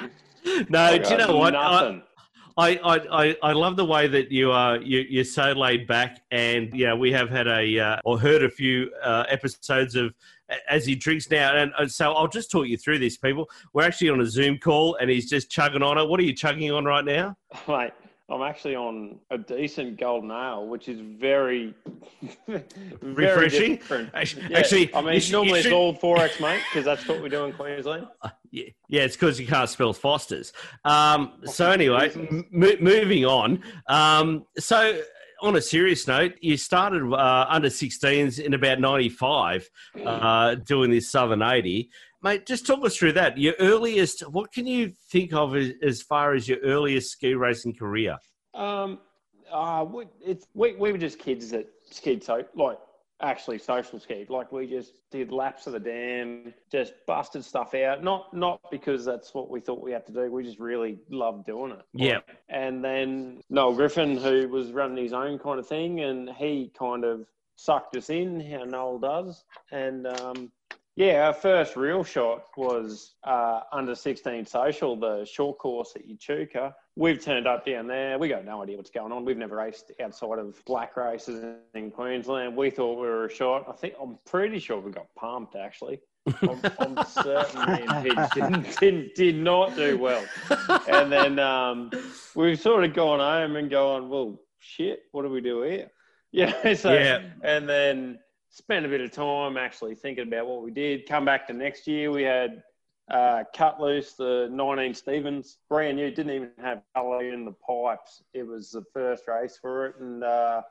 Mate. 0.00 0.10
No, 0.70 0.80
I 0.80 0.96
do 0.98 1.10
you 1.10 1.16
know 1.18 1.36
what? 1.36 1.50
Nothing. 1.50 2.02
I, 2.56 2.80
I, 2.82 2.96
I, 3.12 3.36
I 3.42 3.52
love 3.52 3.76
the 3.76 3.84
way 3.84 4.08
that 4.08 4.32
you 4.32 4.50
are 4.50 4.78
you, 4.78 5.04
you're 5.08 5.24
so 5.24 5.52
laid 5.52 5.86
back 5.86 6.22
and 6.32 6.74
yeah 6.74 6.92
we 6.94 7.12
have 7.12 7.30
had 7.30 7.46
a 7.46 7.78
uh, 7.78 7.96
or 8.04 8.18
heard 8.18 8.42
a 8.42 8.48
few 8.50 8.90
uh, 9.02 9.24
episodes 9.28 9.94
of 9.94 10.12
as 10.68 10.86
he 10.86 10.94
drinks 10.94 11.30
now 11.30 11.54
and 11.56 11.72
uh, 11.78 11.86
so 11.86 12.12
I'll 12.12 12.28
just 12.28 12.50
talk 12.50 12.66
you 12.66 12.76
through 12.78 12.98
this 13.00 13.16
people 13.16 13.48
we're 13.72 13.82
actually 13.84 14.10
on 14.10 14.20
a 14.20 14.26
Zoom 14.26 14.58
call 14.58 14.94
and 14.96 15.10
he's 15.10 15.28
just 15.28 15.50
chugging 15.50 15.82
on 15.82 15.98
it 15.98 16.08
what 16.08 16.18
are 16.20 16.24
you 16.24 16.32
chugging 16.34 16.70
on 16.72 16.84
right 16.84 17.04
now 17.04 17.36
Mate, 17.68 17.92
I'm 18.30 18.42
actually 18.42 18.76
on 18.76 19.18
a 19.30 19.38
decent 19.38 19.98
golden 19.98 20.30
ale, 20.30 20.66
which 20.66 20.88
is 20.90 21.00
very, 21.00 21.74
very 22.46 22.62
Refreshing? 23.00 23.76
different. 23.76 24.10
Actually- 24.12 24.42
Yeah, 24.50 24.58
actually, 24.58 24.94
I 24.94 25.00
mean, 25.00 25.20
should- 25.20 25.32
normally 25.32 25.50
you 25.50 25.56
it's 25.56 25.64
should- 25.64 25.72
all 25.72 25.94
XXXX, 25.94 26.40
mate, 26.42 26.62
because 26.68 26.84
that's 26.84 27.08
what 27.08 27.22
we 27.22 27.30
do 27.30 27.44
in 27.46 27.52
Queensland. 27.54 28.06
Yeah, 28.50 28.64
yeah, 28.88 29.02
it's 29.02 29.14
because 29.14 29.38
you 29.38 29.46
can't 29.46 29.68
spell 29.68 29.92
Foster's. 29.92 30.54
Um, 30.86 31.34
so 31.44 31.70
anyway, 31.70 32.10
m- 32.14 32.46
moving 32.50 33.26
on. 33.26 33.62
Um, 33.88 34.46
so 34.58 35.02
on 35.40 35.56
a 35.56 35.60
serious 35.60 36.06
note, 36.06 36.34
you 36.40 36.56
started 36.56 37.02
uh, 37.12 37.46
under 37.48 37.68
16s 37.68 38.40
in 38.40 38.54
about 38.54 38.80
95, 38.80 39.68
uh, 40.04 40.54
doing 40.56 40.90
this 40.90 41.10
Southern 41.10 41.42
80. 41.42 41.90
Mate, 42.22 42.46
just 42.46 42.66
talk 42.66 42.84
us 42.84 42.96
through 42.96 43.12
that. 43.12 43.38
Your 43.38 43.54
earliest, 43.60 44.20
what 44.30 44.52
can 44.52 44.66
you 44.66 44.92
think 45.10 45.32
of 45.32 45.54
as, 45.54 45.72
as 45.82 46.02
far 46.02 46.34
as 46.34 46.48
your 46.48 46.58
earliest 46.58 47.12
ski 47.12 47.34
racing 47.34 47.74
career? 47.74 48.18
Um, 48.54 48.98
uh, 49.52 49.86
we, 49.88 50.04
it's 50.20 50.46
we, 50.54 50.74
we 50.74 50.92
were 50.92 50.98
just 50.98 51.18
kids 51.18 51.50
that 51.50 51.68
skied 51.90 52.22
so 52.22 52.44
like 52.54 52.78
actually 53.20 53.58
social 53.58 53.98
skied. 53.98 54.30
Like 54.30 54.52
we 54.52 54.66
just 54.66 54.92
did 55.10 55.32
laps 55.32 55.66
of 55.66 55.72
the 55.72 55.80
dam, 55.80 56.54
just 56.70 56.92
busted 57.06 57.44
stuff 57.44 57.74
out. 57.74 58.02
Not 58.02 58.32
not 58.34 58.60
because 58.70 59.04
that's 59.04 59.34
what 59.34 59.50
we 59.50 59.60
thought 59.60 59.82
we 59.82 59.92
had 59.92 60.06
to 60.06 60.12
do. 60.12 60.30
We 60.30 60.44
just 60.44 60.60
really 60.60 60.98
loved 61.10 61.46
doing 61.46 61.72
it. 61.72 61.82
Yeah. 61.92 62.20
And 62.48 62.84
then 62.84 63.40
Noel 63.50 63.74
Griffin, 63.74 64.16
who 64.16 64.48
was 64.48 64.72
running 64.72 65.02
his 65.02 65.12
own 65.12 65.38
kind 65.38 65.58
of 65.58 65.66
thing, 65.66 66.00
and 66.00 66.30
he 66.30 66.72
kind 66.78 67.04
of 67.04 67.26
sucked 67.56 67.96
us 67.96 68.08
in, 68.10 68.40
how 68.40 68.64
Noel 68.64 68.98
does. 68.98 69.44
And 69.72 70.06
um, 70.06 70.52
yeah, 70.98 71.26
our 71.26 71.32
first 71.32 71.76
real 71.76 72.02
shot 72.02 72.46
was 72.56 73.14
uh, 73.24 73.60
under 73.72 73.94
16 73.94 74.46
social, 74.46 74.96
the 74.96 75.24
short 75.24 75.58
course 75.58 75.92
at 75.94 76.02
Echuca. 76.08 76.74
We've 76.98 77.22
turned 77.22 77.46
up 77.46 77.64
down 77.64 77.86
there. 77.86 78.18
We 78.18 78.26
got 78.26 78.44
no 78.44 78.60
idea 78.60 78.76
what's 78.76 78.90
going 78.90 79.12
on. 79.12 79.24
We've 79.24 79.36
never 79.36 79.54
raced 79.54 79.92
outside 80.02 80.40
of 80.40 80.60
black 80.64 80.96
races 80.96 81.44
in 81.74 81.92
Queensland. 81.92 82.56
We 82.56 82.70
thought 82.70 83.00
we 83.00 83.06
were 83.06 83.26
a 83.26 83.32
shot. 83.32 83.66
I 83.68 83.72
think 83.72 83.94
I'm 84.02 84.18
pretty 84.26 84.58
sure 84.58 84.80
we 84.80 84.90
got 84.90 85.06
pumped 85.14 85.54
actually. 85.54 86.00
I'm, 86.26 86.60
I'm 86.80 87.06
certain 87.06 87.62
Pidge 88.02 88.34
didn't, 88.34 88.80
didn't, 88.80 89.14
did 89.14 89.36
not 89.36 89.76
do 89.76 89.96
well. 89.96 90.24
And 90.88 91.12
then 91.12 91.38
um, 91.38 91.90
we've 92.34 92.60
sort 92.60 92.82
of 92.82 92.94
gone 92.94 93.20
home 93.20 93.54
and 93.54 93.70
gone, 93.70 94.08
well, 94.08 94.40
shit, 94.58 95.02
what 95.12 95.22
do 95.22 95.28
we 95.30 95.40
do 95.40 95.62
here? 95.62 95.90
Yeah. 96.32 96.74
So, 96.74 96.92
Yeah. 96.92 97.22
and 97.42 97.66
then 97.68 98.18
spent 98.50 98.84
a 98.84 98.88
bit 98.88 99.00
of 99.00 99.12
time 99.12 99.56
actually 99.56 99.94
thinking 99.94 100.26
about 100.26 100.48
what 100.48 100.62
we 100.62 100.72
did. 100.72 101.06
Come 101.06 101.24
back 101.24 101.46
to 101.46 101.52
next 101.52 101.86
year, 101.86 102.10
we 102.10 102.24
had 102.24 102.62
uh, 103.10 103.44
cut 103.54 103.80
loose 103.80 104.12
the 104.14 104.48
19 104.52 104.94
Stevens, 104.94 105.58
brand 105.68 105.96
new, 105.96 106.10
didn't 106.10 106.32
even 106.32 106.50
have 106.60 106.82
colour 106.94 107.24
in 107.24 107.44
the 107.44 107.52
pipes. 107.52 108.22
It 108.34 108.46
was 108.46 108.70
the 108.70 108.84
first 108.92 109.26
race 109.26 109.58
for 109.60 109.86
it, 109.86 109.96
and 110.00 110.22
uh, 110.22 110.62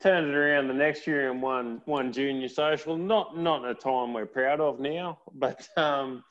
turned 0.00 0.30
it 0.30 0.34
around 0.34 0.68
the 0.68 0.74
next 0.74 1.06
year 1.06 1.30
and 1.30 1.42
won 1.42 1.82
won 1.86 2.12
junior 2.12 2.48
social. 2.48 2.96
Not 2.96 3.36
not 3.36 3.64
a 3.64 3.74
time 3.74 4.12
we're 4.12 4.26
proud 4.26 4.60
of 4.60 4.80
now, 4.80 5.18
but 5.34 5.68
um, 5.76 6.22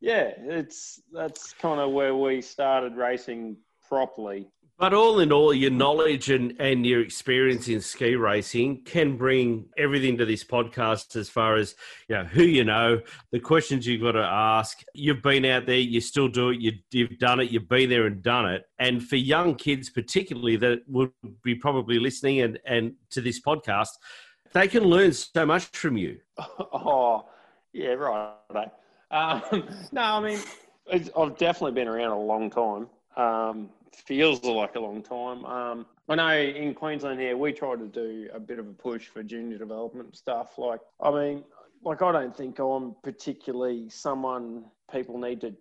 yeah, 0.00 0.32
it's 0.36 1.00
that's 1.12 1.52
kind 1.54 1.80
of 1.80 1.92
where 1.92 2.14
we 2.14 2.42
started 2.42 2.96
racing 2.96 3.56
properly. 3.88 4.48
But 4.78 4.92
all 4.92 5.20
in 5.20 5.32
all, 5.32 5.54
your 5.54 5.70
knowledge 5.70 6.28
and, 6.28 6.54
and 6.60 6.84
your 6.84 7.00
experience 7.00 7.66
in 7.66 7.80
ski 7.80 8.14
racing 8.14 8.82
can 8.84 9.16
bring 9.16 9.70
everything 9.78 10.18
to 10.18 10.26
this 10.26 10.44
podcast 10.44 11.16
as 11.16 11.30
far 11.30 11.56
as 11.56 11.74
you 12.08 12.16
know 12.16 12.24
who 12.24 12.42
you 12.42 12.62
know, 12.62 13.00
the 13.32 13.40
questions 13.40 13.86
you've 13.86 14.02
got 14.02 14.12
to 14.12 14.22
ask. 14.22 14.82
You've 14.92 15.22
been 15.22 15.46
out 15.46 15.64
there, 15.64 15.78
you 15.78 16.02
still 16.02 16.28
do 16.28 16.50
it, 16.50 16.60
you, 16.60 16.72
you've 16.90 17.18
done 17.18 17.40
it, 17.40 17.50
you've 17.50 17.70
been 17.70 17.88
there 17.88 18.04
and 18.04 18.22
done 18.22 18.50
it. 18.50 18.64
And 18.78 19.02
for 19.02 19.16
young 19.16 19.54
kids, 19.54 19.88
particularly 19.88 20.56
that 20.56 20.80
would 20.88 21.10
be 21.42 21.54
probably 21.54 21.98
listening 21.98 22.42
and, 22.42 22.58
and 22.66 22.92
to 23.10 23.22
this 23.22 23.40
podcast, 23.40 23.88
they 24.52 24.68
can 24.68 24.84
learn 24.84 25.14
so 25.14 25.46
much 25.46 25.64
from 25.66 25.96
you. 25.96 26.18
Oh, 26.72 27.26
yeah, 27.72 27.92
right. 27.92 28.70
Um, 29.10 29.42
no, 29.92 30.02
I 30.02 30.20
mean, 30.20 30.38
I've 30.92 31.38
definitely 31.38 31.72
been 31.72 31.88
around 31.88 32.10
a 32.10 32.18
long 32.18 32.50
time. 32.50 32.88
Um, 33.16 33.70
feels 33.94 34.42
like 34.44 34.74
a 34.76 34.80
long 34.80 35.02
time. 35.02 35.44
Um, 35.44 35.86
I 36.08 36.14
know 36.14 36.36
in 36.38 36.74
Queensland 36.74 37.20
here 37.20 37.36
we 37.36 37.52
try 37.52 37.74
to 37.76 37.86
do 37.86 38.28
a 38.32 38.40
bit 38.40 38.58
of 38.58 38.66
a 38.66 38.72
push 38.72 39.06
for 39.08 39.22
junior 39.22 39.58
development 39.58 40.16
stuff. 40.16 40.58
Like, 40.58 40.80
I 41.00 41.10
mean, 41.10 41.44
like 41.82 42.02
I 42.02 42.12
don't 42.12 42.36
think 42.36 42.58
I'm 42.58 42.94
particularly 43.02 43.88
someone 43.88 44.64
people 44.92 45.18
need 45.18 45.40
to 45.42 45.54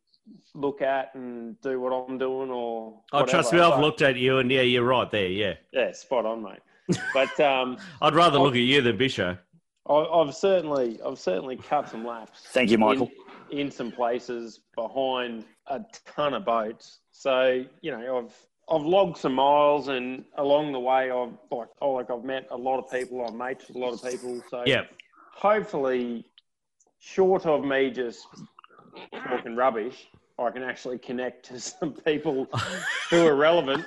look 0.54 0.82
at 0.82 1.14
and 1.16 1.60
do 1.62 1.80
what 1.80 1.92
I'm 1.92 2.18
doing 2.18 2.50
or. 2.50 3.00
Oh, 3.14 3.26
trust 3.26 3.54
me, 3.54 3.60
I've 3.60 3.72
but- 3.74 3.82
looked 3.82 4.02
at 4.02 4.16
you, 4.18 4.38
and 4.40 4.50
yeah, 4.52 4.62
you're 4.62 4.84
right 4.84 5.10
there. 5.10 5.28
Yeah, 5.28 5.54
Yeah, 5.72 5.92
spot 5.92 6.26
on, 6.26 6.44
mate. 6.44 6.98
But 7.14 7.40
um, 7.40 7.78
I'd 8.02 8.14
rather 8.16 8.38
I've- 8.38 8.44
look 8.44 8.56
at 8.56 8.60
you 8.62 8.82
than 8.82 8.98
Bisho. 8.98 9.38
I, 9.88 9.94
I've 9.94 10.34
certainly, 10.34 11.00
I've 11.06 11.20
certainly 11.20 11.58
cut 11.58 11.90
some 11.90 12.04
laps. 12.06 12.42
Thank 12.48 12.72
you, 12.72 12.80
Michael. 12.80 13.06
In, 13.08 13.25
in 13.52 13.72
some 13.72 13.92
places 13.92 14.62
behind 14.76 15.46
a 15.68 15.82
ton 16.16 16.34
of 16.34 16.46
boats, 16.46 17.00
so 17.12 17.64
you 17.82 17.92
know, 17.92 18.18
I've 18.18 18.36
I've 18.68 18.86
logged 18.86 19.18
some 19.18 19.34
miles, 19.36 19.88
and 19.90 20.26
along 20.38 20.72
the 20.72 20.80
way, 20.80 21.12
I've 21.12 21.34
like, 21.52 21.68
oh, 21.82 21.92
like 21.92 22.10
I've 22.10 22.24
met 22.24 22.48
a 22.52 22.58
lot 22.58 22.80
of 22.80 22.90
people. 22.92 23.24
I've 23.26 23.36
mates 23.36 23.68
with 23.68 23.78
a 23.78 23.80
lot 23.80 23.94
of 23.94 24.04
people. 24.04 24.42
So 24.50 24.64
Yeah. 24.66 24.84
hopefully, 25.34 26.26
short 27.00 27.46
of 27.46 27.64
me 27.64 27.92
just 27.92 28.26
talking 29.30 29.56
rubbish, 29.56 30.08
I 30.40 30.50
can 30.50 30.64
actually 30.64 30.98
connect 30.98 31.46
to 31.48 31.60
some 31.60 31.94
people 31.94 32.48
who 33.12 33.26
are 33.26 33.36
relevant, 33.36 33.86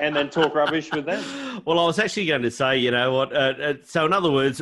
and 0.00 0.16
then 0.16 0.30
talk 0.30 0.54
rubbish 0.54 0.92
with 0.92 1.06
them. 1.06 1.62
Well, 1.64 1.78
I 1.78 1.84
was 1.86 1.98
actually 1.98 2.26
going 2.26 2.42
to 2.42 2.50
say, 2.50 2.78
you 2.78 2.90
know 2.90 3.14
what? 3.14 3.32
Uh, 3.32 3.54
uh, 3.62 3.74
so, 3.84 4.04
in 4.06 4.12
other 4.12 4.30
words, 4.30 4.60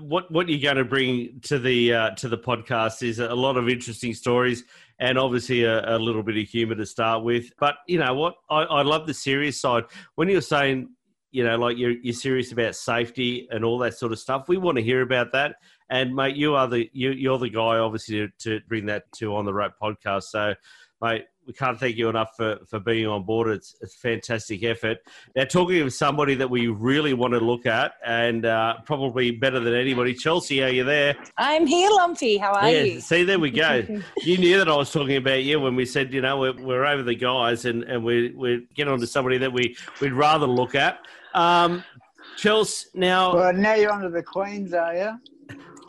what 0.00 0.30
what 0.30 0.48
you're 0.48 0.60
going 0.60 0.76
to 0.76 0.88
bring 0.88 1.40
to 1.42 1.58
the 1.58 1.92
uh, 1.94 2.10
to 2.16 2.28
the 2.28 2.38
podcast 2.38 3.02
is 3.02 3.18
a 3.18 3.34
lot 3.34 3.56
of 3.56 3.68
interesting 3.68 4.14
stories, 4.14 4.64
and 4.98 5.18
obviously 5.18 5.64
a, 5.64 5.96
a 5.96 5.98
little 5.98 6.22
bit 6.22 6.36
of 6.36 6.48
humour 6.48 6.74
to 6.74 6.86
start 6.86 7.24
with. 7.24 7.50
But 7.58 7.76
you 7.86 7.98
know 7.98 8.14
what? 8.14 8.34
I, 8.50 8.62
I 8.62 8.82
love 8.82 9.06
the 9.06 9.14
serious 9.14 9.60
side. 9.60 9.84
When 10.14 10.28
you're 10.28 10.40
saying, 10.40 10.90
you 11.30 11.44
know, 11.44 11.56
like 11.56 11.76
you're 11.76 11.92
you're 12.02 12.14
serious 12.14 12.52
about 12.52 12.74
safety 12.74 13.48
and 13.50 13.64
all 13.64 13.78
that 13.78 13.94
sort 13.94 14.12
of 14.12 14.18
stuff, 14.18 14.48
we 14.48 14.56
want 14.56 14.76
to 14.76 14.82
hear 14.82 15.02
about 15.02 15.32
that. 15.32 15.56
And 15.90 16.14
mate, 16.14 16.36
you 16.36 16.54
are 16.54 16.68
the 16.68 16.90
you, 16.92 17.10
you're 17.10 17.38
the 17.38 17.50
guy, 17.50 17.78
obviously, 17.78 18.18
to, 18.18 18.28
to 18.40 18.60
bring 18.68 18.86
that 18.86 19.10
to 19.16 19.34
on 19.36 19.44
the 19.44 19.54
rope 19.54 19.74
podcast. 19.80 20.24
So, 20.24 20.54
mate, 21.00 21.24
we 21.48 21.54
can't 21.54 21.80
thank 21.80 21.96
you 21.96 22.10
enough 22.10 22.36
for, 22.36 22.58
for 22.66 22.78
being 22.78 23.06
on 23.06 23.24
board. 23.24 23.48
It's, 23.48 23.74
it's 23.80 23.94
a 23.94 23.98
fantastic 23.98 24.62
effort. 24.64 24.98
Now, 25.34 25.44
talking 25.44 25.80
of 25.80 25.94
somebody 25.94 26.34
that 26.34 26.48
we 26.48 26.66
really 26.68 27.14
want 27.14 27.32
to 27.32 27.40
look 27.40 27.64
at, 27.64 27.94
and 28.04 28.44
uh, 28.44 28.76
probably 28.84 29.30
better 29.30 29.58
than 29.58 29.74
anybody, 29.74 30.12
Chelsea, 30.12 30.62
are 30.62 30.68
you 30.68 30.84
there? 30.84 31.16
I'm 31.38 31.66
here, 31.66 31.88
Lumpy. 31.90 32.36
How 32.36 32.52
are 32.52 32.70
yeah, 32.70 32.82
you? 32.82 33.00
see, 33.00 33.24
there 33.24 33.38
we 33.38 33.50
go. 33.50 33.82
you 34.18 34.36
knew 34.36 34.58
that 34.58 34.68
I 34.68 34.76
was 34.76 34.92
talking 34.92 35.16
about 35.16 35.42
you 35.42 35.58
when 35.58 35.74
we 35.74 35.86
said, 35.86 36.12
you 36.12 36.20
know, 36.20 36.38
we're, 36.38 36.52
we're 36.52 36.84
over 36.84 37.02
the 37.02 37.14
guys 37.14 37.64
and, 37.64 37.82
and 37.84 38.04
we 38.04 38.30
we 38.32 38.68
get 38.74 38.86
on 38.86 39.00
to 39.00 39.06
somebody 39.06 39.38
that 39.38 39.52
we, 39.52 39.74
we'd 40.02 40.12
rather 40.12 40.46
look 40.46 40.74
at. 40.74 40.98
Um, 41.32 41.82
Chelsea, 42.36 42.88
now. 42.92 43.34
Well, 43.34 43.52
now 43.54 43.72
you're 43.72 43.90
onto 43.90 44.10
the 44.10 44.22
Queens, 44.22 44.74
are 44.74 44.94
you? 44.94 45.18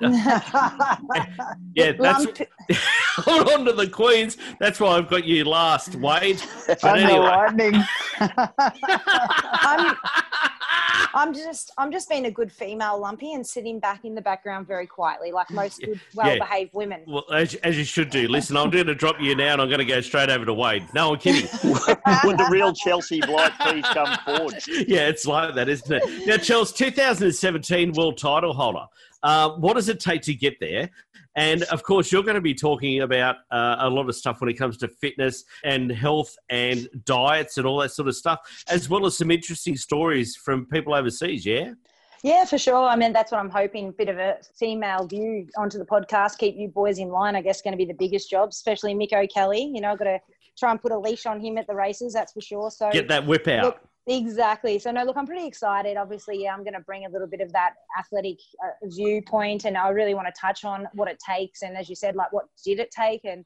Yeah, 1.76 1.94
that's 1.94 2.26
hold 3.18 3.50
on 3.50 3.66
to 3.66 3.74
the 3.74 3.88
Queens. 3.88 4.38
That's 4.60 4.80
why 4.80 4.98
I've 4.98 5.10
got 5.10 5.24
you 5.24 5.46
last, 5.46 5.96
Wade. 5.96 6.42
But 6.68 6.82
Thunder 6.82 7.06
anyway, 7.06 7.20
lightning. 7.20 7.84
I'm, 8.20 9.96
I'm 11.14 11.34
just, 11.34 11.72
I'm 11.78 11.92
just 11.92 12.10
being 12.10 12.26
a 12.26 12.32
good 12.32 12.52
female, 12.52 13.00
Lumpy, 13.00 13.34
and 13.34 13.46
sitting 13.46 13.80
back 13.80 14.04
in 14.04 14.14
the 14.14 14.22
background 14.22 14.68
very 14.68 14.88
quietly, 14.88 15.32
like 15.32 15.50
most 15.52 15.82
good, 15.82 16.00
well-behaved 16.16 16.74
women. 16.74 17.04
well, 17.08 17.24
as, 17.32 17.56
as 17.56 17.78
you 17.78 17.86
should 17.86 18.10
do. 18.10 18.28
Listen, 18.28 18.58
I'm 18.58 18.70
going 18.70 18.88
to 18.88 18.96
drop 18.96 19.22
you 19.22 19.36
now, 19.36 19.54
and 19.54 19.62
I'm 19.62 19.70
going 19.70 19.80
to 19.80 19.86
go 19.86 20.02
straight 20.02 20.30
over 20.30 20.46
to 20.46 20.54
Wade. 20.54 20.86
No, 20.94 21.14
I'm 21.14 21.20
kidding. 21.20 21.50
Would 21.64 22.38
the 22.38 22.48
real 22.52 22.74
Chelsea 22.74 23.22
Blight 23.22 23.54
please 23.60 23.86
come 23.86 24.18
forward? 24.26 24.56
yeah, 24.68 25.08
it's 25.08 25.26
like 25.26 25.56
that, 25.56 25.70
isn't 25.70 25.92
it? 25.92 26.28
Now, 26.28 26.38
Chelsea, 26.38 26.76
2017 26.86 27.94
world 27.94 28.18
title 28.18 28.54
holder. 28.54 28.86
Uh, 29.24 29.52
what 29.52 29.74
does 29.74 29.90
it 29.90 30.00
take 30.00 30.22
to 30.24 30.34
get 30.34 30.56
there? 30.60 30.90
And 31.36 31.64
of 31.64 31.84
course, 31.84 32.12
you're 32.12 32.24
going 32.24 32.36
to 32.36 32.42
be 32.42 32.54
talking 32.54 33.02
about 33.02 33.38
uh, 33.52 33.78
a 33.80 33.90
lot 33.90 34.10
of 34.10 34.16
stuff 34.16 34.42
when 34.42 34.50
it 34.50 34.56
comes 34.56 34.78
to 34.78 34.88
fitness 34.88 35.44
and 35.64 35.92
health 35.92 36.36
and 36.50 36.88
diets 37.06 37.58
and 37.58 37.66
all 37.66 37.78
that 37.80 37.92
sort 37.92 38.08
of 38.08 38.16
stuff, 38.16 38.40
as 38.70 38.90
well 38.90 39.06
as 39.06 39.18
some 39.18 39.32
interesting 39.32 39.78
stories 39.78 40.36
from 40.36 40.66
people 40.66 40.94
overseas. 40.94 41.46
Yeah. 41.46 41.74
Yeah, 42.22 42.44
for 42.44 42.58
sure. 42.58 42.84
I 42.84 42.98
mean, 42.98 43.14
that's 43.14 43.32
what 43.32 43.40
I'm 43.40 43.50
hoping. 43.50 43.92
Bit 43.92 44.10
of 44.10 44.18
a 44.18 44.38
female 44.58 45.08
view 45.08 45.48
onto 45.58 45.78
the 45.78 45.86
podcast. 45.86 46.38
Keep 46.38 46.58
you 46.58 46.68
boys 46.68 47.00
in 47.00 47.10
line. 47.10 47.36
I 47.36 47.42
guess 47.42 47.62
going 47.62 47.72
to 47.72 47.78
be 47.78 47.86
the 47.86 47.94
biggest 47.94 48.30
job, 48.30 48.50
especially 48.50 48.94
Mick 48.94 49.14
O'Kelly. 49.14 49.72
You 49.74 49.80
know, 49.80 49.92
I've 49.92 50.00
got 50.00 50.06
to 50.06 50.20
try 50.58 50.72
and 50.72 50.82
put 50.82 50.92
a 50.92 51.00
leash 51.00 51.26
on 51.26 51.40
him 51.40 51.58
at 51.58 51.68
the 51.68 51.76
races. 51.76 52.14
That's 52.14 52.34
for 52.34 52.42
sure. 52.42 52.72
So 52.72 52.92
Get 52.92 53.08
that 53.08 53.26
whip 53.26 53.48
out. 53.48 53.64
Look, 53.64 53.80
exactly. 54.08 54.80
So 54.80 54.92
no, 54.92 55.04
look, 55.04 55.18
I'm 55.18 55.28
pretty 55.28 55.48
excited. 55.48 55.98
Obviously, 55.98 56.44
yeah, 56.44 56.54
I'm 56.54 56.64
going 56.64 56.74
to 56.74 56.80
bring 56.82 57.06
a 57.06 57.10
little 57.10 57.28
bit 57.28 57.42
of 57.42 57.52
that 57.54 57.74
athletic 57.98 58.38
uh, 58.64 58.88
viewpoint, 58.88 59.66
and 59.66 59.78
I 59.78 59.90
really 59.90 60.14
want 60.14 60.28
to 60.28 60.40
touch 60.40 60.66
on 60.66 60.88
what 60.94 61.10
it 61.10 61.20
takes, 61.20 61.62
and 61.62 61.78
as 61.78 61.90
you 61.90 61.96
said, 61.96 62.16
like 62.16 62.32
what 62.32 62.46
did 62.64 62.80
it 62.80 62.92
take, 62.92 63.26
and 63.26 63.46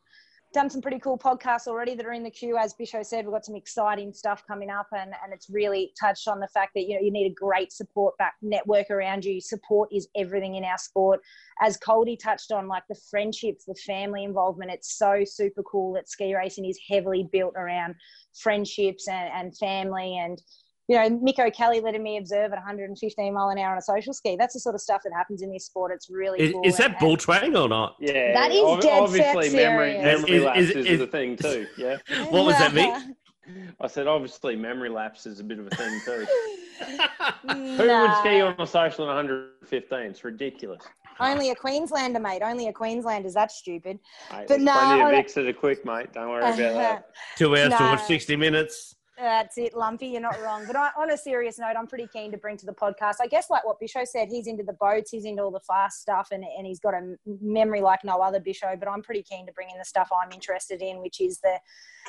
done 0.53 0.69
some 0.69 0.81
pretty 0.81 0.99
cool 0.99 1.17
podcasts 1.17 1.67
already 1.67 1.95
that 1.95 2.05
are 2.05 2.13
in 2.13 2.23
the 2.23 2.29
queue. 2.29 2.57
As 2.57 2.73
Bisho 2.73 3.03
said, 3.03 3.25
we've 3.25 3.33
got 3.33 3.45
some 3.45 3.55
exciting 3.55 4.13
stuff 4.13 4.43
coming 4.47 4.69
up, 4.69 4.87
and, 4.91 5.11
and 5.23 5.33
it's 5.33 5.49
really 5.49 5.91
touched 5.99 6.27
on 6.27 6.39
the 6.39 6.47
fact 6.47 6.71
that 6.75 6.83
you 6.83 6.95
know 6.95 7.01
you 7.01 7.11
need 7.11 7.29
a 7.31 7.33
great 7.33 7.71
support 7.71 8.15
back 8.17 8.35
network 8.41 8.89
around 8.91 9.25
you. 9.25 9.41
Support 9.41 9.89
is 9.91 10.07
everything 10.15 10.55
in 10.55 10.63
our 10.63 10.77
sport. 10.77 11.21
As 11.61 11.77
Coldy 11.77 12.17
touched 12.17 12.51
on, 12.51 12.67
like 12.67 12.83
the 12.87 12.99
friendships, 13.09 13.65
the 13.65 13.75
family 13.75 14.23
involvement, 14.23 14.71
it's 14.71 14.97
so 14.97 15.23
super 15.25 15.63
cool 15.63 15.93
that 15.93 16.07
ski 16.07 16.35
racing 16.35 16.65
is 16.65 16.79
heavily 16.89 17.27
built 17.31 17.55
around 17.57 17.95
friendships 18.33 19.07
and, 19.07 19.29
and 19.33 19.57
family 19.57 20.17
and 20.17 20.41
you 20.87 20.97
know, 20.97 21.09
Mick 21.19 21.39
O'Kelly 21.39 21.79
letting 21.79 22.03
me 22.03 22.17
observe 22.17 22.51
at 22.51 22.57
115 22.57 23.33
mile 23.33 23.49
an 23.49 23.57
hour 23.57 23.71
on 23.71 23.77
a 23.77 23.81
social 23.81 24.13
ski. 24.13 24.35
That's 24.37 24.53
the 24.53 24.59
sort 24.59 24.75
of 24.75 24.81
stuff 24.81 25.01
that 25.03 25.13
happens 25.13 25.41
in 25.41 25.51
this 25.51 25.65
sport. 25.65 25.91
It's 25.93 26.09
really 26.09 26.39
Is, 26.41 26.51
cool. 26.51 26.61
is 26.65 26.77
that 26.77 26.91
and- 26.91 26.99
bull 26.99 27.15
twang 27.17 27.55
or 27.55 27.69
not? 27.69 27.95
Yeah, 27.99 28.33
That 28.33 28.51
is 28.51 28.63
ob- 28.63 28.81
dead 28.81 29.01
obviously 29.01 29.49
memory 29.55 29.93
serious. 29.93 30.03
memory 30.03 30.31
Is- 30.31 30.43
lapses 30.43 30.69
is- 30.71 30.75
is, 30.75 30.85
is- 30.87 31.01
a 31.01 31.07
thing 31.07 31.35
too. 31.37 31.67
Yeah. 31.77 31.97
What 32.29 32.45
was 32.45 32.57
that, 32.57 32.71
Mick? 32.71 33.01
I 33.81 33.87
said 33.87 34.07
obviously 34.07 34.55
memory 34.55 34.89
lapse 34.89 35.25
is 35.25 35.39
a 35.39 35.43
bit 35.43 35.59
of 35.59 35.67
a 35.67 35.69
thing 35.71 36.01
too. 36.05 36.25
Who 37.77 37.87
Nah. 37.87 38.01
would 38.07 38.17
ski 38.19 38.41
on 38.41 38.55
a 38.59 38.67
social 38.67 39.09
at 39.09 39.15
115? 39.15 39.99
It's 39.99 40.23
ridiculous. 40.23 40.83
Only 41.19 41.51
a 41.51 41.55
Queenslander, 41.55 42.19
mate. 42.19 42.41
Only 42.41 42.67
a 42.67 42.73
Queenslander. 42.73 43.27
Is 43.27 43.33
that 43.35 43.51
stupid? 43.51 43.99
Mate, 44.31 44.39
But 44.39 44.47
there's 44.47 44.63
no, 44.63 44.73
plenty 44.73 45.01
of 45.01 45.07
I- 45.07 45.13
Vicks 45.13 45.33
that 45.35 45.45
are 45.47 45.53
quick, 45.53 45.85
mate. 45.85 46.11
Don't 46.13 46.29
worry 46.29 46.41
about 46.41 46.57
that. 46.57 47.05
Two 47.37 47.55
hours 47.55 47.69
to 47.69 47.83
watch 47.83 48.03
60 48.03 48.35
minutes. 48.35 48.95
That's 49.17 49.59
it, 49.59 49.75
Lumpy. 49.75 50.07
You're 50.07 50.21
not 50.21 50.41
wrong. 50.41 50.65
But 50.65 50.75
on 50.75 51.11
a 51.11 51.17
serious 51.17 51.59
note, 51.59 51.75
I'm 51.77 51.85
pretty 51.85 52.07
keen 52.11 52.31
to 52.31 52.37
bring 52.37 52.57
to 52.57 52.65
the 52.65 52.73
podcast. 52.73 53.15
I 53.21 53.27
guess, 53.27 53.47
like 53.51 53.63
what 53.63 53.77
Bisho 53.79 54.07
said, 54.07 54.27
he's 54.29 54.47
into 54.47 54.63
the 54.63 54.73
boats, 54.73 55.11
he's 55.11 55.25
into 55.25 55.43
all 55.43 55.51
the 55.51 55.59
fast 55.67 56.01
stuff, 56.01 56.29
and, 56.31 56.43
and 56.43 56.65
he's 56.65 56.79
got 56.79 56.95
a 56.95 57.15
memory 57.39 57.81
like 57.81 58.03
no 58.03 58.15
other 58.21 58.39
Bisho. 58.39 58.77
But 58.79 58.89
I'm 58.89 59.03
pretty 59.03 59.21
keen 59.21 59.45
to 59.45 59.53
bring 59.53 59.69
in 59.71 59.77
the 59.77 59.85
stuff 59.85 60.09
I'm 60.11 60.31
interested 60.31 60.81
in, 60.81 60.99
which 60.99 61.21
is 61.21 61.39
the, 61.41 61.59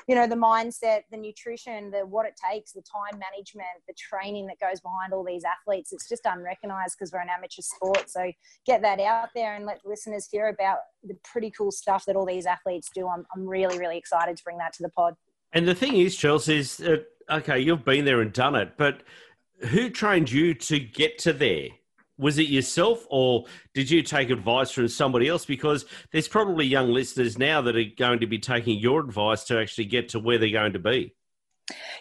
you 0.08 0.14
know, 0.14 0.26
the 0.26 0.34
mindset, 0.34 1.00
the 1.10 1.18
nutrition, 1.18 1.90
the 1.90 2.06
what 2.06 2.24
it 2.24 2.40
takes, 2.50 2.72
the 2.72 2.82
time 2.82 3.20
management, 3.20 3.66
the 3.86 3.94
training 3.94 4.46
that 4.46 4.58
goes 4.58 4.80
behind 4.80 5.12
all 5.12 5.24
these 5.24 5.44
athletes. 5.44 5.92
It's 5.92 6.08
just 6.08 6.24
unrecognized 6.24 6.96
because 6.98 7.12
we're 7.12 7.20
an 7.20 7.28
amateur 7.28 7.62
sport. 7.62 8.08
So 8.08 8.32
get 8.66 8.80
that 8.80 8.98
out 8.98 9.28
there 9.34 9.56
and 9.56 9.66
let 9.66 9.80
listeners 9.84 10.26
hear 10.32 10.48
about 10.48 10.78
the 11.02 11.16
pretty 11.22 11.50
cool 11.50 11.70
stuff 11.70 12.06
that 12.06 12.16
all 12.16 12.24
these 12.24 12.46
athletes 12.46 12.88
do. 12.94 13.08
I'm, 13.08 13.26
I'm 13.36 13.46
really, 13.46 13.78
really 13.78 13.98
excited 13.98 14.38
to 14.38 14.42
bring 14.42 14.56
that 14.56 14.72
to 14.74 14.82
the 14.82 14.88
pod. 14.88 15.16
And 15.54 15.66
the 15.68 15.74
thing 15.74 15.96
is, 15.96 16.16
Chelsea, 16.16 16.58
is 16.58 16.82
okay, 17.30 17.60
you've 17.60 17.84
been 17.84 18.04
there 18.04 18.20
and 18.20 18.32
done 18.32 18.56
it, 18.56 18.72
but 18.76 19.02
who 19.68 19.88
trained 19.88 20.30
you 20.30 20.52
to 20.54 20.78
get 20.78 21.18
to 21.20 21.32
there? 21.32 21.68
Was 22.18 22.38
it 22.38 22.48
yourself 22.48 23.06
or 23.08 23.46
did 23.72 23.90
you 23.90 24.02
take 24.02 24.30
advice 24.30 24.70
from 24.70 24.88
somebody 24.88 25.28
else? 25.28 25.44
Because 25.44 25.84
there's 26.12 26.28
probably 26.28 26.66
young 26.66 26.92
listeners 26.92 27.38
now 27.38 27.60
that 27.62 27.76
are 27.76 27.84
going 27.96 28.20
to 28.20 28.26
be 28.26 28.38
taking 28.38 28.78
your 28.78 29.00
advice 29.00 29.44
to 29.44 29.58
actually 29.58 29.86
get 29.86 30.10
to 30.10 30.20
where 30.20 30.38
they're 30.38 30.50
going 30.50 30.74
to 30.74 30.78
be. 30.78 31.14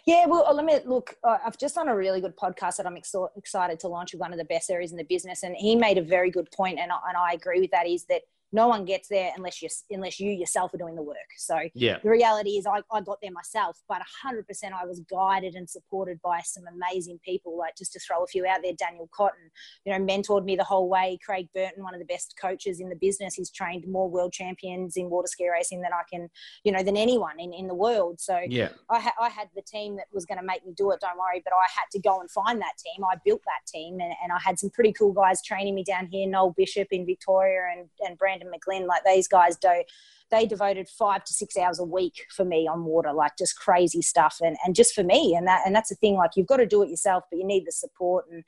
Yeah, 0.06 0.26
well, 0.26 0.54
let 0.54 0.66
me 0.66 0.78
look. 0.86 1.16
uh, 1.24 1.38
I've 1.46 1.58
just 1.58 1.76
done 1.76 1.88
a 1.88 1.96
really 1.96 2.20
good 2.20 2.36
podcast 2.36 2.78
that 2.78 2.86
I'm 2.86 2.98
ex- 2.98 3.16
excited 3.38 3.80
to 3.80 3.88
launch 3.88 4.12
with 4.14 4.20
one 4.20 4.34
of 4.34 4.38
the 4.38 4.46
best 4.46 4.70
areas 4.70 4.92
in 4.92 4.98
the 4.98 5.06
business, 5.06 5.44
and 5.44 5.56
he 5.56 5.76
made 5.76 5.98
a 5.98 6.02
very 6.02 6.30
good 6.30 6.52
point, 6.52 6.80
and 6.80 6.92
I, 6.92 6.98
and 7.08 7.18
I 7.18 7.32
agree 7.32 7.62
with 7.62 7.72
that. 7.72 7.88
Is 7.88 8.04
that 8.06 8.24
no 8.54 8.68
one 8.68 8.86
gets 8.86 9.10
there 9.10 9.32
unless 9.36 9.62
you 9.62 9.68
unless 9.92 10.20
you 10.20 10.32
yourself 10.32 10.74
are 10.74 10.78
doing 10.78 10.96
the 10.96 11.02
work. 11.02 11.18
So 11.38 11.58
Yeah. 11.74 11.98
the 12.04 12.10
reality 12.10 12.52
is, 12.52 12.66
I, 12.68 12.82
I 12.92 13.02
got 13.02 13.18
there 13.22 13.32
myself, 13.32 13.82
but 13.90 14.02
100% 14.26 14.46
I 14.72 14.86
was 14.86 15.02
guided 15.10 15.56
and 15.56 15.68
supported 15.70 16.22
by 16.22 16.40
some 16.46 16.64
amazing 16.74 17.20
people. 17.26 17.58
Like 17.58 17.76
just 17.76 17.92
to 17.94 18.00
throw 18.00 18.24
a 18.24 18.28
few 18.28 18.46
out 18.46 18.60
there, 18.64 18.74
Daniel 18.74 19.10
Cotton, 19.14 19.50
you 19.86 19.92
know, 19.92 20.00
mentored 20.06 20.46
me 20.46 20.56
the 20.56 20.64
whole 20.64 20.88
way. 20.88 21.18
Craig 21.26 21.48
Burton, 21.54 21.84
one 21.84 21.96
of 21.96 22.00
the 22.00 22.06
best 22.06 22.36
coaches 22.40 22.80
in 22.80 22.90
the 22.90 22.96
business, 22.96 23.34
he's 23.34 23.50
trained 23.52 23.86
more 23.88 24.08
world 24.10 24.32
champions 24.32 24.96
in 24.98 25.10
water 25.10 25.28
ski 25.28 25.50
racing 25.50 25.82
than 25.82 25.92
I 25.92 26.04
can, 26.12 26.30
you 26.64 26.72
know, 26.72 26.84
than 26.84 26.96
anyone 26.96 27.40
in, 27.40 27.54
in 27.54 27.68
the 27.68 27.76
world. 27.76 28.22
So 28.22 28.40
Yeah. 28.48 28.70
I, 28.90 29.00
ha- 29.00 29.16
I 29.20 29.30
had 29.30 29.50
the 29.56 29.64
team 29.64 29.96
that 29.96 30.06
was 30.14 30.26
going 30.26 30.40
to 30.40 30.46
make 30.46 30.64
me 30.66 30.74
do 30.78 30.92
it, 30.92 31.00
don't 31.02 31.18
worry, 31.18 31.42
but 31.44 31.54
I 31.54 31.66
had 31.70 31.86
to 31.94 32.00
go 32.00 32.22
and 32.22 32.30
find 32.30 32.62
that 32.62 32.74
team. 32.78 33.04
I 33.04 33.16
built 33.26 33.42
that 33.46 33.66
team 33.68 34.00
and, 34.00 34.14
and 34.22 34.32
I 34.32 34.38
had 34.40 34.60
some 34.60 34.70
pretty 34.70 34.94
cool 34.94 35.12
guys 35.12 35.42
training 35.42 35.74
me 35.74 35.84
down 35.84 36.06
here, 36.08 36.28
Noel 36.28 36.52
Bishop 36.56 36.90
in 36.92 37.06
Victoria 37.06 37.62
and, 37.76 37.90
and 38.08 38.16
Brandon 38.18 38.43
McGlynn. 38.48 38.88
Like 38.88 39.04
these 39.06 39.28
guys 39.28 39.58
do, 39.58 39.84
they 40.32 40.46
devoted 40.46 40.88
five 40.90 41.24
to 41.26 41.34
six 41.34 41.58
hours 41.58 41.80
a 41.80 41.84
week 41.84 42.26
for 42.36 42.46
me 42.46 42.68
on 42.68 42.86
water, 42.86 43.14
like 43.14 43.34
just 43.38 43.58
crazy 43.58 44.02
stuff, 44.02 44.38
and 44.42 44.58
and 44.66 44.76
just 44.76 44.94
for 44.94 45.04
me. 45.04 45.36
And 45.36 45.48
that 45.48 45.62
and 45.66 45.76
that's 45.76 45.90
the 45.90 45.96
thing, 45.96 46.16
like 46.16 46.32
you've 46.36 46.48
got 46.48 46.58
to 46.58 46.66
do 46.66 46.82
it 46.84 46.90
yourself, 46.90 47.24
but 47.30 47.38
you 47.38 47.46
need 47.46 47.66
the 47.66 47.72
support 47.72 48.26
and. 48.32 48.44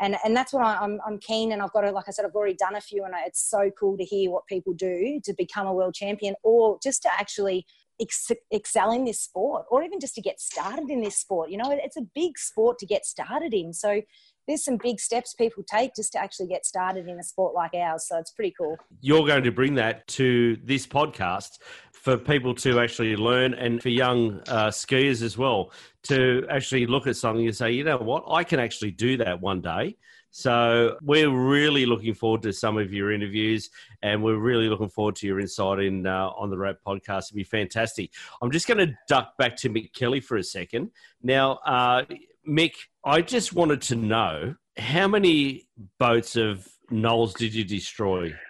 And, 0.00 0.16
and 0.24 0.36
that's 0.36 0.52
what 0.52 0.64
I, 0.64 0.74
I'm, 0.78 0.98
I'm 1.06 1.18
keen 1.20 1.52
and 1.52 1.62
I've 1.62 1.72
got 1.72 1.82
to, 1.82 1.92
like 1.92 2.06
I 2.08 2.10
said, 2.10 2.24
I've 2.24 2.34
already 2.34 2.56
done 2.56 2.74
a 2.74 2.80
few 2.80 3.04
and 3.04 3.14
it's 3.24 3.48
so 3.48 3.70
cool 3.78 3.96
to 3.96 4.02
hear 4.04 4.28
what 4.28 4.44
people 4.48 4.72
do 4.72 5.20
to 5.22 5.32
become 5.38 5.68
a 5.68 5.72
world 5.72 5.94
champion 5.94 6.34
or 6.42 6.80
just 6.82 7.02
to 7.02 7.10
actually 7.16 7.64
ex- 8.00 8.32
excel 8.50 8.90
in 8.90 9.04
this 9.04 9.20
sport 9.20 9.66
or 9.70 9.84
even 9.84 10.00
just 10.00 10.16
to 10.16 10.20
get 10.20 10.40
started 10.40 10.90
in 10.90 11.00
this 11.00 11.16
sport. 11.16 11.48
You 11.48 11.58
know, 11.58 11.70
it's 11.70 11.96
a 11.96 12.02
big 12.12 12.38
sport 12.38 12.80
to 12.80 12.86
get 12.86 13.06
started 13.06 13.54
in. 13.54 13.72
So 13.72 14.02
there's 14.46 14.64
some 14.64 14.78
big 14.82 15.00
steps 15.00 15.34
people 15.34 15.64
take 15.64 15.94
just 15.94 16.12
to 16.12 16.18
actually 16.18 16.48
get 16.48 16.66
started 16.66 17.08
in 17.08 17.18
a 17.18 17.22
sport 17.22 17.54
like 17.54 17.74
ours. 17.74 18.06
So 18.08 18.18
it's 18.18 18.30
pretty 18.30 18.54
cool. 18.56 18.76
You're 19.00 19.26
going 19.26 19.44
to 19.44 19.52
bring 19.52 19.74
that 19.76 20.06
to 20.08 20.56
this 20.64 20.86
podcast 20.86 21.58
for 21.92 22.18
people 22.18 22.54
to 22.54 22.80
actually 22.80 23.16
learn 23.16 23.54
and 23.54 23.82
for 23.82 23.88
young 23.88 24.40
uh, 24.48 24.68
skiers 24.68 25.22
as 25.22 25.38
well 25.38 25.72
to 26.02 26.46
actually 26.50 26.86
look 26.86 27.06
at 27.06 27.16
something 27.16 27.46
and 27.46 27.56
say, 27.56 27.72
you 27.72 27.82
know 27.82 27.96
what, 27.96 28.24
I 28.28 28.44
can 28.44 28.60
actually 28.60 28.90
do 28.90 29.16
that 29.16 29.40
one 29.40 29.62
day. 29.62 29.96
So 30.36 30.96
we're 31.00 31.30
really 31.30 31.86
looking 31.86 32.12
forward 32.12 32.42
to 32.42 32.52
some 32.52 32.76
of 32.76 32.92
your 32.92 33.12
interviews, 33.12 33.70
and 34.02 34.20
we're 34.20 34.36
really 34.36 34.68
looking 34.68 34.88
forward 34.88 35.14
to 35.16 35.28
your 35.28 35.38
insight 35.38 35.78
in 35.78 36.08
uh, 36.08 36.30
on 36.36 36.50
the 36.50 36.58
Rope 36.58 36.78
podcast. 36.84 37.26
It'd 37.26 37.36
be 37.36 37.44
fantastic. 37.44 38.10
I'm 38.42 38.50
just 38.50 38.66
going 38.66 38.84
to 38.84 38.92
duck 39.06 39.38
back 39.38 39.54
to 39.58 39.70
Mick 39.70 39.92
Kelly 39.92 40.18
for 40.18 40.36
a 40.36 40.42
second. 40.42 40.90
Now, 41.22 41.60
uh, 41.64 42.02
Mick, 42.48 42.74
I 43.04 43.22
just 43.22 43.52
wanted 43.52 43.82
to 43.82 43.96
know 43.96 44.54
how 44.76 45.08
many 45.08 45.68
boats 45.98 46.36
of 46.36 46.68
Noel's 46.90 47.34
did 47.34 47.54
you 47.54 47.64
destroy? 47.64 48.32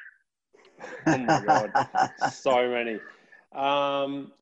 Oh 1.06 1.16
my 1.16 1.40
god, 1.46 1.72
so 2.30 2.68
many. 2.68 2.98
Um, 3.54 4.32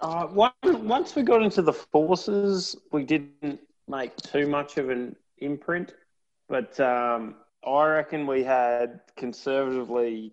uh, 0.00 0.26
one, 0.26 0.52
once 0.62 1.14
we 1.14 1.22
got 1.22 1.42
into 1.42 1.62
the 1.62 1.72
forces, 1.72 2.74
we 2.90 3.04
didn't 3.04 3.60
make 3.86 4.16
too 4.16 4.48
much 4.48 4.78
of 4.78 4.90
an 4.90 5.14
imprint, 5.38 5.94
but 6.48 6.78
um, 6.80 7.36
I 7.64 7.86
reckon 7.86 8.26
we 8.26 8.42
had 8.42 9.00
conservatively 9.16 10.32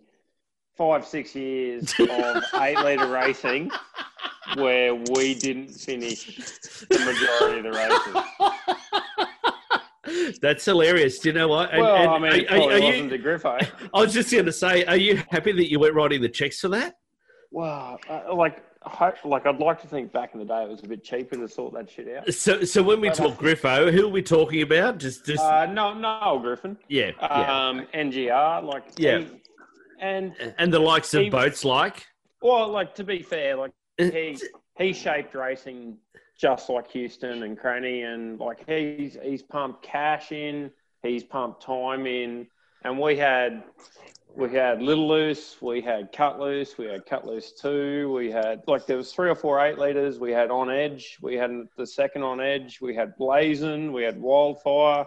five, 0.75 1.05
six 1.05 1.35
years 1.35 1.93
of 1.99 2.43
eight 2.61 2.77
litre 2.77 3.07
racing 3.07 3.69
where 4.55 4.95
we 4.95 5.33
didn't 5.35 5.69
finish 5.69 6.25
the 6.89 6.99
majority 6.99 7.59
of 7.59 7.63
the 7.65 7.79
races. 10.05 10.39
That's 10.41 10.65
hilarious. 10.65 11.19
Do 11.19 11.29
you 11.29 11.33
know 11.33 11.47
what? 11.47 11.71
well, 11.71 12.09
I 12.15 12.19
mean, 12.19 12.45
probably 12.47 12.81
wasn't 12.81 13.09
the 13.11 13.19
Griffo. 13.19 13.67
I 13.93 13.99
was 14.01 14.13
just 14.13 14.31
going 14.31 14.45
to 14.45 14.51
say, 14.51 14.83
are 14.85 14.97
you 14.97 15.21
happy 15.29 15.51
that 15.51 15.69
you 15.69 15.79
went 15.79 15.93
writing 15.93 16.21
the 16.21 16.29
checks 16.29 16.59
for 16.59 16.69
that? 16.69 16.95
Wow, 17.51 17.97
uh, 18.09 18.33
like, 18.35 18.63
like 19.25 19.45
I'd 19.45 19.59
like 19.59 19.81
to 19.81 19.87
think 19.87 20.11
back 20.13 20.33
in 20.33 20.39
the 20.39 20.45
day 20.45 20.63
it 20.63 20.69
was 20.69 20.81
a 20.83 20.87
bit 20.87 21.03
cheaper 21.03 21.35
to 21.35 21.47
sort 21.47 21.73
that 21.73 21.89
shit 21.89 22.07
out. 22.15 22.31
So, 22.33 22.63
so 22.63 22.81
when 22.83 23.01
we 23.01 23.09
But, 23.09 23.17
talk 23.17 23.37
Griffo, 23.39 23.91
who 23.91 24.05
are 24.05 24.11
we 24.11 24.21
talking 24.21 24.61
about? 24.61 24.99
Just, 24.99 25.25
just 25.25 25.43
Uh, 25.43 25.65
no, 25.65 25.93
Noel 25.93 26.39
Griffin. 26.39 26.77
yeah, 26.87 27.11
yeah, 27.19 27.67
Um, 27.69 27.87
NGR, 27.93 28.63
like, 28.63 28.83
Yeah. 28.97 29.19
he- 29.19 29.41
and 30.01 30.33
and 30.57 30.73
the 30.73 30.79
likes 30.79 31.13
of 31.13 31.23
he- 31.23 31.29
boats 31.29 31.65
like. 31.65 32.05
Well, 32.41 32.69
like 32.69 32.95
to 32.95 33.03
be 33.03 33.21
fair, 33.21 33.57
like 33.57 33.71
Uh, 33.99 34.05
he 34.11 34.37
he 34.77 34.93
shaped 34.93 35.35
racing 35.35 35.97
just 36.37 36.69
like 36.69 36.89
Houston 36.91 37.43
and 37.43 37.57
Cranny, 37.57 38.03
and 38.03 38.39
like 38.39 38.63
he's 38.67 39.17
he's 39.21 39.41
pumped 39.41 39.83
cash 39.83 40.31
in, 40.31 40.71
he's 41.03 41.23
pumped 41.23 41.61
time 41.61 42.05
in, 42.05 42.47
and 42.83 42.99
we 42.99 43.17
had 43.17 43.63
we 44.35 44.49
had 44.53 44.81
Little 44.81 45.07
Loose, 45.07 45.57
we 45.61 45.81
had 45.81 46.11
Cut 46.11 46.39
Loose, 46.39 46.77
we 46.77 46.85
had 46.85 47.05
Cut 47.05 47.25
Loose 47.25 47.51
two, 47.51 48.13
we 48.13 48.31
had 48.31 48.61
like 48.67 48.85
there 48.85 48.97
was 48.97 49.11
three 49.11 49.29
or 49.29 49.35
four 49.35 49.59
eight 49.59 49.77
liters, 49.77 50.19
we 50.19 50.31
had 50.31 50.49
On 50.49 50.69
Edge, 50.69 51.17
we 51.21 51.35
had 51.35 51.51
the 51.77 51.85
second 51.85 52.23
On 52.23 52.39
Edge, 52.39 52.79
we 52.81 52.95
had 52.95 53.17
Blazing, 53.17 53.91
we 53.91 54.03
had 54.03 54.19
Wildfire, 54.19 55.05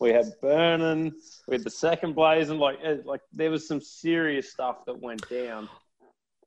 we 0.00 0.10
had 0.10 0.26
Burning, 0.40 1.12
we 1.48 1.56
had 1.56 1.64
the 1.64 1.70
second 1.70 2.14
Blazing, 2.14 2.58
like 2.58 2.78
eh, 2.84 2.98
like 3.04 3.22
there 3.32 3.50
was 3.50 3.66
some 3.66 3.80
serious 3.80 4.52
stuff 4.52 4.84
that 4.86 5.00
went 5.00 5.28
down. 5.28 5.68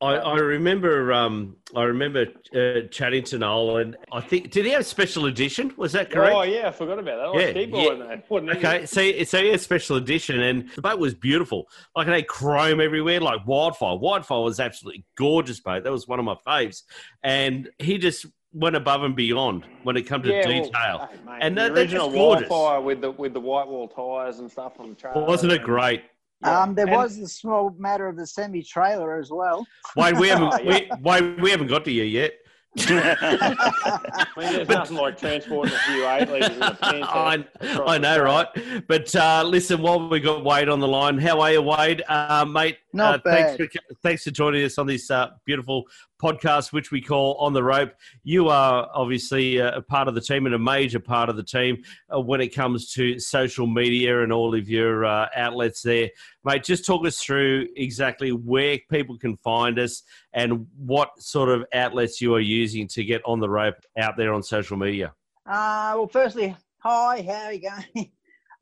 I, 0.01 0.15
I 0.15 0.37
remember, 0.37 1.13
um, 1.13 1.57
I 1.75 1.83
remember 1.83 2.25
uh, 2.55 2.87
chatting 2.89 3.23
to 3.25 3.37
Noel, 3.37 3.77
and 3.77 3.95
I 4.11 4.19
think 4.19 4.49
did 4.49 4.65
he 4.65 4.71
have 4.71 4.85
special 4.85 5.27
edition? 5.27 5.73
Was 5.77 5.91
that 5.91 6.09
correct? 6.09 6.35
Oh 6.35 6.41
yeah, 6.41 6.69
I 6.69 6.71
forgot 6.71 6.97
about 6.97 7.33
that. 7.33 7.39
Yeah, 7.39 7.59
Yeah, 7.61 7.65
going, 7.67 7.99
yeah. 7.99 8.15
he? 8.27 8.57
Okay, 8.57 8.85
so 8.87 8.99
it's 9.01 9.33
a 9.33 9.57
special 9.57 9.97
edition, 9.97 10.39
and 10.41 10.69
the 10.75 10.81
boat 10.81 10.97
was 10.97 11.13
beautiful. 11.13 11.67
Like 11.95 12.07
it 12.07 12.13
had 12.13 12.27
chrome 12.27 12.81
everywhere, 12.81 13.19
like 13.21 13.45
wildfire. 13.45 13.95
Wildfire 13.97 14.41
was 14.41 14.59
absolutely 14.59 15.05
gorgeous 15.17 15.59
boat. 15.59 15.83
That 15.83 15.91
was 15.91 16.07
one 16.07 16.17
of 16.17 16.25
my 16.25 16.35
faves, 16.47 16.81
and 17.21 17.69
he 17.77 17.99
just 17.99 18.25
went 18.53 18.75
above 18.75 19.03
and 19.03 19.15
beyond 19.15 19.65
when 19.83 19.95
it 19.97 20.03
comes 20.03 20.25
to 20.25 20.29
Yeah, 20.31 20.47
well, 20.47 20.63
detail. 20.63 21.09
hey, 21.11 21.17
mate, 21.25 21.37
and 21.41 21.55
the 21.55 21.61
that, 21.61 21.67
that's 21.75 21.79
original 21.93 22.07
just 22.07 22.17
gorgeous. 22.17 22.49
wildfire 22.49 22.81
with 22.81 23.01
the 23.01 23.11
with 23.11 23.33
the 23.33 23.39
white 23.39 23.67
wall 23.67 23.87
tires 23.87 24.39
and 24.39 24.49
stuff 24.51 24.79
on 24.79 24.89
the 24.89 24.95
trailer. 24.95 25.25
Wasn't 25.25 25.51
it 25.53 25.61
great? 25.61 26.01
Um, 26.43 26.73
there 26.75 26.87
And- 26.87 26.95
was 26.95 27.17
the 27.17 27.27
small 27.27 27.71
matter 27.77 28.07
of 28.07 28.17
the 28.17 28.25
semi 28.27 28.63
trailer 28.63 29.17
as 29.17 29.31
well. 29.31 29.65
Why 29.93 30.11
we 30.11 30.29
haven't 30.29 30.65
we, 30.65 30.89
why 31.01 31.21
we 31.21 31.51
haven't 31.51 31.67
got 31.67 31.85
to 31.85 31.91
you 31.91 32.03
yet? 32.03 32.33
I 32.79 34.25
mean, 34.37 34.53
there's 34.53 34.69
nothing 34.69 34.95
like 34.95 35.17
transporting 35.17 35.73
a 35.73 35.77
few 35.79 36.07
eight 36.07 36.29
litres 36.29 36.55
in 36.55 36.61
a 36.63 36.73
pants. 36.81 37.07
I, 37.11 37.45
I 37.85 37.97
know, 37.97 38.19
right? 38.19 38.47
But 38.87 39.13
uh, 39.13 39.43
listen, 39.45 39.81
while 39.81 40.07
we 40.07 40.21
got 40.21 40.45
Wade 40.45 40.69
on 40.69 40.79
the 40.79 40.87
line, 40.87 41.17
how 41.17 41.41
are 41.41 41.51
you, 41.51 41.61
Wade, 41.61 42.01
uh, 42.07 42.45
mate? 42.45 42.77
Not 42.93 43.15
uh, 43.27 43.29
Thanks 43.29 43.57
bad. 43.57 43.71
for, 43.71 43.95
thanks 44.01 44.23
for 44.23 44.31
joining 44.31 44.63
us 44.63 44.77
on 44.77 44.87
this 44.87 45.11
uh, 45.11 45.31
beautiful 45.45 45.83
podcast, 46.21 46.71
which 46.71 46.91
we 46.91 47.01
call 47.01 47.35
On 47.39 47.53
the 47.53 47.63
Rope. 47.63 47.93
You 48.23 48.49
are 48.49 48.89
obviously 48.93 49.59
uh, 49.59 49.77
a 49.77 49.81
part 49.81 50.07
of 50.07 50.15
the 50.15 50.21
team 50.21 50.45
and 50.45 50.53
a 50.53 50.59
major 50.59 50.99
part 50.99 51.29
of 51.29 51.35
the 51.35 51.43
team 51.43 51.83
uh, 52.13 52.19
when 52.19 52.41
it 52.41 52.53
comes 52.53 52.91
to 52.93 53.19
social 53.19 53.65
media 53.65 54.21
and 54.21 54.31
all 54.31 54.53
of 54.53 54.69
your 54.69 55.05
uh, 55.05 55.27
outlets 55.35 55.81
there. 55.81 56.09
Mate, 56.43 56.63
just 56.63 56.85
talk 56.85 57.05
us 57.05 57.17
through 57.17 57.67
exactly 57.75 58.31
where 58.31 58.77
people 58.89 59.17
can 59.17 59.37
find 59.37 59.79
us 59.79 60.03
and 60.33 60.67
what 60.77 61.09
sort 61.21 61.49
of 61.49 61.65
outlets 61.73 62.21
you 62.21 62.35
are 62.35 62.39
using 62.39 62.87
to 62.89 63.03
get 63.03 63.21
on 63.25 63.39
the 63.39 63.49
rope 63.49 63.75
out 63.97 64.15
there 64.17 64.33
on 64.33 64.43
social 64.43 64.77
media. 64.77 65.13
Uh, 65.45 65.93
well, 65.95 66.07
firstly, 66.07 66.55
hi, 66.77 67.23
how 67.23 67.45
are 67.45 67.53
you 67.53 67.61
going? 67.61 68.11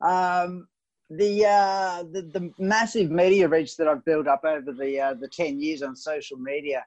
um, 0.00 0.66
the, 1.10 1.44
uh, 1.44 2.04
the 2.12 2.22
the 2.22 2.52
massive 2.58 3.10
media 3.10 3.48
reach 3.48 3.76
that 3.76 3.88
I've 3.88 4.04
built 4.04 4.28
up 4.28 4.44
over 4.44 4.72
the 4.72 5.00
uh, 5.00 5.14
the 5.14 5.26
ten 5.26 5.60
years 5.60 5.82
on 5.82 5.96
social 5.96 6.38
media 6.38 6.84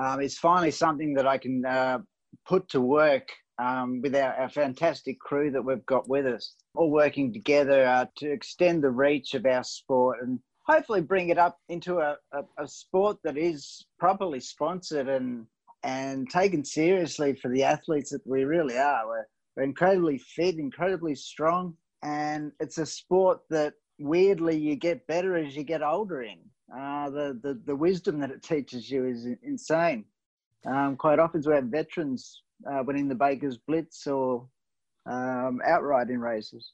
um, 0.00 0.20
is 0.20 0.38
finally 0.38 0.70
something 0.70 1.14
that 1.14 1.26
I 1.26 1.38
can 1.38 1.64
uh, 1.64 1.98
put 2.46 2.68
to 2.70 2.80
work 2.80 3.28
um, 3.58 4.00
with 4.02 4.14
our, 4.14 4.32
our 4.34 4.48
fantastic 4.48 5.20
crew 5.20 5.50
that 5.50 5.62
we've 5.62 5.84
got 5.86 6.08
with 6.08 6.26
us, 6.26 6.54
all 6.74 6.90
working 6.90 7.32
together 7.32 7.84
uh, 7.84 8.06
to 8.16 8.30
extend 8.30 8.82
the 8.82 8.90
reach 8.90 9.34
of 9.34 9.44
our 9.44 9.62
sport 9.62 10.18
and 10.22 10.38
hopefully 10.66 11.02
bring 11.02 11.28
it 11.28 11.38
up 11.38 11.58
into 11.68 11.98
a, 11.98 12.16
a, 12.32 12.62
a 12.62 12.68
sport 12.68 13.18
that 13.24 13.36
is 13.36 13.84
properly 13.98 14.40
sponsored 14.40 15.08
and 15.08 15.46
and 15.82 16.28
taken 16.28 16.62
seriously 16.62 17.34
for 17.34 17.48
the 17.48 17.64
athletes 17.64 18.10
that 18.10 18.26
we 18.26 18.44
really 18.44 18.76
are. 18.76 19.06
We're, 19.06 19.26
we're 19.56 19.62
incredibly 19.62 20.18
fit, 20.18 20.56
incredibly 20.58 21.14
strong, 21.14 21.74
and 22.02 22.52
it's 22.60 22.76
a 22.76 22.84
sport 22.84 23.40
that 23.48 23.72
weirdly 23.98 24.58
you 24.58 24.76
get 24.76 25.06
better 25.06 25.36
as 25.36 25.56
you 25.56 25.64
get 25.64 25.82
older 25.82 26.22
in. 26.22 26.38
Uh, 26.74 27.10
the, 27.10 27.38
the, 27.42 27.60
the 27.66 27.74
wisdom 27.74 28.20
that 28.20 28.30
it 28.30 28.42
teaches 28.42 28.90
you 28.90 29.04
is 29.04 29.26
insane. 29.42 30.04
Um, 30.66 30.96
quite 30.96 31.18
often 31.18 31.42
we 31.46 31.54
have 31.54 31.64
veterans 31.64 32.42
uh, 32.70 32.82
winning 32.84 33.08
the 33.08 33.14
Baker's 33.14 33.56
Blitz 33.56 34.06
or 34.06 34.46
um, 35.06 35.60
outright 35.66 36.10
in 36.10 36.20
races. 36.20 36.70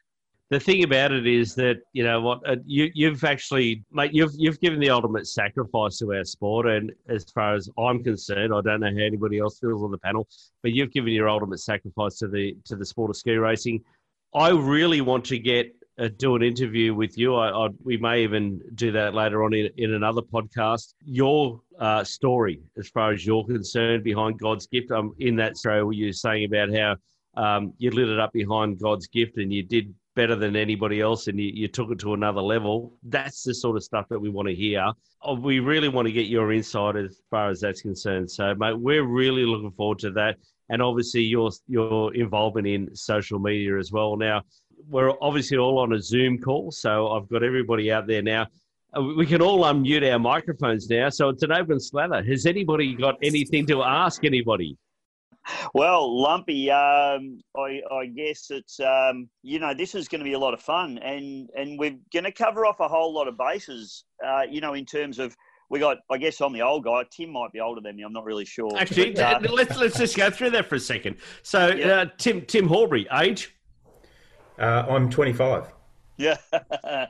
the 0.50 0.60
thing 0.60 0.84
about 0.84 1.12
it 1.12 1.26
is 1.26 1.54
that 1.54 1.76
you 1.92 2.04
know 2.04 2.20
what 2.20 2.40
uh, 2.48 2.56
you 2.66 2.90
you've 2.94 3.24
actually 3.24 3.84
mate 3.92 4.12
you've 4.12 4.32
you've 4.36 4.60
given 4.60 4.78
the 4.80 4.90
ultimate 4.90 5.26
sacrifice 5.26 5.98
to 5.98 6.12
our 6.12 6.24
sport 6.24 6.66
and 6.66 6.92
as 7.08 7.24
far 7.34 7.54
as 7.54 7.68
I'm 7.78 8.02
concerned 8.02 8.52
I 8.54 8.60
don't 8.60 8.80
know 8.80 8.90
how 8.90 9.04
anybody 9.04 9.38
else 9.38 9.58
feels 9.58 9.82
on 9.82 9.90
the 9.90 9.98
panel 9.98 10.28
but 10.62 10.72
you've 10.72 10.92
given 10.92 11.12
your 11.12 11.28
ultimate 11.28 11.60
sacrifice 11.60 12.18
to 12.18 12.28
the 12.28 12.56
to 12.64 12.76
the 12.76 12.84
sport 12.86 13.10
of 13.10 13.16
ski 13.16 13.34
racing 13.36 13.82
I 14.34 14.50
really 14.50 15.00
want 15.00 15.24
to 15.26 15.38
get 15.38 15.74
uh, 15.98 16.08
do 16.16 16.36
an 16.36 16.42
interview 16.42 16.94
with 16.94 17.16
you 17.16 17.34
I, 17.34 17.66
I 17.66 17.68
we 17.84 17.96
may 17.96 18.22
even 18.22 18.60
do 18.74 18.92
that 18.92 19.14
later 19.14 19.44
on 19.44 19.54
in, 19.54 19.70
in 19.76 19.94
another 19.94 20.22
podcast 20.22 20.94
your 21.04 21.60
uh, 21.78 22.04
story 22.04 22.60
as 22.78 22.88
far 22.88 23.12
as 23.12 23.24
you're 23.24 23.44
concerned 23.44 24.04
behind 24.04 24.38
God's 24.38 24.66
gift 24.66 24.90
um, 24.90 25.14
in 25.18 25.36
that 25.36 25.56
story 25.56 25.82
where 25.84 25.92
you're 25.94 26.12
saying 26.12 26.44
about 26.44 26.74
how 26.74 26.96
um, 27.36 27.74
you 27.78 27.90
lit 27.90 28.08
it 28.08 28.18
up 28.18 28.32
behind 28.32 28.80
God's 28.80 29.06
gift 29.06 29.36
and 29.36 29.52
you 29.52 29.62
did 29.62 29.94
better 30.16 30.34
than 30.34 30.56
anybody 30.56 31.00
else 31.00 31.28
and 31.28 31.38
you, 31.38 31.52
you 31.54 31.68
took 31.68 31.90
it 31.90 31.98
to 32.00 32.14
another 32.14 32.40
level. 32.40 32.94
That's 33.04 33.42
the 33.42 33.54
sort 33.54 33.76
of 33.76 33.84
stuff 33.84 34.06
that 34.08 34.18
we 34.18 34.30
want 34.30 34.48
to 34.48 34.54
hear. 34.54 34.92
Uh, 35.22 35.34
We 35.34 35.60
really 35.60 35.88
want 35.88 36.06
to 36.06 36.12
get 36.12 36.26
your 36.26 36.52
insight 36.52 36.96
as 36.96 37.20
far 37.30 37.50
as 37.50 37.60
that's 37.60 37.82
concerned. 37.82 38.30
So, 38.30 38.54
mate, 38.54 38.78
we're 38.78 39.04
really 39.04 39.44
looking 39.44 39.72
forward 39.72 39.98
to 40.00 40.10
that. 40.12 40.36
And 40.68 40.82
obviously, 40.82 41.20
your 41.20 41.50
your 41.68 42.12
involvement 42.14 42.66
in 42.66 42.96
social 42.96 43.38
media 43.38 43.78
as 43.78 43.92
well. 43.92 44.16
Now, 44.16 44.42
we're 44.88 45.12
obviously 45.20 45.56
all 45.56 45.78
on 45.78 45.92
a 45.92 46.00
Zoom 46.00 46.38
call, 46.38 46.70
so 46.70 47.12
I've 47.12 47.28
got 47.28 47.42
everybody 47.42 47.90
out 47.92 48.06
there 48.06 48.22
now. 48.22 48.46
uh, 48.96 49.02
we 49.02 49.26
can 49.26 49.42
all 49.42 49.64
unmute 49.64 50.10
our 50.10 50.18
microphones 50.18 50.88
now, 50.88 51.08
so 51.08 51.28
it's 51.28 51.42
an 51.42 51.52
open 51.52 51.80
slather. 51.80 52.22
Has 52.22 52.46
anybody 52.46 52.94
got 52.94 53.16
anything 53.22 53.66
to 53.66 53.82
ask 53.82 54.24
anybody? 54.24 54.76
Well, 55.74 56.20
Lumpy, 56.20 56.70
um, 56.70 57.38
I, 57.56 57.80
I, 57.92 58.06
guess 58.06 58.50
it's 58.50 58.80
um, 58.80 59.28
you 59.42 59.60
know 59.60 59.74
this 59.74 59.94
is 59.94 60.08
going 60.08 60.18
to 60.18 60.24
be 60.24 60.32
a 60.32 60.38
lot 60.38 60.54
of 60.54 60.60
fun, 60.60 60.98
and 60.98 61.48
and 61.56 61.78
we're 61.78 61.96
going 62.12 62.24
to 62.24 62.32
cover 62.32 62.66
off 62.66 62.80
a 62.80 62.88
whole 62.88 63.14
lot 63.14 63.28
of 63.28 63.38
bases. 63.38 64.04
Uh, 64.24 64.42
you 64.50 64.60
know, 64.60 64.74
in 64.74 64.84
terms 64.84 65.20
of 65.20 65.36
we 65.68 65.80
got, 65.80 65.98
I 66.10 66.18
guess 66.18 66.40
I'm 66.40 66.52
the 66.52 66.62
old 66.62 66.84
guy. 66.84 67.04
Tim 67.10 67.30
might 67.30 67.52
be 67.52 67.60
older 67.60 67.80
than 67.80 67.96
me. 67.96 68.02
I'm 68.02 68.12
not 68.12 68.24
really 68.24 68.44
sure. 68.44 68.70
Actually, 68.76 69.12
but, 69.12 69.44
uh, 69.44 69.52
let's 69.52 69.76
let's 69.76 69.98
just 69.98 70.16
go 70.16 70.30
through 70.30 70.50
that 70.50 70.68
for 70.68 70.76
a 70.76 70.80
second. 70.80 71.16
So, 71.42 71.68
yeah. 71.68 71.86
uh, 71.86 72.06
Tim 72.18 72.42
Tim 72.42 72.68
Horbury, 72.68 73.06
age? 73.20 73.56
Uh, 74.58 74.84
I'm 74.88 75.10
25. 75.10 75.72
Yeah. 76.18 76.36
yeah. 76.52 77.06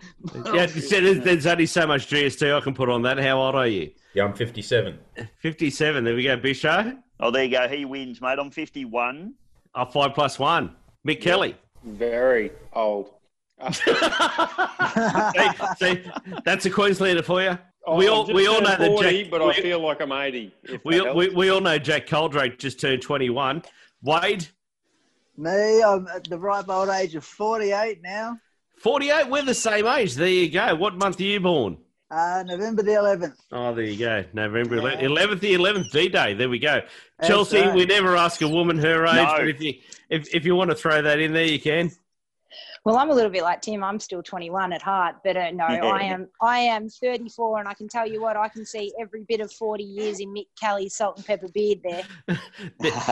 There's 0.66 1.46
only 1.46 1.66
so 1.66 1.86
much 1.86 2.08
GST 2.08 2.54
I 2.54 2.60
can 2.60 2.74
put 2.74 2.88
on 2.88 3.02
that. 3.02 3.18
How 3.18 3.40
old 3.40 3.54
are 3.54 3.66
you? 3.66 3.90
Yeah, 4.14 4.24
I'm 4.24 4.34
57. 4.34 4.98
57. 5.38 6.04
There 6.04 6.14
we 6.14 6.24
go, 6.24 6.36
Bisho. 6.36 6.98
Oh, 7.20 7.30
there 7.30 7.44
you 7.44 7.50
go. 7.50 7.68
He 7.68 7.84
wins, 7.84 8.20
mate. 8.20 8.38
I'm 8.38 8.50
51. 8.50 9.34
Oh, 9.74 9.84
five 9.84 10.14
plus 10.14 10.38
one. 10.38 10.74
Mick 11.06 11.20
Kelly. 11.20 11.56
Very 11.84 12.50
old. 12.72 13.10
see, 13.72 13.92
see, 15.78 16.02
that's 16.44 16.66
a 16.66 16.70
Queenslander 16.70 17.22
for 17.22 17.42
you. 17.42 17.58
Oh, 17.86 17.96
we 17.96 18.08
all 18.08 18.26
we 18.26 18.46
all 18.48 18.60
know 18.60 18.76
40, 18.76 18.88
that 18.90 19.22
Jack, 19.22 19.30
but 19.30 19.40
I 19.40 19.52
feel 19.54 19.80
like 19.80 20.00
I'm 20.02 20.12
80. 20.12 20.52
We, 20.84 21.00
we, 21.12 21.28
we 21.30 21.48
all 21.50 21.60
know 21.60 21.78
Jack 21.78 22.06
Coldrake 22.06 22.58
just 22.58 22.80
turned 22.80 23.00
21. 23.00 23.62
Wade. 24.02 24.48
Me, 25.38 25.82
I'm 25.82 26.06
at 26.08 26.24
the 26.24 26.38
ripe 26.38 26.68
old 26.68 26.88
age 26.88 27.14
of 27.14 27.24
48 27.24 28.00
now. 28.02 28.38
48. 28.78 29.28
We're 29.28 29.42
the 29.42 29.54
same 29.54 29.86
age. 29.86 30.14
There 30.14 30.28
you 30.28 30.50
go. 30.50 30.74
What 30.74 30.96
month 30.96 31.20
are 31.20 31.24
you 31.24 31.40
born? 31.40 31.78
Uh, 32.10 32.44
November 32.46 32.82
the 32.82 32.92
11th. 32.92 33.34
Oh, 33.50 33.74
there 33.74 33.84
you 33.84 33.98
go. 33.98 34.24
November 34.32 34.76
yeah. 34.76 35.00
11th, 35.00 35.40
the 35.40 35.54
11th, 35.54 35.90
D 35.90 36.08
Day. 36.08 36.34
There 36.34 36.48
we 36.48 36.58
go. 36.58 36.80
That's 37.18 37.28
Chelsea, 37.28 37.60
right. 37.60 37.74
we 37.74 37.84
never 37.84 38.16
ask 38.16 38.40
a 38.42 38.48
woman 38.48 38.78
her 38.78 39.06
age, 39.06 39.16
no. 39.16 39.34
but 39.38 39.48
if 39.48 39.60
you, 39.60 39.74
if, 40.08 40.34
if 40.34 40.44
you 40.44 40.54
want 40.54 40.70
to 40.70 40.76
throw 40.76 41.02
that 41.02 41.18
in 41.18 41.32
there, 41.32 41.44
you 41.44 41.58
can. 41.58 41.90
Well, 42.86 42.98
I'm 42.98 43.10
a 43.10 43.14
little 43.14 43.32
bit 43.32 43.42
like 43.42 43.62
Tim. 43.62 43.82
I'm 43.82 43.98
still 43.98 44.22
21 44.22 44.72
at 44.72 44.80
heart, 44.80 45.16
but 45.24 45.36
uh, 45.36 45.50
no, 45.50 45.66
yeah. 45.68 45.84
I 45.84 46.02
am. 46.04 46.28
I 46.40 46.58
am 46.60 46.88
34, 46.88 47.58
and 47.58 47.68
I 47.68 47.74
can 47.74 47.88
tell 47.88 48.06
you 48.06 48.22
what, 48.22 48.36
I 48.36 48.46
can 48.46 48.64
see 48.64 48.92
every 49.00 49.24
bit 49.28 49.40
of 49.40 49.50
40 49.50 49.82
years 49.82 50.20
in 50.20 50.32
Mick 50.32 50.46
Kelly's 50.56 50.94
salt 50.94 51.16
and 51.16 51.26
pepper 51.26 51.48
beard 51.52 51.80
there. 51.82 52.04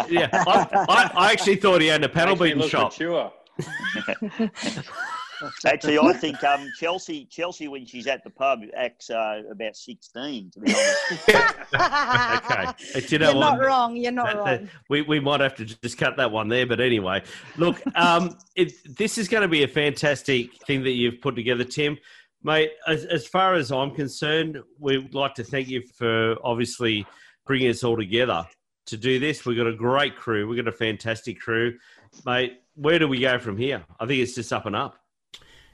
yeah, 0.09 0.29
I, 0.33 0.87
I, 0.89 1.11
I, 1.16 1.33
actually 1.33 1.57
thought 1.57 1.81
he 1.81 1.89
had 1.89 2.05
a 2.05 2.09
paddle 2.09 2.37
beating 2.37 2.62
shop. 2.68 2.95
Mature. 5.45 5.70
Actually, 5.72 5.99
I 5.99 6.12
think 6.12 6.42
um, 6.45 6.70
Chelsea, 6.78 7.26
Chelsea, 7.26 7.68
when 7.68 7.86
she's 7.86 8.07
at 8.07 8.24
the 8.24 8.30
pub, 8.30 8.61
acts 8.76 9.11
uh, 9.11 9.42
about 9.51 9.76
sixteen. 9.76 10.51
To 10.51 10.61
be 10.61 10.74
honest. 10.74 11.28
okay, 12.97 13.07
you 13.09 13.18
know 13.18 13.30
You're 13.30 13.40
what? 13.40 13.57
not 13.57 13.61
wrong. 13.61 13.97
You're 13.97 14.12
not 14.12 14.36
wrong. 14.36 14.68
we 14.88 15.03
we 15.03 15.20
might 15.20 15.40
have 15.40 15.55
to 15.57 15.64
just 15.64 15.99
cut 15.99 16.16
that 16.16 16.30
one 16.30 16.49
there, 16.49 16.66
but 16.66 16.80
anyway, 16.80 17.22
look, 17.57 17.80
um, 17.95 18.36
it, 18.57 18.72
this 18.97 19.18
is 19.18 19.28
going 19.28 19.42
to 19.42 19.49
be 19.49 19.62
a 19.62 19.68
fantastic 19.68 20.57
thing 20.66 20.82
that 20.84 20.92
you've 20.92 21.20
put 21.20 21.36
together, 21.36 21.64
Tim. 21.64 21.99
Mate, 22.42 22.72
as, 22.86 23.07
as 23.07 23.26
far 23.26 23.55
as 23.55 23.72
I'm 23.72 23.90
concerned, 23.90 24.59
we'd 24.78 25.14
like 25.14 25.34
to 25.36 25.45
thank 25.45 25.68
you 25.68 25.82
for 25.97 26.36
obviously 26.45 27.07
bringing 27.47 27.70
us 27.70 27.82
all 27.82 27.97
together 27.97 28.47
to 28.86 28.97
do 28.99 29.18
this. 29.18 29.47
We've 29.47 29.57
got 29.57 29.66
a 29.66 29.74
great 29.74 30.16
crew. 30.16 30.47
We've 30.47 30.62
got 30.62 30.68
a 30.68 30.76
fantastic 30.76 31.40
crew. 31.40 31.78
Mate, 32.26 32.61
where 32.74 32.99
do 32.99 33.09
we 33.09 33.18
go 33.18 33.38
from 33.38 33.57
here? 33.57 33.84
I 33.99 34.07
think 34.07 34.20
it's 34.20 34.34
just 34.34 34.53
up 34.53 34.66
and 34.66 34.76
up 34.76 35.04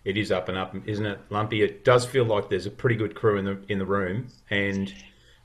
it 0.04 0.16
is 0.16 0.32
up 0.32 0.48
and 0.48 0.56
up, 0.56 0.74
isn't 0.86 1.06
it, 1.06 1.18
Lumpy? 1.30 1.62
It 1.62 1.84
does 1.84 2.06
feel 2.06 2.24
like 2.24 2.48
there's 2.48 2.66
a 2.66 2.70
pretty 2.70 2.96
good 2.96 3.14
crew 3.14 3.38
in 3.38 3.44
the 3.44 3.60
in 3.68 3.78
the 3.78 3.86
room, 3.86 4.28
and 4.50 4.92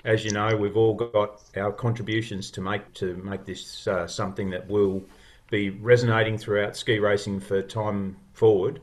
as 0.06 0.24
you 0.24 0.32
know, 0.32 0.56
we've 0.56 0.78
all 0.78 0.94
got 0.94 1.42
our 1.58 1.72
contributions 1.72 2.52
to 2.52 2.62
make 2.62 2.94
to 2.94 3.16
make 3.18 3.46
this 3.46 3.88
uh, 3.88 4.08
something 4.08 4.52
that 4.52 4.68
will 4.70 5.04
be 5.50 5.72
resonating 5.72 6.38
throughout 6.38 6.78
ski 6.78 7.00
racing 7.00 7.40
for 7.40 7.62
time 7.62 8.16
forward. 8.34 8.82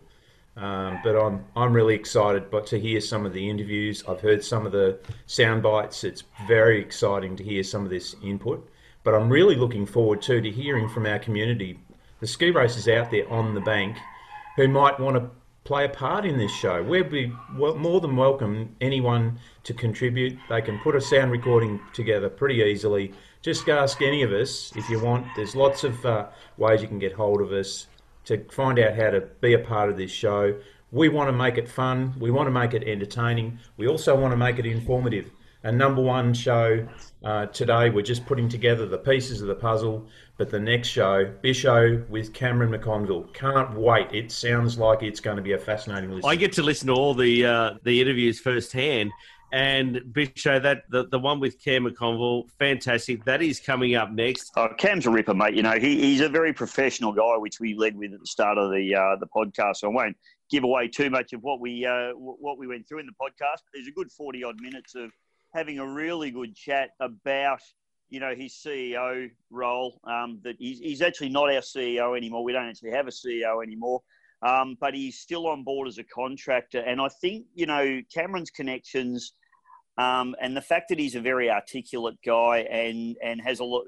Um, 0.57 1.01
but 1.03 1.17
I'm 1.17 1.45
I'm 1.57 1.73
really 1.73 1.95
excited, 1.95 2.51
but 2.51 2.67
to 2.67 2.79
hear 2.79 3.01
some 3.01 3.25
of 3.25 3.33
the 3.33 3.49
interviews, 3.49 4.05
I've 4.07 4.21
heard 4.21 4.45
some 4.45 4.67
of 4.67 4.73
the 4.73 4.99
sound 5.27 5.63
bites. 5.63 6.05
It's 6.05 6.25
very 6.47 6.81
exciting 6.81 7.37
to 7.37 7.45
hear 7.45 7.63
some 7.63 7.85
of 7.85 7.91
this 7.91 8.15
input. 8.23 8.69
But 9.05 9.15
I'm 9.15 9.31
really 9.31 9.57
looking 9.57 9.87
forward 9.87 10.23
too 10.23 10.41
to 10.41 10.51
hearing 10.51 10.89
from 10.89 11.07
our 11.07 11.19
community, 11.19 11.81
the 12.21 12.27
ski 12.27 12.51
racers 12.51 12.87
out 12.87 13.11
there 13.11 13.29
on 13.33 13.55
the 13.55 13.61
bank, 13.61 13.97
who 14.57 14.69
might 14.69 15.01
want 15.01 15.17
to 15.17 15.31
play 15.65 15.85
a 15.85 15.89
part 15.89 16.25
in 16.25 16.39
this 16.39 16.51
show. 16.51 16.83
We'd 16.83 17.11
be 17.11 17.33
more 17.53 18.01
than 18.01 18.17
welcome 18.17 18.75
anyone 18.81 19.39
to 19.65 19.73
contribute. 19.73 20.37
They 20.49 20.61
can 20.61 20.79
put 20.81 20.97
a 20.97 21.01
sound 21.01 21.31
recording 21.31 21.81
together 21.93 22.29
pretty 22.29 22.57
easily. 22.57 23.13
Just 23.43 23.69
ask 23.69 24.03
any 24.03 24.23
of 24.23 24.33
us 24.33 24.73
if 24.77 24.89
you 24.89 25.01
want. 25.01 25.27
There's 25.37 25.55
lots 25.55 25.85
of 25.85 26.05
uh, 26.05 26.27
ways 26.57 26.83
you 26.83 26.89
can 26.89 26.99
get 26.99 27.13
hold 27.13 27.41
of 27.41 27.53
us 27.53 27.87
to 28.25 28.45
find 28.51 28.79
out 28.79 28.97
how 28.97 29.11
to 29.11 29.21
be 29.41 29.53
a 29.53 29.59
part 29.59 29.89
of 29.89 29.97
this 29.97 30.11
show. 30.11 30.59
We 30.91 31.09
want 31.09 31.29
to 31.29 31.33
make 31.33 31.59
it 31.59 31.69
fun. 31.69 32.15
We 32.19 32.31
want 32.31 32.49
to 32.49 32.51
make 32.53 32.75
it 32.75 32.83
entertaining. 32.87 33.59
We 33.77 33.89
also 33.89 34.19
want 34.19 34.33
to 34.33 34.37
make 34.37 34.59
it 34.59 34.67
informative. 34.67 35.31
A 35.65 35.71
number 35.71 36.03
one 36.03 36.35
show 36.35 36.87
uh, 37.23 37.47
today, 37.47 37.89
we're 37.89 38.03
just 38.03 38.27
putting 38.27 38.49
together 38.49 38.85
the 38.85 38.99
pieces 38.99 39.41
of 39.41 39.49
the 39.49 39.55
puzzle 39.55 40.09
but 40.43 40.51
the 40.51 40.59
next 40.59 40.89
show, 40.89 41.33
Bisho 41.45 42.05
with 42.09 42.35
Cameron 42.35 42.73
McConville, 42.73 43.33
can't 43.33 43.79
wait. 43.79 44.09
It 44.13 44.33
sounds 44.33 44.77
like 44.77 45.01
it's 45.05 45.21
going 45.21 45.37
to 45.37 45.43
be 45.43 45.53
a 45.53 45.59
fascinating 45.59 46.11
listen. 46.11 46.29
I 46.29 46.35
get 46.35 46.51
to 46.55 46.65
listen 46.65 46.89
to 46.89 46.95
all 46.95 47.15
the 47.15 47.47
uh, 47.47 47.75
the 47.85 48.01
interviews 48.01 48.41
firsthand. 48.41 49.13
And 49.53 49.99
Bisho, 50.11 50.61
that 50.61 50.83
the, 50.91 51.07
the 51.07 51.21
one 51.21 51.39
with 51.39 51.63
Cam 51.63 51.85
McConville, 51.85 52.51
fantastic. 52.59 53.25
That 53.25 53.41
is 53.41 53.61
coming 53.61 53.95
up 53.95 54.11
next. 54.11 54.51
Oh, 54.57 54.71
Cam's 54.77 55.07
a 55.07 55.11
ripper, 55.11 55.33
mate. 55.33 55.55
You 55.55 55.63
know, 55.63 55.79
he, 55.79 56.01
he's 56.01 56.23
a 56.23 56.29
very 56.29 56.53
professional 56.53 57.13
guy, 57.13 57.37
which 57.37 57.61
we 57.61 57.75
led 57.75 57.97
with 57.97 58.13
at 58.13 58.19
the 58.19 58.27
start 58.27 58.59
of 58.59 58.73
the 58.73 58.97
uh, 58.97 59.15
the 59.21 59.29
podcast. 59.29 59.77
So 59.77 59.91
I 59.91 59.95
won't 59.95 60.17
give 60.51 60.65
away 60.65 60.89
too 60.89 61.09
much 61.09 61.33
of 61.35 61.45
what 61.45 61.61
we 61.61 61.87
uh, 61.87 62.15
what 62.17 62.59
we 62.59 62.67
went 62.67 62.89
through 62.89 62.99
in 62.99 63.07
the 63.07 63.13
podcast. 63.13 63.61
There's 63.73 63.87
a 63.87 63.93
good 63.93 64.11
forty 64.11 64.43
odd 64.43 64.61
minutes 64.61 64.97
of 64.97 65.13
having 65.55 65.79
a 65.79 65.87
really 65.87 66.33
good 66.33 66.57
chat 66.57 66.91
about 66.99 67.61
you 68.13 68.21
know, 68.21 68.35
his 68.37 68.53
CEO 68.53 69.31
role. 69.51 69.99
Um, 70.05 70.39
that 70.45 70.57
he's, 70.59 70.81
he's 70.81 71.01
actually 71.01 71.31
not 71.31 71.45
our 71.45 71.63
CEO 71.63 72.15
anymore. 72.15 72.45
We 72.45 72.53
don't 72.53 72.69
actually 72.69 72.91
have 72.91 73.09
a 73.09 73.11
CEO 73.11 73.63
anymore. 73.63 74.03
Um, 74.43 74.77
but 74.79 74.93
he's 74.93 75.19
still 75.19 75.47
on 75.47 75.65
board 75.65 75.89
as 75.89 75.97
a 75.97 76.05
contractor. 76.05 76.81
And 76.81 77.01
I 77.01 77.09
think, 77.09 77.47
you 77.55 77.65
know, 77.65 78.03
Cameron's 78.13 78.51
connections 78.51 79.33
um, 79.97 80.35
and 80.43 80.55
the 80.55 80.61
fact 80.61 80.89
that 80.91 80.99
he's 80.99 81.15
a 81.15 81.21
very 81.21 81.51
articulate 81.51 82.17
guy 82.25 82.67
and, 82.71 83.17
and 83.23 83.41
has, 83.41 83.61
a 83.61 83.65
lot, 83.65 83.85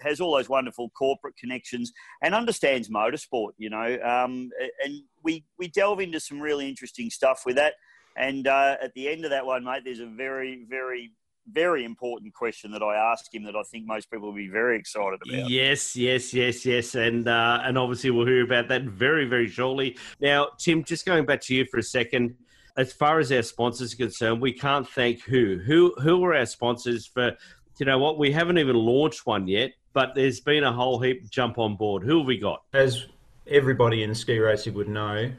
has 0.00 0.20
all 0.20 0.36
those 0.36 0.48
wonderful 0.48 0.90
corporate 0.90 1.36
connections 1.36 1.90
and 2.22 2.34
understands 2.34 2.90
motorsport, 2.90 3.52
you 3.56 3.70
know. 3.70 3.98
Um, 4.02 4.50
and 4.84 5.02
we, 5.22 5.44
we 5.58 5.68
delve 5.68 6.00
into 6.00 6.20
some 6.20 6.40
really 6.40 6.68
interesting 6.68 7.08
stuff 7.08 7.44
with 7.46 7.56
that. 7.56 7.74
And 8.16 8.46
uh, 8.46 8.76
at 8.82 8.92
the 8.94 9.08
end 9.08 9.24
of 9.24 9.30
that 9.30 9.46
one, 9.46 9.64
mate, 9.64 9.82
there's 9.84 10.00
a 10.00 10.06
very, 10.06 10.66
very 10.68 11.12
very 11.48 11.84
important 11.84 12.32
question 12.34 12.70
that 12.72 12.82
I 12.82 12.96
ask 12.96 13.32
him 13.34 13.44
that 13.44 13.56
I 13.56 13.62
think 13.64 13.86
most 13.86 14.10
people 14.10 14.28
will 14.28 14.34
be 14.34 14.48
very 14.48 14.78
excited 14.78 15.20
about. 15.26 15.50
Yes, 15.50 15.96
yes, 15.96 16.32
yes, 16.32 16.64
yes, 16.64 16.94
and 16.94 17.28
uh, 17.28 17.60
and 17.62 17.76
obviously 17.78 18.10
we'll 18.10 18.26
hear 18.26 18.44
about 18.44 18.68
that 18.68 18.84
very, 18.84 19.26
very 19.26 19.48
shortly. 19.48 19.96
Now, 20.20 20.48
Tim, 20.58 20.84
just 20.84 21.06
going 21.06 21.26
back 21.26 21.40
to 21.42 21.54
you 21.54 21.64
for 21.66 21.78
a 21.78 21.82
second. 21.82 22.34
As 22.76 22.92
far 22.92 23.20
as 23.20 23.30
our 23.30 23.42
sponsors 23.42 23.94
are 23.94 23.96
concerned, 23.96 24.40
we 24.40 24.52
can't 24.52 24.88
thank 24.88 25.22
who. 25.22 25.60
Who 25.64 25.94
who 26.00 26.24
are 26.24 26.34
our 26.34 26.46
sponsors 26.46 27.06
for? 27.06 27.36
You 27.78 27.86
know 27.86 27.98
what? 27.98 28.18
We 28.18 28.32
haven't 28.32 28.58
even 28.58 28.74
launched 28.74 29.26
one 29.26 29.46
yet, 29.46 29.74
but 29.92 30.14
there's 30.16 30.40
been 30.40 30.64
a 30.64 30.72
whole 30.72 30.98
heap 30.98 31.30
jump 31.30 31.58
on 31.58 31.76
board. 31.76 32.02
Who 32.02 32.18
have 32.18 32.26
we 32.26 32.36
got? 32.36 32.62
As 32.72 33.06
everybody 33.46 34.02
in 34.02 34.12
ski 34.14 34.38
racing 34.38 34.74
would 34.74 34.88
know, 34.88 35.30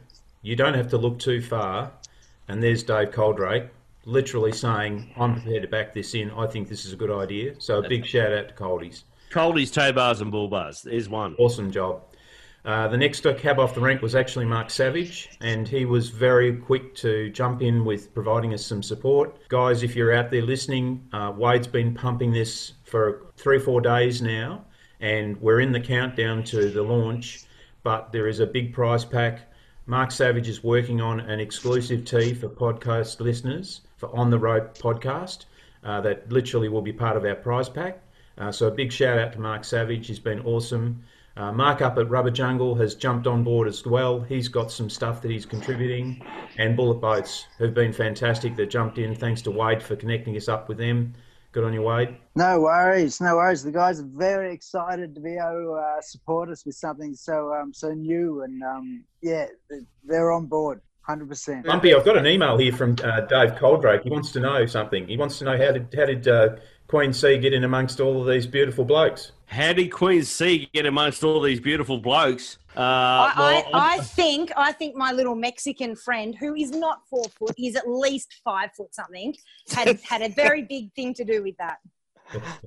you 0.44 0.56
don't 0.56 0.76
have 0.76 0.90
to 0.90 0.98
look 0.98 1.20
too 1.20 1.42
far. 1.42 1.92
And 2.48 2.62
there's 2.62 2.84
Dave 2.84 3.12
Coldrake, 3.12 3.70
literally 4.06 4.52
saying, 4.52 5.12
I'm 5.18 5.34
prepared 5.34 5.64
to 5.64 5.68
back 5.68 5.94
this 5.94 6.14
in. 6.14 6.32
I 6.32 6.48
think 6.48 6.70
this 6.70 6.86
is 6.86 6.94
a 6.94 6.96
good 6.96 7.12
idea. 7.12 7.60
So 7.60 7.80
a 7.80 7.88
big 7.88 8.06
shout 8.06 8.32
out 8.32 8.50
to 8.50 8.54
Coldies. 8.56 9.04
Coldies, 9.32 9.74
tow 9.74 9.92
bars, 9.92 10.22
and 10.22 10.32
bull 10.32 10.48
bars. 10.48 10.82
There's 10.82 11.10
one. 11.10 11.36
Awesome 11.38 11.72
job. 11.72 12.04
Uh, 12.64 12.88
the 12.88 12.98
next 12.98 13.24
cab 13.38 13.60
off 13.60 13.76
the 13.76 13.82
rank 13.82 14.02
was 14.02 14.16
actually 14.16 14.46
Mark 14.46 14.72
Savage, 14.72 15.30
and 15.40 15.68
he 15.68 15.86
was 15.86 16.10
very 16.10 16.56
quick 16.56 16.96
to 16.96 17.30
jump 17.30 17.62
in 17.62 17.86
with 17.86 18.12
providing 18.14 18.56
us 18.56 18.66
some 18.66 18.82
support. 18.82 19.38
Guys, 19.50 19.84
if 19.84 19.96
you're 19.96 20.14
out 20.14 20.32
there 20.32 20.42
listening, 20.42 21.08
uh, 21.14 21.32
Wade's 21.36 21.68
been 21.68 21.94
pumping 21.94 22.32
this 22.32 22.74
for 22.84 23.28
three 23.38 23.60
four 23.60 23.82
days 23.82 24.20
now, 24.20 24.66
and 25.00 25.40
we're 25.42 25.60
in 25.60 25.74
the 25.74 25.80
countdown 25.80 26.44
to 26.46 26.72
the 26.72 26.82
launch. 26.82 27.44
But 27.84 28.12
there 28.12 28.28
is 28.28 28.40
a 28.40 28.48
big 28.48 28.74
prize 28.74 29.06
pack. 29.06 29.52
Mark 29.88 30.10
Savage 30.12 30.50
is 30.50 30.64
working 30.64 31.00
on 31.00 31.20
an 31.20 31.40
exclusive 31.40 32.06
tee 32.06 32.34
for 32.34 32.50
podcast 32.50 33.20
listeners 33.20 33.82
for 33.98 34.10
On 34.16 34.32
the 34.32 34.40
Rope 34.40 34.76
podcast 34.80 35.46
uh, 35.84 36.02
that 36.02 36.32
literally 36.32 36.70
will 36.70 36.82
be 36.82 36.92
part 36.92 37.16
of 37.16 37.24
our 37.24 37.36
prize 37.36 37.70
pack. 37.70 38.02
Uh, 38.40 38.52
so 38.52 38.68
a 38.68 38.72
big 38.72 38.92
shout 38.92 39.20
out 39.20 39.32
to 39.34 39.40
Mark 39.40 39.64
Savage. 39.64 40.08
He's 40.08 40.18
been 40.18 40.40
awesome. 40.40 41.04
Uh, 41.38 41.52
Mark 41.52 41.84
up 41.84 42.00
at 42.00 42.10
Rubber 42.10 42.32
Jungle 42.32 42.74
has 42.76 42.96
jumped 42.96 43.28
on 43.28 43.44
board 43.44 43.68
as 43.68 43.86
well. 43.86 44.22
He's 44.22 44.48
got 44.48 44.72
some 44.72 44.90
stuff 44.90 45.22
that 45.22 45.30
he's 45.30 45.46
contributing, 45.46 46.26
and 46.58 46.76
Bullet 46.76 46.96
Boats 46.96 47.46
have 47.60 47.76
been 47.76 47.94
fantastic. 47.94 48.56
They 48.56 48.66
jumped 48.66 48.98
in. 48.98 49.14
Thanks 49.14 49.44
to 49.44 49.52
Wade 49.52 49.84
for 49.84 49.96
connecting 49.96 50.36
us 50.36 50.48
up 50.48 50.68
with 50.68 50.80
them. 50.80 51.14
Good 51.56 51.64
on 51.64 51.72
you, 51.72 51.84
Wade. 51.84 52.18
No 52.36 52.60
worries, 52.60 53.22
no 53.22 53.38
worries. 53.38 53.64
The 53.64 53.72
guys 53.72 54.02
are 54.02 54.10
very 54.14 54.54
excited 54.54 55.16
to 55.16 55.22
be 55.22 55.38
able 55.38 55.54
to 55.54 55.72
uh, 55.72 56.02
support 56.02 56.50
us 56.50 56.66
with 56.66 56.76
something 56.76 57.16
so 57.16 57.54
um, 57.54 57.74
so 57.74 57.94
new, 57.94 58.42
and 58.42 58.62
um, 58.62 59.06
yeah, 59.22 59.46
they're 60.04 60.34
on 60.34 60.48
board. 60.48 60.82
100%. 61.08 61.66
Lumpy, 61.66 61.94
I've 61.94 62.04
got 62.04 62.18
an 62.18 62.26
email 62.28 62.58
here 62.58 62.74
from 62.74 62.96
uh, 63.04 63.22
Dave 63.22 63.56
Coldrake. 63.56 64.02
He 64.04 64.10
wants 64.10 64.34
to 64.34 64.42
know 64.42 64.66
something. 64.66 65.08
He 65.08 65.16
wants 65.16 65.38
to 65.38 65.46
know 65.46 65.58
how 65.58 65.72
did 65.72 65.88
how 65.96 66.06
did 66.08 66.28
uh, 66.28 66.56
Queen 66.88 67.14
C 67.14 67.38
get 67.38 67.54
in 67.54 67.64
amongst 67.64 68.00
all 68.00 68.22
of 68.22 68.28
these 68.28 68.46
beautiful 68.46 68.86
blokes? 68.86 69.32
How 69.48 69.74
did 69.74 69.92
Queen 69.92 70.24
C 70.24 70.70
get 70.74 70.86
amongst 70.86 71.24
all 71.24 71.42
these 71.42 71.60
beautiful 71.60 71.98
blokes? 71.98 72.58
Uh, 72.76 72.80
I, 72.82 73.34
well, 73.38 73.64
I, 73.74 73.96
I, 73.96 74.00
think 74.00 74.52
I 74.58 74.72
think 74.72 74.96
my 74.96 75.12
little 75.12 75.36
Mexican 75.36 75.96
friend, 75.96 76.36
who 76.36 76.56
is 76.56 76.72
not 76.72 77.02
four 77.10 77.26
foot, 77.40 77.54
he's 77.56 77.76
at 77.76 77.88
least 77.88 78.42
five 78.44 78.70
foot 78.76 78.94
something, 78.94 79.34
had 79.74 80.00
had 80.10 80.22
a 80.22 80.30
very 80.30 80.64
big 80.64 80.94
thing 80.94 81.14
to 81.16 81.24
do 81.24 81.42
with 81.42 81.56
that. 81.58 81.78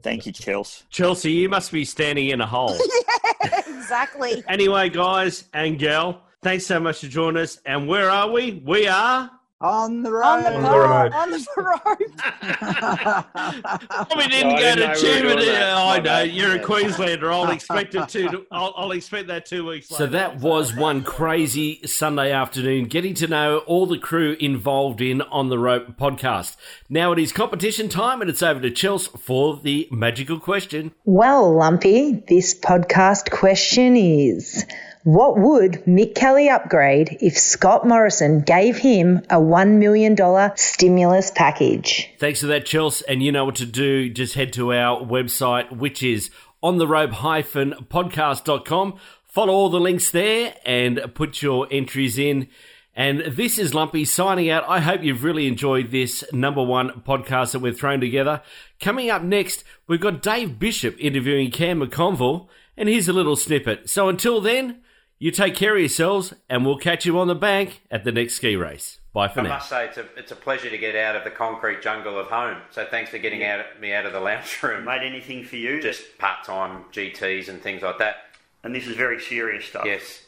Thank 0.03 0.27
you, 0.27 0.33
Chelsea. 0.33 0.85
Chelsea, 0.89 1.33
you 1.33 1.49
must 1.49 1.73
be 1.73 1.85
standing 1.85 2.29
in 2.29 2.41
a 2.41 2.47
hole. 2.47 2.77
yeah, 3.45 3.61
exactly. 3.66 4.43
Anyway, 4.49 4.89
guys 4.89 5.45
and 5.53 5.79
gal, 5.79 6.23
thanks 6.43 6.64
so 6.64 6.79
much 6.79 7.01
for 7.01 7.09
joining 7.09 7.43
us. 7.43 7.61
And 7.66 7.89
where 7.89 8.09
are 8.09 8.31
we? 8.31 8.62
We 8.64 8.87
are 8.87 9.31
on 9.61 10.03
the 10.03 10.13
road. 10.13 10.25
On 10.25 10.43
the, 10.45 10.55
on 10.55 10.63
road. 10.63 11.13
On 11.13 11.31
the 11.31 11.47
road. 14.09 14.17
we 14.17 14.29
didn't 14.29 14.55
no, 14.55 14.61
go 14.61 14.77
to 14.77 14.95
Tubman. 14.95 15.39
Oh, 15.39 15.89
I 15.89 16.01
know 16.01 16.23
you're 16.23 16.55
a 16.55 16.61
Queenslander. 16.61 17.31
I'll 17.33 17.51
expect 17.51 17.95
it 17.95 18.09
to. 18.11 18.47
I'll, 18.53 18.73
I'll, 18.77 18.93
expect 18.93 19.29
that 19.29 19.47
two 19.47 19.67
weeks. 19.67 19.91
Later. 19.91 20.05
So 20.05 20.11
that 20.11 20.39
was 20.39 20.75
one 20.75 21.03
crazy 21.03 21.81
Sunday 21.87 22.33
afternoon, 22.33 22.85
getting 22.85 23.15
to 23.15 23.27
know 23.27 23.59
all 23.59 23.87
the 23.87 23.99
crew 23.99 24.37
involved 24.39 25.01
in 25.01 25.23
on 25.23 25.49
the 25.49 25.59
rope 25.59 25.97
podcast. 25.99 26.57
Now 26.89 27.13
it 27.13 27.19
is 27.19 27.33
competition 27.33 27.89
time, 27.89 28.21
and 28.21 28.31
it's 28.31 28.43
over 28.43 28.61
to 28.61 28.71
Chels 28.71 29.09
for 29.19 29.57
the 29.57 29.89
magical 29.91 30.39
question. 30.39 30.93
Well, 31.05 31.53
Lumpy, 31.55 32.23
this 32.29 32.59
podcast 32.59 33.31
question 33.31 33.97
is. 33.97 34.65
What 35.05 35.39
would 35.39 35.85
Mick 35.87 36.15
Kelly 36.15 36.49
upgrade 36.49 37.19
if 37.21 37.39
Scott 37.39 37.87
Morrison 37.87 38.41
gave 38.41 38.77
him 38.77 39.19
a 39.31 39.37
$1 39.37 39.79
million 39.79 40.17
stimulus 40.57 41.31
package? 41.31 42.11
Thanks 42.19 42.41
for 42.41 42.49
that, 42.49 42.67
Chels. 42.67 43.03
And 43.09 43.23
you 43.23 43.33
know 43.33 43.45
what 43.45 43.57
to 43.57 43.67
do. 43.67 44.11
Just 44.11 44.35
head 44.35 44.53
to 44.55 44.75
our 44.75 45.01
website, 45.01 45.77
which 45.77 46.03
is 46.03 46.31
ontherope-podcast.com. 46.63 48.99
Follow 49.25 49.53
all 49.53 49.69
the 49.69 49.81
links 49.81 50.11
there 50.11 50.55
and 50.67 51.01
put 51.15 51.43
your 51.43 51.69
entries 51.71 52.19
in. 52.19 52.49
And 52.95 53.21
this 53.21 53.59
is 53.59 53.75
Lumpy 53.75 54.05
signing 54.05 54.51
out. 54.51 54.69
I 54.69 54.81
hope 54.81 55.05
you've 55.05 55.23
really 55.23 55.47
enjoyed 55.47 55.93
this 55.93 56.25
number 56.33 56.65
one 56.65 57.03
podcast 57.07 57.53
that 57.53 57.61
we've 57.61 57.79
thrown 57.79 58.01
together. 58.01 58.43
Coming 58.81 59.09
up 59.09 59.23
next, 59.23 59.63
we've 59.87 60.01
got 60.01 60.21
Dave 60.21 60.59
Bishop 60.59 60.97
interviewing 60.99 61.53
Cam 61.53 61.81
McConville, 61.81 62.49
and 62.77 62.89
here's 62.89 63.09
a 63.09 63.13
little 63.13 63.37
snippet. 63.37 63.89
So 63.89 64.09
until 64.09 64.41
then, 64.41 64.81
you 65.19 65.31
take 65.31 65.55
care 65.55 65.75
of 65.75 65.81
yourselves, 65.81 66.35
and 66.49 66.64
we'll 66.64 66.79
catch 66.79 67.05
you 67.05 67.19
on 67.19 67.27
the 67.27 67.35
bank 67.35 67.83
at 67.91 68.05
the 68.05 68.12
next 68.12 68.35
ski 68.35 68.57
race. 68.57 69.01
Bye 69.12 69.29
for 69.29 69.41
I 69.41 69.45
now. 69.45 69.51
I 69.51 69.55
must 69.55 69.69
say, 69.69 69.85
it's 69.87 69.97
a, 69.99 70.07
it's 70.16 70.33
a 70.33 70.37
pleasure 70.37 70.71
to 70.71 70.79
get 70.79 70.95
out 70.95 71.16
of 71.16 71.25
the 71.25 71.31
concrete 71.31 71.83
jungle 71.83 72.19
of 72.19 72.29
home. 72.29 72.59
So 72.71 72.87
thanks 72.89 73.11
for 73.11 73.19
getting 73.19 73.43
out, 73.45 73.81
me 73.81 73.93
out 73.93 74.07
of 74.07 74.12
the 74.12 74.21
lounge 74.21 74.62
room. 74.62 74.85
Made 74.85 75.03
anything 75.03 75.45
for 75.45 75.57
you? 75.57 75.83
Just 75.83 76.19
part 76.19 76.45
time 76.45 76.85
GTs 76.93 77.49
and 77.49 77.61
things 77.61 77.83
like 77.83 77.99
that. 77.99 78.16
And 78.62 78.75
this 78.75 78.87
is 78.87 78.97
very 78.97 79.21
serious 79.21 79.64
stuff. 79.64 79.85
Yes. 79.87 80.23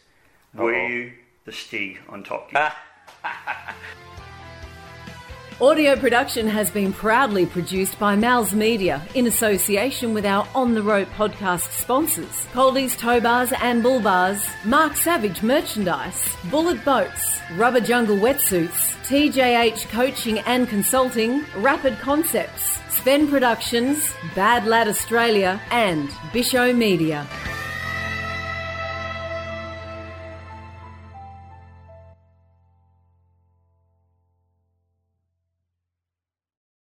Were 0.55 0.75
oh. 0.75 0.89
you 0.89 1.13
the 1.45 1.53
Stig 1.53 2.01
on 2.09 2.25
Top 2.25 2.51
Gear? 2.51 2.73
Audio 5.63 5.95
production 5.95 6.47
has 6.47 6.71
been 6.71 6.91
proudly 6.91 7.45
produced 7.45 7.99
by 7.99 8.17
Mal's 8.17 8.55
Media 8.55 9.07
in 9.15 9.27
association 9.27 10.15
with 10.15 10.25
our 10.25 10.49
On 10.55 10.73
the 10.73 10.83
Rope 10.83 11.11
podcast 11.11 11.79
sponsors 11.79 12.47
Coldie's 12.55 12.97
Tow 12.97 13.21
Bars 13.21 13.53
and 13.61 13.83
Bull 13.83 14.01
Bars, 14.01 14.43
Mark 14.65 14.97
Savage 14.97 15.43
Merchandise, 15.43 16.35
Bullet 16.51 16.83
Boats, 16.83 17.43
Rubber 17.57 17.81
Jungle 17.81 18.17
Wetsuits, 18.17 18.97
TJH 19.05 19.87
Coaching 19.91 20.39
and 20.41 20.67
Consulting, 20.67 21.45
Rapid 21.57 21.99
Concepts, 21.99 22.79
Sven 22.89 23.29
Productions, 23.29 24.15
Bad 24.35 24.67
Lad 24.67 24.89
Australia, 24.89 25.61
and 25.71 26.09
Bisho 26.33 26.75
Media. 26.75 27.29